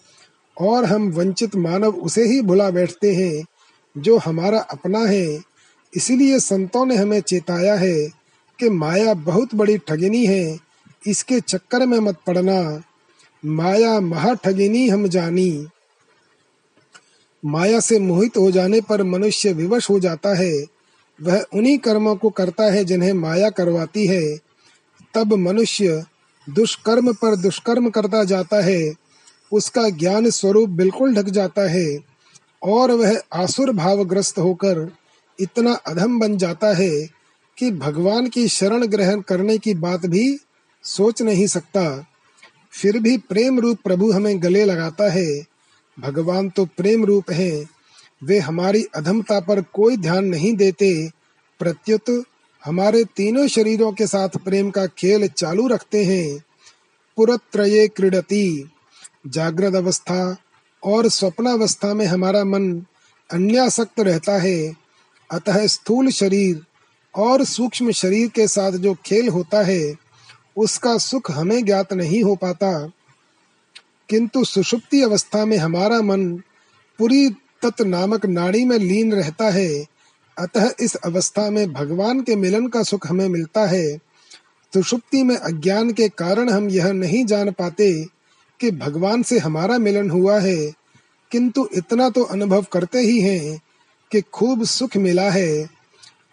और 0.56 0.84
हम 0.84 1.10
वंचित 1.10 1.56
मानव 1.56 1.96
उसे 1.96 2.24
ही 2.24 2.40
भुला 2.42 2.70
बैठते 2.70 3.14
हैं, 3.14 3.44
जो 3.96 4.16
हमारा 4.16 4.60
अपना 4.60 4.98
है। 4.98 5.40
इसलिए 5.92 6.38
संतों 6.38 6.84
ने 6.86 6.96
हमें 6.96 7.20
चेताया 7.20 7.74
है 7.74 8.08
कि 8.58 8.68
माया 8.70 9.14
बहुत 9.14 9.54
बड़ी 9.54 9.76
ठगिनी 9.78 10.24
है, 10.26 10.58
इसके 11.06 11.40
चक्कर 11.40 11.86
में 11.86 11.98
मत 11.98 12.18
पड़ना। 12.26 12.82
माया 13.42 14.00
महा 14.00 14.32
ठगिनी 14.34 14.88
हम 14.88 15.06
जानी। 15.08 15.66
माया 17.44 17.80
से 17.80 17.98
मोहित 17.98 18.36
हो 18.36 18.50
जाने 18.50 18.80
पर 18.80 19.02
मनुष्य 19.02 19.52
विवश 19.52 19.90
हो 19.90 19.98
जाता 20.00 20.34
है, 20.34 20.64
वह 21.18 21.44
उन्हीं 21.54 21.78
कर्मों 21.78 22.16
को 22.16 22.30
करता 22.30 22.64
है 22.64 22.84
जिन्हें 22.84 23.12
माया 23.12 23.50
करवाती 23.50 24.06
है। 24.06 24.51
तब 25.14 25.34
मनुष्य 25.34 26.04
दुष्कर्म 26.50 27.12
पर 27.12 27.36
दुष्कर्म 27.36 27.90
करता 27.90 28.24
जाता 28.24 28.64
है। 28.64 28.94
उसका 29.52 29.88
ज्ञान 29.88 30.30
स्वरूप 30.30 30.68
बिल्कुल 30.68 31.14
ढक 31.14 31.28
जाता 31.28 31.62
है 31.62 31.98
और 32.62 32.90
वह 32.90 33.20
आसुर 33.34 33.70
भावग्रस्त 33.70 34.38
होकर 34.38 34.92
इतना 35.40 35.72
अधम 35.72 36.20
बन 36.20 36.36
जाता 36.36 36.74
है 36.76 37.06
कि 37.58 37.70
भगवान 37.70 38.28
की 38.28 38.48
शरण 38.48 38.86
ग्रहण 38.86 39.20
करने 39.20 39.58
की 39.58 39.74
बात 39.74 40.06
भी 40.06 40.38
सोच 40.82 41.22
नहीं 41.22 41.46
सकता। 41.46 42.06
फिर 42.72 42.98
भी 42.98 43.18
प्रेम 43.18 43.60
रूप 43.60 43.78
प्रभु 43.84 44.12
हमें 44.12 44.42
गले 44.42 44.64
लगाता 44.64 45.10
है। 45.10 45.42
भगवान 46.00 46.48
तो 46.48 46.64
प्रेम 46.64 47.04
रूप 47.04 47.30
है। 47.30 47.64
वे 48.24 48.38
हमारी 48.38 48.84
अधमता 48.94 49.40
पर 49.40 49.62
कोई 49.62 49.96
ध्यान 49.96 50.24
नहीं 50.24 50.56
देते। 50.56 51.10
प्रत्युत 51.58 52.24
हमारे 52.64 53.04
तीनों 53.04 53.46
शरीरों 53.46 53.92
के 53.92 54.06
साथ 54.06 54.28
प्रेम 54.28 54.70
का 54.70 54.86
खेल 54.86 55.28
चालू 55.28 55.68
रखते 55.68 56.04
हैं। 56.04 56.44
पुरत्रये 57.16 57.88
क्रीडती। 57.88 58.70
जागृत 59.26 59.74
अवस्था 59.74 60.36
और 60.84 61.08
स्वप्नावस्था 61.08 61.94
में 61.94 62.06
हमारा 62.06 62.44
मन 62.44 62.84
अन्यासक्त 63.30 64.00
रहता 64.00 64.38
है। 64.38 64.74
अतः 65.30 65.66
स्थूल 65.66 66.10
शरीर 66.10 66.60
और 67.14 67.44
सूक्ष्म 67.44 67.90
शरीर 67.90 68.28
के 68.28 68.48
साथ 68.48 68.72
जो 68.72 68.94
खेल 69.06 69.28
होता 69.28 69.62
है, 69.62 69.94
उसका 70.56 70.98
सुख 70.98 71.30
हमें 71.30 71.64
ज्ञात 71.64 71.92
नहीं 71.92 72.22
हो 72.22 72.34
पाता। 72.34 72.90
किंतु 74.08 74.44
सुषुप्ति 74.44 75.02
अवस्था 75.02 75.44
में 75.44 75.56
हमारा 75.56 76.02
मन 76.02 76.36
पूरी 76.98 77.30
तत् 77.30 77.82
नामक 77.82 78.26
नाड़ी 78.26 78.64
में 78.64 78.78
लीन 78.78 79.14
रहता 79.14 79.50
है। 79.50 79.86
अतः 80.38 80.70
इस 80.80 80.94
अवस्था 80.94 81.50
में 81.50 81.72
भगवान 81.72 82.20
के 82.20 82.36
मिलन 82.36 82.66
का 82.66 82.82
सुख 82.82 83.06
हमें 83.06 83.28
मिलता 83.28 83.66
है। 83.66 83.96
सुषुप्ति 84.74 85.22
में 85.22 85.36
अज्ञान 85.36 85.92
के 85.92 86.08
कारण 86.08 86.50
हम 86.50 86.68
यह 86.68 86.92
नहीं 86.92 87.26
जान 87.26 87.50
पाते 87.50 88.04
कि 88.60 88.70
भगवान 88.70 89.22
से 89.22 89.38
हमारा 89.38 89.78
मिलन 89.78 90.10
हुआ 90.10 90.40
है। 90.40 90.72
किंतु 91.30 91.68
इतना 91.74 92.10
तो 92.10 92.22
अनुभव 92.22 92.66
करते 92.72 92.98
ही 92.98 93.20
हैं 93.20 93.60
कि 94.12 94.20
खूब 94.20 94.64
सुख 94.64 94.96
मिला 94.96 95.30
है। 95.30 95.70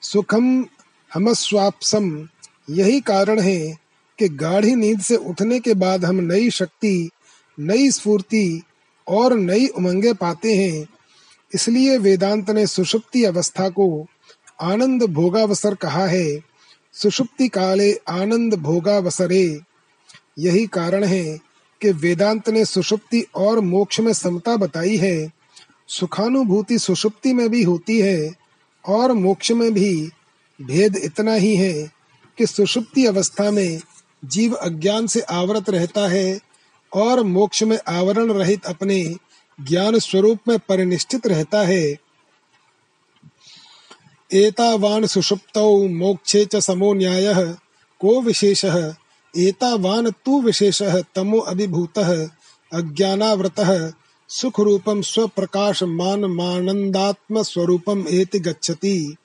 सुखम 0.02 0.66
हम 1.14 1.34
स्वापसम 1.34 2.28
यही 2.70 3.02
कारण 3.02 3.40
है 3.40 3.78
कि 4.20 4.30
गाढ़ी 4.30 4.76
नींद 4.76 5.00
से 5.00 5.16
उठने 5.16 5.60
के 5.60 5.74
बाद 5.74 6.06
हम 6.06 6.16
नई 6.16 6.50
शक्ति, 6.50 7.10
नई 7.60 7.92
स्फूर्ति 7.92 8.64
और 9.08 9.34
नई 9.34 9.68
उमंगे 9.68 10.14
पाते 10.14 10.54
हैं। 10.54 10.88
इसलिए 11.56 11.98
वेदांत 11.98 12.50
ने 12.50 12.68
सुषुप्ति 12.68 13.24
अवस्था 13.24 13.70
को 13.70 14.08
आनंद 14.62 15.04
भोगावसर 15.04 15.76
कहा 15.76 16.08
है। 16.08 16.40
सुषुप्ति 16.94 17.48
काले 17.48 17.94
आनंद 17.94 18.54
भोगावसरे। 18.54 19.60
यही 20.40 20.68
कारण 20.68 21.04
है 21.04 21.40
कि 21.82 21.92
वेदांत 21.92 22.50
ने 22.50 22.66
सुषुप्ति 22.66 23.26
और 23.36 23.60
मोक्ष 23.60 24.00
में 24.00 24.14
समता 24.14 24.58
बताई 24.58 24.98
है। 24.98 25.32
सुखानुभूति 25.88 26.80
सुषुप्ति 26.80 27.34
में 27.34 27.50
भी 27.50 27.64
होती 27.64 28.00
है 28.02 28.34
और 28.88 29.14
मोक्ष 29.14 29.52
में 29.52 29.74
भी। 29.74 30.10
भेद 30.62 30.96
इतना 30.96 31.34
ही 31.34 31.56
है 31.56 31.92
कि 32.38 32.46
सुषुप्ति 32.46 33.06
अवस्था 33.06 33.52
में 33.52 33.80
जीव 34.26 34.54
अज्ञान 34.54 35.08
से 35.08 35.22
आवृत 35.22 35.70
रहता 35.70 36.08
है 36.08 36.40
और 36.94 37.24
मोक्ष 37.24 37.64
में 37.64 37.80
आवरण 37.88 38.32
रहित 38.32 38.66
अपने 38.66 39.16
ज्ञान 39.62 40.00
स्वरूप 40.00 40.40
में 40.48 40.60
परिनिष्ठित 40.60 41.28
रहता 41.28 41.62
है। 41.62 41.98
एतावान 44.34 45.06
सुषुप्तौ 45.06 45.88
मोक्षे 45.88 46.46
च 46.46 46.56
समो 46.56 46.94
न्यायः, 46.94 47.54
को 48.00 48.22
विशेषः? 48.22 48.96
एतावान 49.38 50.10
तु 50.10 50.42
विशेषः, 50.42 51.02
तमो 51.16 51.38
अभिभूतः, 51.38 52.30
अज्ञानावृतः 52.74 53.92
सुख 54.30 54.60
रूपम 54.60 55.02
स्वप्रकाश 55.02 55.84
मान 55.84 56.26
मानंदात्म 56.26 57.44
स्वरूपम 57.44 58.06
एति 58.10 58.40
गच्छति। 58.40 59.16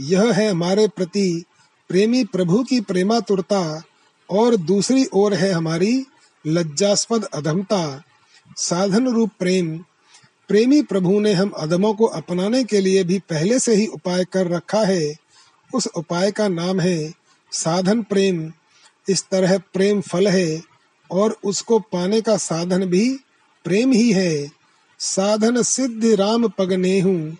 यह 0.00 0.32
है 0.32 0.50
हमारे 0.50 0.88
प्रति 0.88 1.44
प्रेमी 1.88 2.24
प्रभु 2.24 2.64
की 2.64 2.80
प्रेमातुरता, 2.80 3.82
और 4.30 4.56
दूसरी 4.56 5.06
ओर 5.12 5.34
है 5.34 5.52
हमारी 5.52 6.06
लज्जास्पद 6.46 7.24
अधमता। 7.24 8.02
साधन 8.60 9.08
रूप 9.08 9.30
प्रेम, 9.38 9.78
प्रेमी 10.48 10.82
प्रभु 10.82 11.20
ने 11.20 11.32
हम 11.32 11.50
अधमों 11.50 11.94
को 11.94 12.04
अपनाने 12.04 12.64
के 12.64 12.80
लिए 12.80 13.04
भी 13.04 13.18
पहले 13.18 13.58
से 13.58 13.74
ही 13.74 13.86
उपाय 13.86 14.24
कर 14.32 14.46
रखा 14.46 14.80
है। 14.80 15.14
उस 15.74 15.86
उपाय 15.86 16.30
का 16.30 16.48
नाम 16.48 16.80
है 16.80 17.12
साधन 17.52 18.02
प्रेम। 18.02 18.52
इस 19.08 19.24
तरह 19.30 19.58
प्रेम 19.58 20.00
फल 20.00 20.28
है 20.28 20.62
और 21.10 21.38
उसको 21.44 21.78
पाने 21.78 22.20
का 22.20 22.36
साधन 22.36 22.84
भी 22.84 23.18
प्रेम 23.64 23.92
ही 23.92 24.12
है। 24.12 24.50
साधन 24.98 25.62
सिद्ध 25.62 26.04
राम 26.04 26.48
पगनेहू 26.48 27.32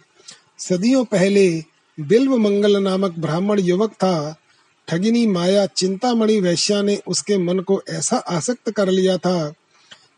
सदियों 0.59 1.05
पहले 1.05 1.65
बिल्व 2.01 2.37
मंगल 2.37 2.83
नामक 2.83 3.19
ब्राह्मण 3.19 3.61
युवक 3.61 3.93
था। 3.93 4.37
ठगिनी 4.89 5.27
माया 5.27 5.67
चिंतामणि 5.67 6.41
वैश्या 6.41 6.83
ने 6.83 7.03
उसके 7.07 7.39
मन 7.39 7.59
को 7.59 7.83
ऐसा 7.91 8.17
आसक्त 8.17 8.71
कर 8.71 8.89
लिया 8.89 9.17
था 9.17 9.55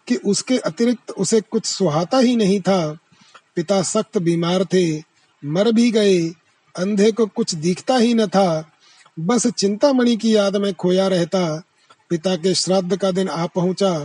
कि 0.09 0.17
उसके 0.17 0.59
अतिरिक्त 0.59 1.11
उसे 1.11 1.41
कुछ 1.41 1.65
सुहाता 1.65 2.19
ही 2.19 2.37
नहीं 2.37 2.61
था। 2.61 2.99
पिता 3.57 3.83
सख्त 3.83 4.19
बीमार 4.19 4.65
थे, 4.65 4.99
मर 5.45 5.73
भी 5.73 5.91
गए, 5.91 6.29
अंधे 6.77 7.13
को 7.13 7.27
कुछ 7.27 7.55
दिखता 7.55 7.97
ही 7.97 8.15
न 8.15 8.27
था। 8.27 8.73
बस 9.21 9.47
चिंतामणि 9.47 10.17
की 10.17 10.37
याद 10.37 10.57
में 10.57 10.75
खोया 10.75 11.09
रहता। 11.09 11.63
पिता 12.11 12.37
के 12.37 12.55
श्राद्ध 12.55 12.97
का 12.97 13.11
दिन 13.11 13.29
आ 13.29 13.47
पहुँचा। 13.47 13.99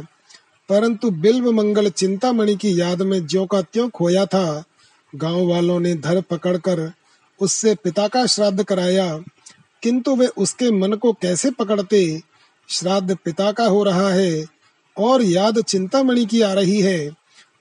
परंतु 0.69 1.09
बिल्व 1.09 1.51
मंगल 1.51 1.89
चिंतामणि 1.89 2.55
की 2.55 2.81
याद 2.81 3.01
में 3.01 3.27
ज्यो 3.27 3.45
का 3.45 3.61
त्यों 3.61 3.89
खोया 3.89 4.25
था। 4.25 4.63
गाँव 5.15 5.47
वालों 5.47 5.79
ने 5.79 5.95
धर 5.95 6.21
पकड़कर 6.21 6.91
उससे 7.39 7.75
पिता 7.75 8.07
का 8.07 8.25
श्राद्ध 8.25 8.63
कराया। 8.63 9.19
किंतु 9.83 10.15
वे 10.15 10.27
उसके 10.27 10.71
मन 10.71 10.93
को 10.93 11.13
कैसे 11.13 11.51
पकड़ते? 11.51 12.21
श्राद्ध 12.69 13.17
पिता 13.25 13.51
का 13.51 13.65
हो 13.65 13.83
रहा 13.83 14.09
है। 14.09 14.45
और 14.97 15.23
याद 15.23 15.61
चिंतामणि 15.61 16.25
की 16.25 16.41
आ 16.41 16.53
रही 16.53 16.81
है। 16.81 17.11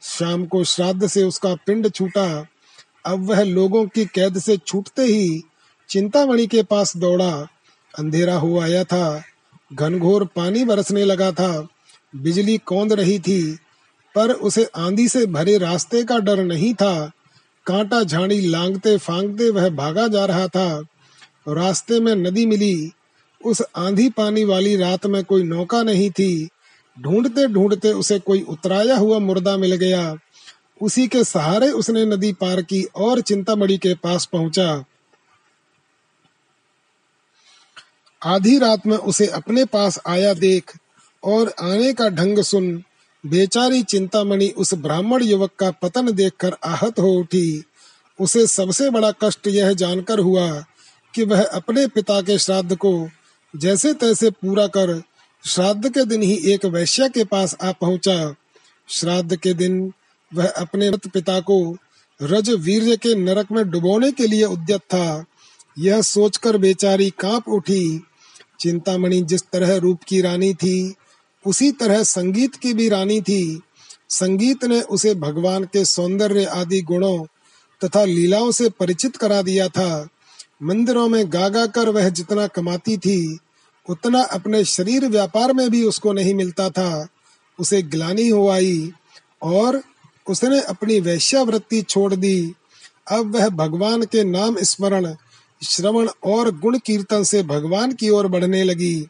शाम 0.03 0.45
को 0.45 0.64
श्राद्ध 0.64 1.07
से 1.07 1.22
उसका 1.22 1.55
पिंड 1.55 1.91
छूटा। 1.91 2.47
अब 3.07 3.26
वह 3.26 3.43
लोगों 3.43 3.87
की 3.87 4.05
कैद 4.05 4.39
से 4.39 4.57
छूटते 4.57 5.03
ही 5.03 5.43
चिंतामणि 5.89 6.47
के 6.47 6.62
पास 6.62 6.97
दौड़ा। 6.97 7.49
अंधेरा 7.99 8.35
हो 8.35 8.61
आया 8.61 8.85
था। 8.85 9.22
घनघोर 9.72 10.24
पानी 10.24 10.64
बरसने 10.64 11.05
लगा 11.05 11.32
था। 11.32 11.68
बिजली 12.16 12.59
कौंद 12.59 12.93
रही 12.93 13.18
थी। 13.18 13.59
पर 14.14 14.30
उसे 14.30 14.64
आंधी 14.76 15.09
से 15.09 15.26
भरे 15.26 15.59
रास्ते 15.59 16.05
का 16.05 16.18
डर 16.18 16.45
नहीं 16.45 16.74
था। 16.74 17.12
कांटा 17.66 18.03
झाड़ी 18.03 18.41
लांगते 18.41 18.99
फांगते 18.99 19.51
वह 19.51 19.68
भागा 19.68 20.09
जा 20.09 20.24
रहा 20.24 20.49
था। 20.49 20.85
रास्ते 21.49 22.01
में 22.01 22.14
नदी 22.14 22.47
मिली। 22.47 22.93
उस 23.45 23.62
आंधी 23.76 24.11
पानी 24.11 24.45
वाली 24.45 24.76
रात 24.76 25.07
में 25.07 25.24
कोई 25.24 25.43
नौका 25.43 25.82
नहीं 25.82 26.11
थी। 26.11 26.49
ढूंढते 27.03 27.47
ढूंढते 27.49 27.92
उसे 27.92 28.18
कोई 28.18 28.42
उतराया 28.42 28.97
हुआ 28.97 29.18
मुर्दा 29.18 29.57
मिल 29.57 29.74
गया। 29.76 30.16
उसी 30.82 31.07
के 31.09 31.24
सहारे 31.24 31.70
उसने 31.70 32.05
नदी 32.05 32.32
पार 32.32 32.62
की 32.62 32.82
और 32.82 33.20
चिंतामणि 33.20 33.78
के 33.78 33.95
पास 33.95 34.24
पहुँचा। 34.32 34.84
आधी 38.22 38.59
रात 38.59 38.86
में 38.86 38.97
उसे 38.97 39.26
अपने 39.26 39.64
पास 39.64 39.99
आया 40.07 40.34
देख 40.34 40.72
और 41.22 41.55
आने 41.61 41.92
का 41.92 42.09
ढंग 42.09 42.38
सुन 42.38 42.84
बेचारी 43.26 43.82
चिंतामणि 43.82 44.49
उस 44.49 44.74
ब्राह्मण 44.74 45.22
युवक 45.22 45.51
का 45.59 45.70
पतन 45.70 46.12
देखकर 46.12 46.57
आहत 46.64 46.99
हो 46.99 47.12
उठी। 47.12 47.64
उसे 48.20 48.47
सबसे 48.47 48.90
बड़ा 48.90 49.11
कष्ट 49.11 49.47
यह 49.47 49.72
जानकर 49.72 50.18
हुआ 50.18 50.64
कि 51.14 51.24
वह 51.24 51.45
अपने 51.45 51.86
पिता 51.86 52.20
के 52.20 52.38
श्राद्ध 52.38 52.76
को 52.76 53.09
जैसे 53.57 53.95
तैसे 53.95 54.30
पूरा 54.30 54.66
कर 54.66 55.03
श्राद्ध 55.47 55.95
के 55.95 56.05
दिन 56.05 56.22
ही 56.22 56.53
एक 56.53 56.64
वैश्य 56.64 57.09
के 57.09 57.24
पास 57.24 57.57
आ 57.62 57.72
पहुँचा। 57.72 58.34
श्राद्ध 58.88 59.36
के 59.36 59.55
दिन 59.55 59.92
वह 60.34 60.49
अपने 60.49 60.90
मृत 60.90 61.09
पिता 61.09 61.40
को 61.40 61.76
रज 62.22 62.51
वीर 62.51 62.97
के 62.97 63.14
नरक 63.14 63.53
में 63.53 63.70
डुबोने 63.70 64.12
के 64.12 64.26
लिए 64.26 64.45
उद्यत 64.45 64.80
था। 64.80 65.24
यह 65.78 66.03
सोचकर 66.03 66.57
बेचारी 66.57 67.11
काँप 67.11 67.49
उठी। 67.49 68.01
चिंतामणि 68.61 69.22
जिस 69.22 69.42
तरह 69.42 69.76
रूप 69.76 70.01
की 70.09 70.20
रानी 70.20 70.55
थी, 70.55 70.95
उसी 71.47 71.72
तरह 71.72 72.03
संगीत 72.03 72.55
की 72.55 72.74
भी 72.74 72.88
रानी 72.88 73.20
थी। 73.20 73.62
संगीत 74.09 74.64
ने 74.64 74.80
उसे 74.80 75.14
भगवान 75.14 75.64
के 75.64 75.84
सौंदर्य 75.84 76.45
आदि 76.45 76.80
गुणों 76.80 77.24
तथा 77.84 78.05
लीलाओं 78.05 78.51
से 78.51 78.68
परिचित 78.68 79.16
करा 79.16 79.42
दिया 79.42 79.68
था। 79.68 80.09
मंदिरों 80.62 81.09
में 81.09 81.32
गा 81.32 81.49
गा 81.49 81.66
कर 81.66 81.88
वह 81.88 82.09
जितना 82.09 82.47
कमाती 82.47 82.97
थी 82.97 83.38
उतना 83.89 84.22
अपने 84.22 84.64
शरीर 84.64 85.09
व्यापार 85.09 85.53
में 85.53 85.70
भी 85.70 85.85
उसको 85.85 86.12
नहीं 86.12 86.35
मिलता 86.35 86.70
था। 86.70 87.09
उसे 87.61 87.82
ग्लानी 87.82 88.28
हो 88.28 88.49
आई 88.49 88.93
और 89.43 89.82
उसने 90.28 90.61
अपनी 90.61 91.01
वैश्यावृत्ति 91.01 91.82
छोड़ 91.82 92.14
दी। 92.14 92.55
अब 93.11 93.37
वह 93.37 93.49
भगवान 93.49 94.03
के 94.03 94.24
नाम 94.24 94.57
स्मरण, 94.62 95.14
श्रवण 95.62 96.09
और 96.24 96.59
गुण 96.59 96.78
कीर्तन 96.78 97.22
से 97.22 97.43
भगवान 97.43 97.93
की 97.93 98.09
ओर 98.11 98.26
बढ़ने 98.26 98.62
लगी। 98.62 99.07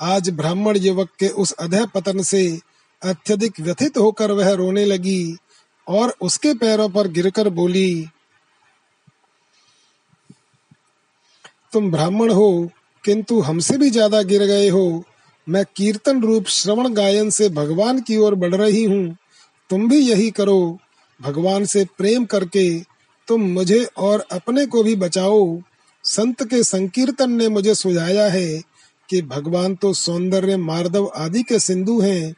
आज 0.00 0.30
ब्राह्मण 0.30 0.76
युवक 0.76 1.08
के 1.18 1.28
उस 1.28 1.52
अधह 1.52 1.86
पतन 1.86 2.22
से 2.22 2.60
अत्यधिक 3.02 3.60
व्यथित 3.60 3.98
होकर 3.98 4.32
वह 4.32 4.50
रोने 4.50 4.84
लगी 4.84 5.36
और 5.88 6.14
उसके 6.20 6.54
पैरों 6.54 6.88
पर 6.88 7.08
गिरकर 7.08 7.48
बोली 7.48 8.06
तुम 11.72 11.90
ब्राह्मण 11.90 12.30
हो, 12.30 12.70
किंतु 13.04 13.40
हमसे 13.40 13.76
भी 13.78 13.90
ज़्यादा 13.90 14.22
गिर 14.22 14.44
गए 14.44 14.68
हो। 14.68 15.04
मैं 15.46 15.64
कीर्तन 15.76 16.22
रूप 16.22 16.46
श्रवण 16.46 16.92
गायन 16.94 17.30
से 17.30 17.48
भगवान 17.48 18.00
की 18.00 18.16
ओर 18.16 18.34
बढ़ 18.34 18.54
रही 18.54 18.84
हूँ। 18.84 19.16
तुम 19.70 19.88
भी 19.88 19.98
यही 19.98 20.30
करो। 20.30 20.78
भगवान 21.20 21.64
से 21.64 21.84
प्रेम 21.98 22.24
करके 22.24 22.80
तुम 23.28 23.42
मुझे 23.42 23.84
और 23.98 24.24
अपने 24.32 24.66
को 24.66 24.82
भी 24.82 24.96
बचाओ। 24.96 25.60
संत 26.04 26.42
के 26.42 26.62
संकीर्तन 26.64 27.30
ने 27.30 27.48
मुझे 27.48 27.74
सुझाया 27.74 28.28
है 28.28 28.62
कि 29.08 29.22
भगवान 29.22 29.74
तो 29.74 29.92
सौंदर्य, 29.94 30.56
मार्दव 30.56 31.10
आदि 31.16 31.42
के 31.42 31.58
सिंधु 31.58 32.00
हैं। 32.00 32.34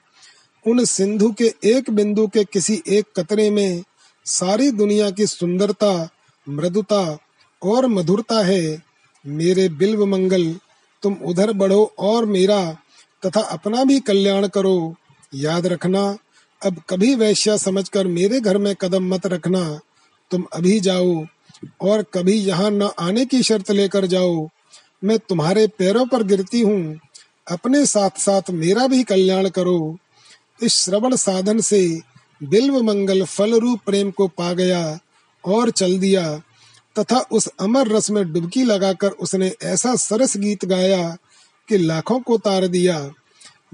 उन 0.67 0.85
सिंधु 0.85 1.31
के 1.33 1.53
एक 1.65 1.91
बिंदु 1.91 2.27
के 2.27 2.45
किसी 2.45 2.83
एक 2.89 3.07
कतरे 3.17 3.51
में 3.51 3.83
सारी 4.27 4.71
दुनिया 4.71 5.11
की 5.11 5.27
सुंदरता, 5.27 6.09
मृदुता 6.47 7.19
और 7.63 7.87
मधुरता 7.87 8.45
है। 8.45 8.92
मेरे 9.27 9.69
बिल्व 9.69 10.07
मंगल, 10.07 10.55
तुम 11.03 11.15
उधर 11.15 11.53
बढ़ो 11.53 11.95
और 11.99 12.27
मेरा, 12.27 12.77
तथा 13.27 13.41
अपना 13.41 13.85
भी 13.85 14.01
कल्याण 14.01 14.47
करो। 14.49 14.95
याद 15.35 15.67
रखना, 15.67 16.19
अब 16.63 16.83
कभी 16.91 17.15
वैश्या 17.15 17.57
समझकर 17.57 18.07
मेरे 18.07 18.41
घर 18.41 18.59
में 18.59 18.75
कदम 18.75 19.15
मत 19.15 19.27
रखना। 19.27 19.81
तुम 20.31 20.45
अभी 20.53 20.81
जाओ, 20.81 21.25
और 21.81 22.03
कभी 22.15 22.33
यहाँ 22.33 22.71
न 22.71 22.91
आने 22.99 23.25
की 23.25 23.43
शर्त 23.43 23.71
लेकर 23.71 24.07
जाओ। 24.07 24.49
मैं 25.05 25.19
तुम्हारे 25.19 25.67
पैरों 25.67 26.07
पर 26.07 26.23
गिरती 26.23 26.61
हूँ, 26.61 27.01
अपने 27.51 27.87
साथ 27.87 28.19
साथ 28.19 28.51
मेरा 28.51 28.87
भी 28.87 29.03
कल्याण 29.03 29.49
करो। 29.49 29.99
इस 30.63 30.75
श्रवण 30.75 31.17
साधन 31.17 31.61
से 31.61 32.01
बिल्व 32.43 32.83
मंगल 32.83 33.25
फल 33.25 33.59
रूप 33.59 33.81
प्रेम 33.87 34.11
को 34.11 34.29
पा 34.29 34.53
गया 34.53 34.99
और 35.45 35.71
चल 35.71 35.99
दिया। 35.99 36.43
तथा 36.99 37.19
उस 37.33 37.49
अमर 37.61 37.89
रस 37.89 38.11
में 38.11 38.33
डुबकी 38.33 38.63
लगाकर 38.63 39.11
उसने 39.11 39.53
ऐसा 39.63 39.95
सरस 39.97 40.37
गीत 40.37 40.65
गाया 40.65 41.17
कि 41.69 41.79
लाखों 41.79 42.19
को 42.21 42.39
तार 42.39 42.67
दिया। 42.67 42.99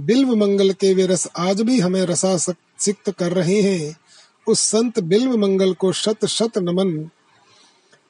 बिल्व 0.01 0.35
मंगल 0.37 0.73
के 0.73 0.95
वे 0.95 1.07
रस 1.07 1.27
आज 1.39 1.61
भी 1.61 1.81
हमें 1.81 2.03
रसा 2.03 2.37
सिक्त 2.37 3.11
कर 3.11 3.33
रहे 3.33 3.61
हैं। 3.63 3.97
उस 4.47 4.61
संत 4.61 5.01
बिल्व 5.01 5.37
मंगल 5.37 5.73
को 5.75 5.93
शत 5.93 6.27
शत 6.27 6.59
नमन। 6.59 6.91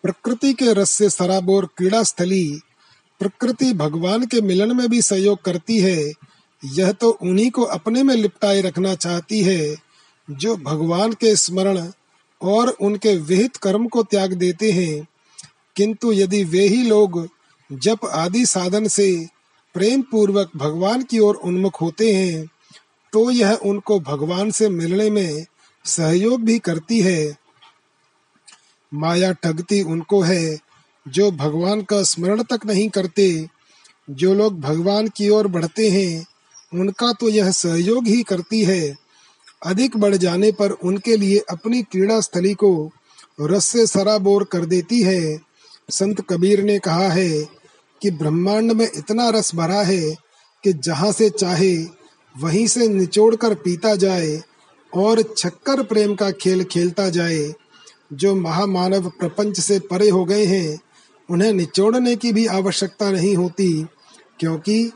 प्रकृति 0.02 0.52
के 0.52 0.72
रस 0.72 0.90
से 0.90 1.10
सराबोर 1.10 1.68
क्रीड़ा 1.76 2.02
स्थली। 2.02 2.60
प्रकृति 3.20 3.72
भगवान 3.72 4.26
के 4.26 4.40
मिलन 4.40 4.76
में 4.76 4.88
भी 4.88 5.02
सहयोग 5.02 5.42
करती 5.42 5.78
है। 5.78 6.12
यह 6.62 6.92
तो 6.92 7.10
उन्हीं 7.10 7.50
को 7.50 7.62
अपने 7.62 8.02
में 8.02 8.14
लिपटाए 8.14 8.60
रखना 8.60 8.94
चाहती 8.94 9.42
है, 9.42 9.76
जो 10.30 10.56
भगवान 10.56 11.12
के 11.12 11.34
स्मरण 11.36 11.78
और 12.42 12.68
उनके 12.68 13.16
विहित 13.16 13.56
कर्म 13.56 13.88
को 13.88 14.02
त्याग 14.02 14.32
देते 14.32 14.72
हैं। 14.72 15.06
किंतु 15.76 16.12
यदि 16.12 16.44
वे 16.44 16.68
ही 16.68 16.82
लोग 16.82 17.28
जप 17.72 18.04
आदि 18.04 18.46
साधन 18.46 18.88
से 18.88 19.26
प्रेम 19.74 20.02
पूर्वक 20.02 20.50
भगवान 20.56 21.02
की 21.02 21.18
ओर 21.18 21.34
उन्मुख 21.34 21.80
होते 21.80 22.12
हैं 22.12 22.46
तो 23.12 23.30
यह 23.30 23.52
उनको 23.52 24.00
भगवान 24.00 24.50
से 24.50 24.68
मिलने 24.68 25.10
में 25.10 25.46
सहयोग 25.84 26.40
भी 26.40 26.58
करती 26.58 27.00
है। 27.00 27.36
माया 28.94 29.32
ठगती 29.32 29.82
उनको 29.82 30.20
है, 30.20 30.58
जो 31.08 31.30
भगवान 31.30 31.82
का 31.82 32.02
स्मरण 32.02 32.42
तक 32.42 32.60
नहीं 32.66 32.88
करते। 32.88 33.48
जो 34.10 34.34
लोग 34.34 34.60
भगवान 34.60 35.08
की 35.08 35.28
ओर 35.28 35.46
बढ़ते 35.46 35.90
हैं, 35.90 36.26
उनका 36.74 37.12
तो 37.12 37.28
यह 37.28 37.50
सहयोग 37.50 38.06
ही 38.06 38.22
करती 38.22 38.64
है। 38.64 38.96
अधिक 39.62 39.96
बढ़ 39.96 40.16
जाने 40.16 40.52
पर 40.52 40.70
उनके 40.70 41.16
लिए 41.16 41.38
अपनी 41.50 41.82
क्रीड़ा 41.82 42.20
स्थली 42.20 42.54
को 42.54 42.90
रस 43.40 43.64
से 43.64 43.86
सराबोर 43.86 44.44
कर 44.44 44.64
देती 44.64 45.02
है। 45.02 45.40
संत 45.90 46.20
कबीर 46.20 46.62
ने 46.62 46.78
कहा 46.78 47.08
है 47.08 47.48
कि 48.02 48.10
ब्रह्मांड 48.10 48.72
में 48.72 48.88
इतना 48.96 49.28
रस 49.28 49.54
भरा 49.54 49.82
है 49.82 50.14
कि 50.64 50.72
जहाँ 50.72 51.12
से 51.12 51.30
चाहे 51.30 51.76
वहीं 52.38 52.66
से 52.66 52.88
निचोड़ 52.88 53.36
कर 53.36 53.54
पीता 53.54 53.94
जाए 53.96 54.42
और 54.94 55.34
छक्कर 55.36 55.82
प्रेम 55.82 56.14
का 56.14 56.30
खेल 56.30 56.64
खेलता 56.64 57.08
जाए, 57.10 57.54
जो 58.12 58.34
महामानव 58.34 59.08
प्रपंच 59.08 59.60
से 59.60 59.78
परे 59.78 60.08
हो 60.08 60.24
गए 60.24 60.44
हैं, 60.44 60.78
उन्हें 61.30 61.52
निचोड़ने 61.52 62.16
की 62.16 62.32
भी 62.32 62.46
आवश्यकता 62.46 63.10
नहीं 63.10 63.36
होती, 63.36 63.86
क्योंकि 64.40 64.92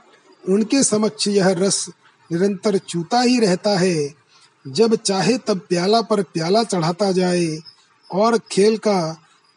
उनके 0.48 0.82
समक्ष 0.82 1.28
यह 1.28 1.48
रस 1.48 1.88
निरंतर 2.32 2.78
चूता 2.78 3.20
ही 3.20 3.38
रहता 3.38 3.78
है। 3.78 4.21
जब 4.64 4.94
चाहे 4.94 5.36
तब 5.38 5.60
प्याला 5.68 6.00
पर 6.00 6.22
प्याला 6.22 6.62
चढ़ाता 6.64 7.10
जाए 7.12 7.58
और 8.10 8.38
खेल 8.50 8.76
का 8.76 8.98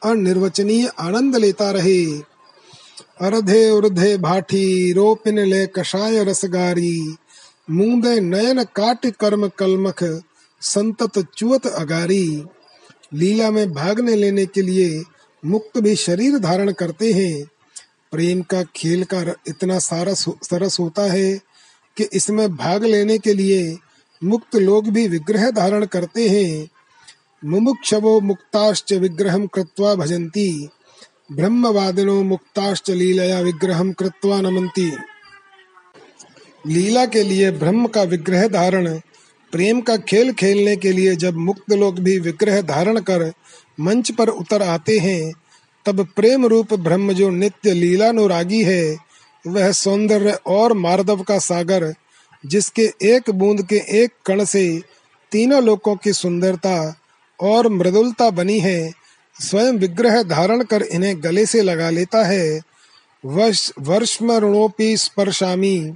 अनिर्वचनीय 0.02 0.88
आनंद 1.00 1.36
लेता 1.36 1.70
रहे। 1.72 2.06
अर्धे 3.22 3.70
उर्धे 3.70 4.18
भाठी 4.18 4.92
रोपिन 4.94 5.40
ले 5.40 5.66
कषाय 5.68 6.24
रसगारी, 6.24 7.16
मूंदे 7.70 8.20
नयन 8.20 8.64
काट 8.76 9.06
कर्म 9.20 9.48
कलमख, 9.48 10.04
संतत 10.62 11.20
चुवत 11.38 11.68
अगारी। 11.68 12.44
लीला 13.14 13.52
में 13.52 13.74
भागने 13.74 14.16
लेने 14.16 14.46
के 14.46 14.62
लिए 14.62 15.04
मुक्त 15.44 15.78
भी 15.78 15.96
शरीर 15.96 16.38
धारण 16.40 16.72
करते 16.72 17.12
हैं। 17.14 17.46
प्रेम 18.12 18.42
का 18.42 18.64
खेल 18.76 19.04
का 19.04 19.22
इतना 19.48 19.80
सारा 19.80 20.14
सरस 20.14 20.80
होता 20.80 21.12
है 21.12 21.34
कि 21.98 22.04
इसमें 22.14 22.56
भाग 22.56 22.84
लेने 22.84 23.18
के 23.18 23.34
लिए 23.34 23.78
मुक्त 24.24 24.56
लोग 24.56 24.90
भी 24.90 25.08
विग्रह 25.08 25.50
धारण 25.52 25.86
करते 25.86 26.30
हैं। 26.30 26.70
मुमुक्षवो 27.46 28.20
मुक्ताश्च 28.22 28.94
विग्रहम 28.94 29.48
कृत्वा 29.48 29.96
भजन्ति। 29.96 30.70
ब्रह्मवादिनो 31.32 32.24
मुक्ताश्च 32.24 32.90
लीलया 32.90 33.40
विग्रहम 33.40 33.92
कृत्वा 33.92 34.42
नमन्ति। 34.42 34.92
लीला 36.68 37.06
के 37.06 37.24
लिए 37.24 37.52
ब्रह्म 37.52 37.88
का 37.88 38.04
विग्रह 38.04 38.48
धारण, 38.48 39.00
प्रेम 39.52 39.82
का 39.82 39.98
खेल 39.98 40.34
खेलने 40.34 40.76
के 40.76 40.92
लिए 40.92 41.16
जब 41.16 41.36
मुक्त 41.36 41.74
लोग 41.74 42.00
भी 42.00 42.20
विग्रह 42.20 42.62
धारण 42.62 43.00
कर 43.00 43.32
मंच 43.80 44.12
पर 44.12 44.30
उतर 44.30 44.62
आते 44.62 44.98
हैं, 45.00 45.34
तब 45.86 46.08
प्रेम 46.16 46.46
रूप 46.46 46.74
ब्रह्म 46.74 47.14
जो 47.14 47.30
नित्य 47.30 47.74
लीलानुरागी 47.74 48.64
है, 48.64 48.98
वह 49.48 49.72
सौंदर्य 49.72 50.40
और 50.46 50.74
मार्दव 50.74 51.22
का 51.22 51.40
सागर 51.40 51.94
जिसके 52.46 52.94
एक 53.02 53.30
बूंद 53.30 53.66
के 53.68 53.76
एक 53.76 54.12
कण 54.26 54.44
से 54.46 54.82
तीनों 55.32 55.64
लोकों 55.64 55.96
की 55.96 56.14
सुंदरता 56.14 57.02
और 57.40 57.68
मृदुलता 57.70 58.30
बनी 58.30 58.60
है, 58.60 58.92
स्वयं 59.42 59.74
विग्रह 59.74 60.24
धारण 60.24 60.64
कर 60.64 60.82
इन्हें 60.82 61.24
गले 61.24 61.46
से 61.46 61.62
लगा 61.62 61.90
लेता 61.90 62.24
है। 62.24 62.62
वर्ष 63.26 63.72
वर्षमरणोपि 63.80 64.98
स्पर्शामी, 64.98 65.94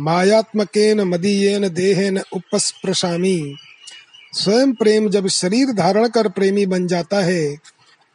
मायात्मकेन 0.00 1.00
मदीयेन 1.00 1.68
देहेन 1.68 2.18
उपस्प्रशामी 2.18 3.54
स्वयं 4.32 4.72
प्रेम 4.72 5.08
जब 5.08 5.26
शरीर 5.28 5.72
धारण 5.72 6.08
कर 6.08 6.28
प्रेमी 6.28 6.66
बन 6.66 6.86
जाता 6.86 7.20
है 7.20 7.56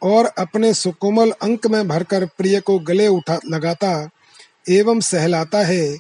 और 0.04 0.26
अपने 0.26 0.74
सुकोमल 0.74 1.32
अंक 1.32 1.68
में 1.68 1.88
भरकर 1.88 2.26
प्रिय 2.26 2.60
को 2.60 2.80
गले 2.80 3.08
उठा 3.08 3.40
लगाता 3.46 4.10
एवं 4.70 5.00
सहलाता 5.00 5.60
है 5.60 5.98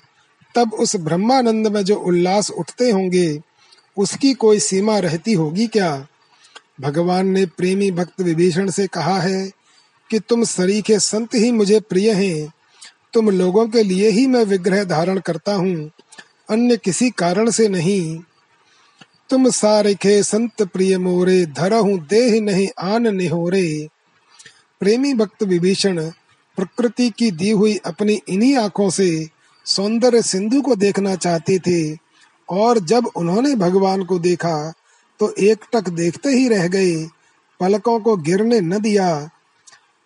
तब 0.56 0.74
उस 0.74 0.95
ब्रह्मानंद 0.95 1.68
में 1.68 1.84
जो 1.84 1.95
उल्लास 1.95 2.50
उठते 2.52 2.89
होंगे, 2.91 3.41
उसकी 3.97 4.34
कोई 4.34 4.60
सीमा 4.60 4.97
रहती 5.00 5.34
होगी 5.34 5.68
क्या? 5.68 6.08
भगवान 6.82 7.28
ने 7.28 7.45
प्रेमी 7.47 7.91
भक्त 7.91 8.22
विभीषण 8.22 8.70
से 8.70 8.88
कहा 8.88 9.20
है 9.20 9.50
कि 10.10 10.20
तुम 10.20 10.43
सरीखे 10.43 11.00
संत 11.00 11.36
ही 11.36 11.52
मुझे 11.52 11.80
प्रिय 11.80 12.12
हैं। 12.12 12.54
तुम 13.14 13.30
लोगों 13.30 13.68
के 13.68 13.84
लिए 13.84 14.10
ही 14.10 14.26
मैं 14.28 14.43
विग्रह 14.43 14.84
धारण 14.84 15.20
करता 15.20 15.54
हूँ, 15.54 15.91
अन्य 16.50 16.78
किसी 16.78 17.10
कारण 17.10 17.50
से 17.52 17.68
नहीं। 17.68 18.20
तुम 19.30 19.50
सारिखे 19.50 20.22
संत 20.24 20.62
प्रिय 20.64 20.97
मोरे, 20.97 21.45
धरहु 21.45 21.97
देह 22.10 22.39
नहीं 22.41 22.68
आन 22.80 23.16
निहोरे। 23.16 23.88
प्रेमी 24.82 25.14
भक्त 25.14 25.43
विभीषण, 25.43 26.00
प्रकृति 26.58 27.10
की 27.10 27.30
दी 27.32 27.52
हुई 27.52 27.76
अपनी 27.86 28.20
इन्हीं 28.30 28.56
आँखों 28.58 28.89
से 28.89 29.28
सौंदर्य 29.70 30.22
सिंधु 30.22 30.61
को 30.61 30.76
देखना 30.76 31.15
चाहते 31.15 31.57
थे, 31.59 31.97
और 32.49 32.80
जब 32.82 33.09
उन्होंने 33.15 33.55
भगवान 33.55 34.03
को 34.03 34.20
देखा 34.20 34.74
तो 35.20 35.34
एक 35.39 35.65
टक 35.74 35.89
देखते 35.91 36.30
ही 36.30 36.47
रह 36.47 36.67
गए। 36.67 36.95
पलकों 37.59 37.99
को 37.99 38.15
गिरने 38.17 38.59
न 38.61 38.80
दिया। 38.80 39.30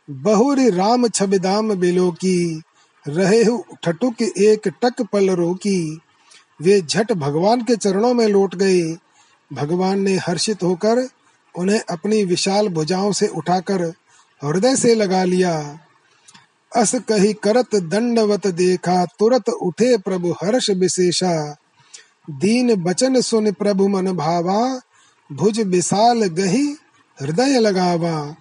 बहुरी 0.07 0.70
राम 0.70 1.07
छबिदाम 1.07 1.74
बेलो 1.74 2.11
की, 2.11 2.61
रहे 3.05 3.43
ठटुक 3.84 4.22
एक 4.22 4.68
टक 4.82 5.01
पल 5.11 5.30
रोकी। 5.30 5.99
वे 6.59 6.80
झट 6.82 7.11
भगवान 7.14 7.61
के 7.61 7.76
चरणों 7.76 8.14
में 8.14 8.28
लौट 8.28 8.55
गए। 8.55 8.82
भगवान 9.51 9.99
ने 9.99 10.16
हर्षित 10.18 10.64
होकर 10.64 11.07
उन्हें 11.55 11.80
अपनी 11.89 12.24
विशाल 12.24 12.68
भुजाओं 12.70 13.11
से 13.11 13.28
उठाकर 13.28 13.82
हृदय 14.41 14.76
से 14.76 14.95
लगा 14.95 15.24
लिया। 15.24 15.53
अस 16.76 16.96
कही 16.96 17.34
करत 17.34 17.76
दंडवत 17.76 18.48
देखा, 18.48 19.06
तुरत 19.06 19.50
उठे 19.50 19.98
प्रभु 19.98 20.32
हर्ष 20.32 20.70
विशेषा। 20.70 21.56
दीन 22.30 22.76
बचन 22.76 23.22
सुन 23.22 23.52
प्रभु 23.52 23.88
मन 23.88 24.12
भावा, 24.12 24.82
भुज 25.32 25.60
विशाल 25.60 26.24
गही 26.24 26.66
हृदय 27.22 27.60
लगावा। 27.60 28.36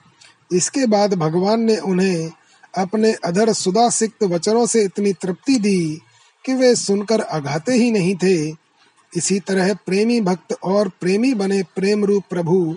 इसके 0.52 0.86
बाद 0.86 1.14
भगवान 1.14 1.60
ने 1.60 1.76
उन्हें 1.76 2.30
अपने 2.78 3.12
अधर 3.12 3.52
सुदा 3.52 3.88
सिक्त 3.90 4.22
वचनों 4.22 4.66
से 4.66 4.82
इतनी 4.82 5.12
तृप्ति 5.12 5.58
दी 5.58 6.00
कि 6.44 6.54
वे 6.54 6.74
सुनकर 6.76 7.20
अघाते 7.20 7.72
ही 7.72 7.90
नहीं 7.90 8.16
थे। 8.16 8.50
इसी 9.12 9.40
तरह 9.40 9.74
प्रेमी 9.74 10.20
भक्त 10.20 10.56
और 10.62 10.88
प्रेमी 10.88 11.34
बने 11.34 11.62
प्रेम 11.62 12.04
रूप 12.04 12.22
प्रभु 12.30 12.76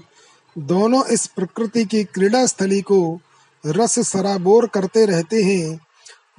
दोनों 0.58 1.06
इस 1.06 1.26
प्रकृति 1.28 1.86
की 1.86 2.04
क्रीड़ा 2.04 2.46
स्थली 2.46 2.82
को 2.82 3.20
रस 3.66 4.00
सराबोर 4.00 4.68
करते 4.68 5.06
रहते 5.06 5.44
हैं। 5.44 5.80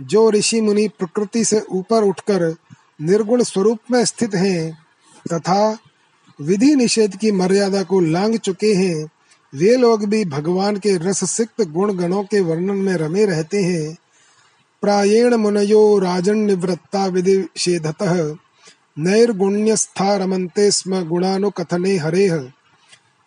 जो 0.00 0.30
ऋषि 0.30 0.60
मुनि 0.60 0.88
प्रकृति 0.88 1.44
से 1.44 1.62
ऊपर 1.70 2.02
उठकर 2.02 2.56
निर्गुण 3.02 3.42
स्वरूप 3.42 3.78
में 3.90 4.04
स्थित 4.04 4.34
हैं, 4.34 4.78
तथा 5.32 5.78
विधि 6.40 6.74
निषेध 6.74 7.16
की 7.16 7.32
मर्यादा 7.32 7.82
को 7.82 8.00
लांग 8.00 8.36
चुके 8.36 8.74
हैं, 8.74 9.08
वे 9.54 9.76
लोग 9.76 10.04
भी 10.04 10.24
भगवान 10.24 10.76
के 10.76 10.96
रस 10.96 11.30
सिक्त 11.30 11.62
गुण 11.62 11.94
गणों 11.94 12.22
के 12.22 12.40
वर्णन 12.40 12.76
में 12.76 12.94
रमे 12.94 13.24
रहते 13.24 13.62
हैं। 13.62 13.96
प्रायेण 14.82 15.34
मुनयो 15.34 15.98
राजन 15.98 16.38
निवृत्ता 16.38 17.06
विधि 17.06 17.48
नैर्गुण्यस्था 18.98 20.16
रमनते 20.16 20.70
स्म 20.70 21.08
गुणानुकथने 21.08 21.96
हरेह 21.96 22.52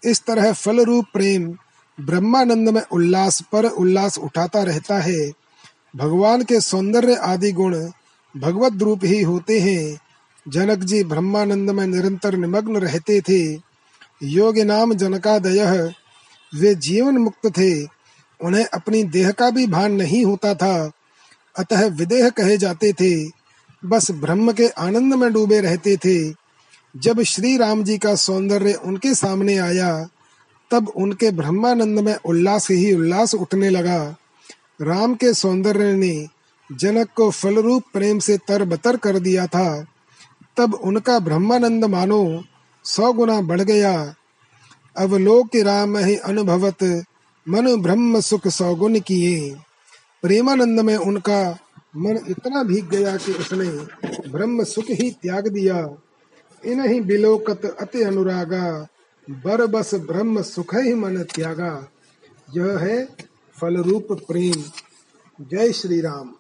इस 0.06 0.26
तरह 0.26 0.54
फल 0.54 0.84
रूप 0.84 1.06
प्रेम 1.14 1.58
ब्रह्मानंद 2.00 2.70
में 2.70 2.82
उल्लास 2.92 3.44
पर 3.52 3.66
उल्लास 3.66 4.18
उठाता 4.18 4.64
रहता 4.64 5.00
है। 5.00 5.32
भगवान 5.96 6.44
के 6.44 6.62
सौंदर्य 6.62 7.16
आदि 7.16 7.52
गुण 7.52 7.90
भगवत 8.38 8.82
रूप 8.82 9.00
ही 9.04 9.22
होते 9.22 9.60
हैं। 9.60 10.00
जनक 10.48 10.80
जी 10.80 11.04
ब्रह्मानंद 11.04 11.70
में 11.70 11.88
निरंतर 11.88 12.36
निमग्न 12.36 12.78
रहते 12.78 13.22
थे। 13.22 13.62
योग 14.24 14.60
नाम 14.60 14.94
जनकादय, 14.94 15.94
वे 16.56 16.76
जीवन 16.76 17.18
मुक्त 17.18 17.48
थे। 17.48 17.84
उन्हें 18.46 18.66
अपनी 18.66 19.04
देह 19.04 19.32
का 19.32 19.50
भी 19.50 19.68
भान 19.68 19.92
नहीं 19.92 20.26
होता 20.26 20.54
था। 20.54 20.92
अतः 21.60 21.86
विदेह 21.86 22.30
कहे 22.30 22.58
जाते 22.58 22.94
थे। 22.94 23.32
बस 23.86 24.12
ब्रह्म 24.12 24.52
के 24.52 24.68
आनंद 24.68 25.14
में 25.14 25.34
डूबे 25.34 25.62
रहते 25.62 25.98
थे। 25.98 26.34
जब 26.98 27.22
श्री 27.22 27.58
राम 27.58 27.84
जी 27.84 27.98
का 27.98 28.16
सौंदर्य 28.16 28.74
उनके 28.74 29.16
सामने 29.16 29.58
आया 29.58 30.08
तब 30.72 30.92
उनके 30.96 31.32
ब्रह्मानंद 31.32 32.00
में 32.00 32.16
उल्लास 32.16 32.72
ही 32.72 32.94
उल्लास 32.94 33.36
उठने 33.36 33.70
लगा। 33.70 34.16
राम 34.82 35.16
के 35.16 35.34
सौंदर्य 35.34 35.94
ने 35.94 36.28
जनक 36.72 37.10
को 37.16 37.32
फल 37.32 37.56
रूप 37.56 37.84
प्रेम 37.94 38.20
से 38.20 38.38
तरबतर 38.38 38.98
कर 38.98 39.20
दिया 39.20 39.48
था। 39.48 39.86
तब 40.58 40.74
उनका 40.74 41.20
ब्रह्मानंद 41.20 41.86
मानो 41.86 42.44
सौ 42.84 43.14
गुना 43.14 43.42
बढ़ 43.42 43.62
गया। 43.62 44.16
अवलोक 44.98 45.56
राम 45.56 45.98
ही 45.98 46.16
अनुभवत 46.16 47.04
मन 47.50 47.82
ब्रह्म 47.82 48.20
सुख 48.20 48.48
सौगुन 48.48 49.00
किए। 49.00 49.56
प्रेमानंद 50.22 50.80
में 50.80 50.96
उनका 50.96 51.58
मन 51.98 52.20
इतना 52.30 52.64
भीग 52.64 52.90
गया 52.90 53.18
कि 53.18 53.32
उसने 53.34 53.70
ब्रह्म 54.30 54.64
सुख 54.64 54.86
ही 54.90 55.12
त्याग 55.12 55.48
दिया। 55.48 55.90
इन 56.66 56.86
ही 56.86 57.00
बिलोकत 57.02 57.78
अति 57.80 58.02
अनुरागा। 58.02 58.88
बर 59.30 59.66
बस 59.66 59.96
ब्रह्म 59.96 60.42
सुख 60.42 60.76
ही 60.76 60.94
मन 60.94 61.24
त्यागा। 61.24 61.90
यह 62.56 62.78
है 62.78 63.06
फल 63.62 63.78
रूप 63.78 64.08
प्रेम। 64.12 64.64
जय 65.46 65.72
श्री 65.74 66.02
राम 66.02 66.36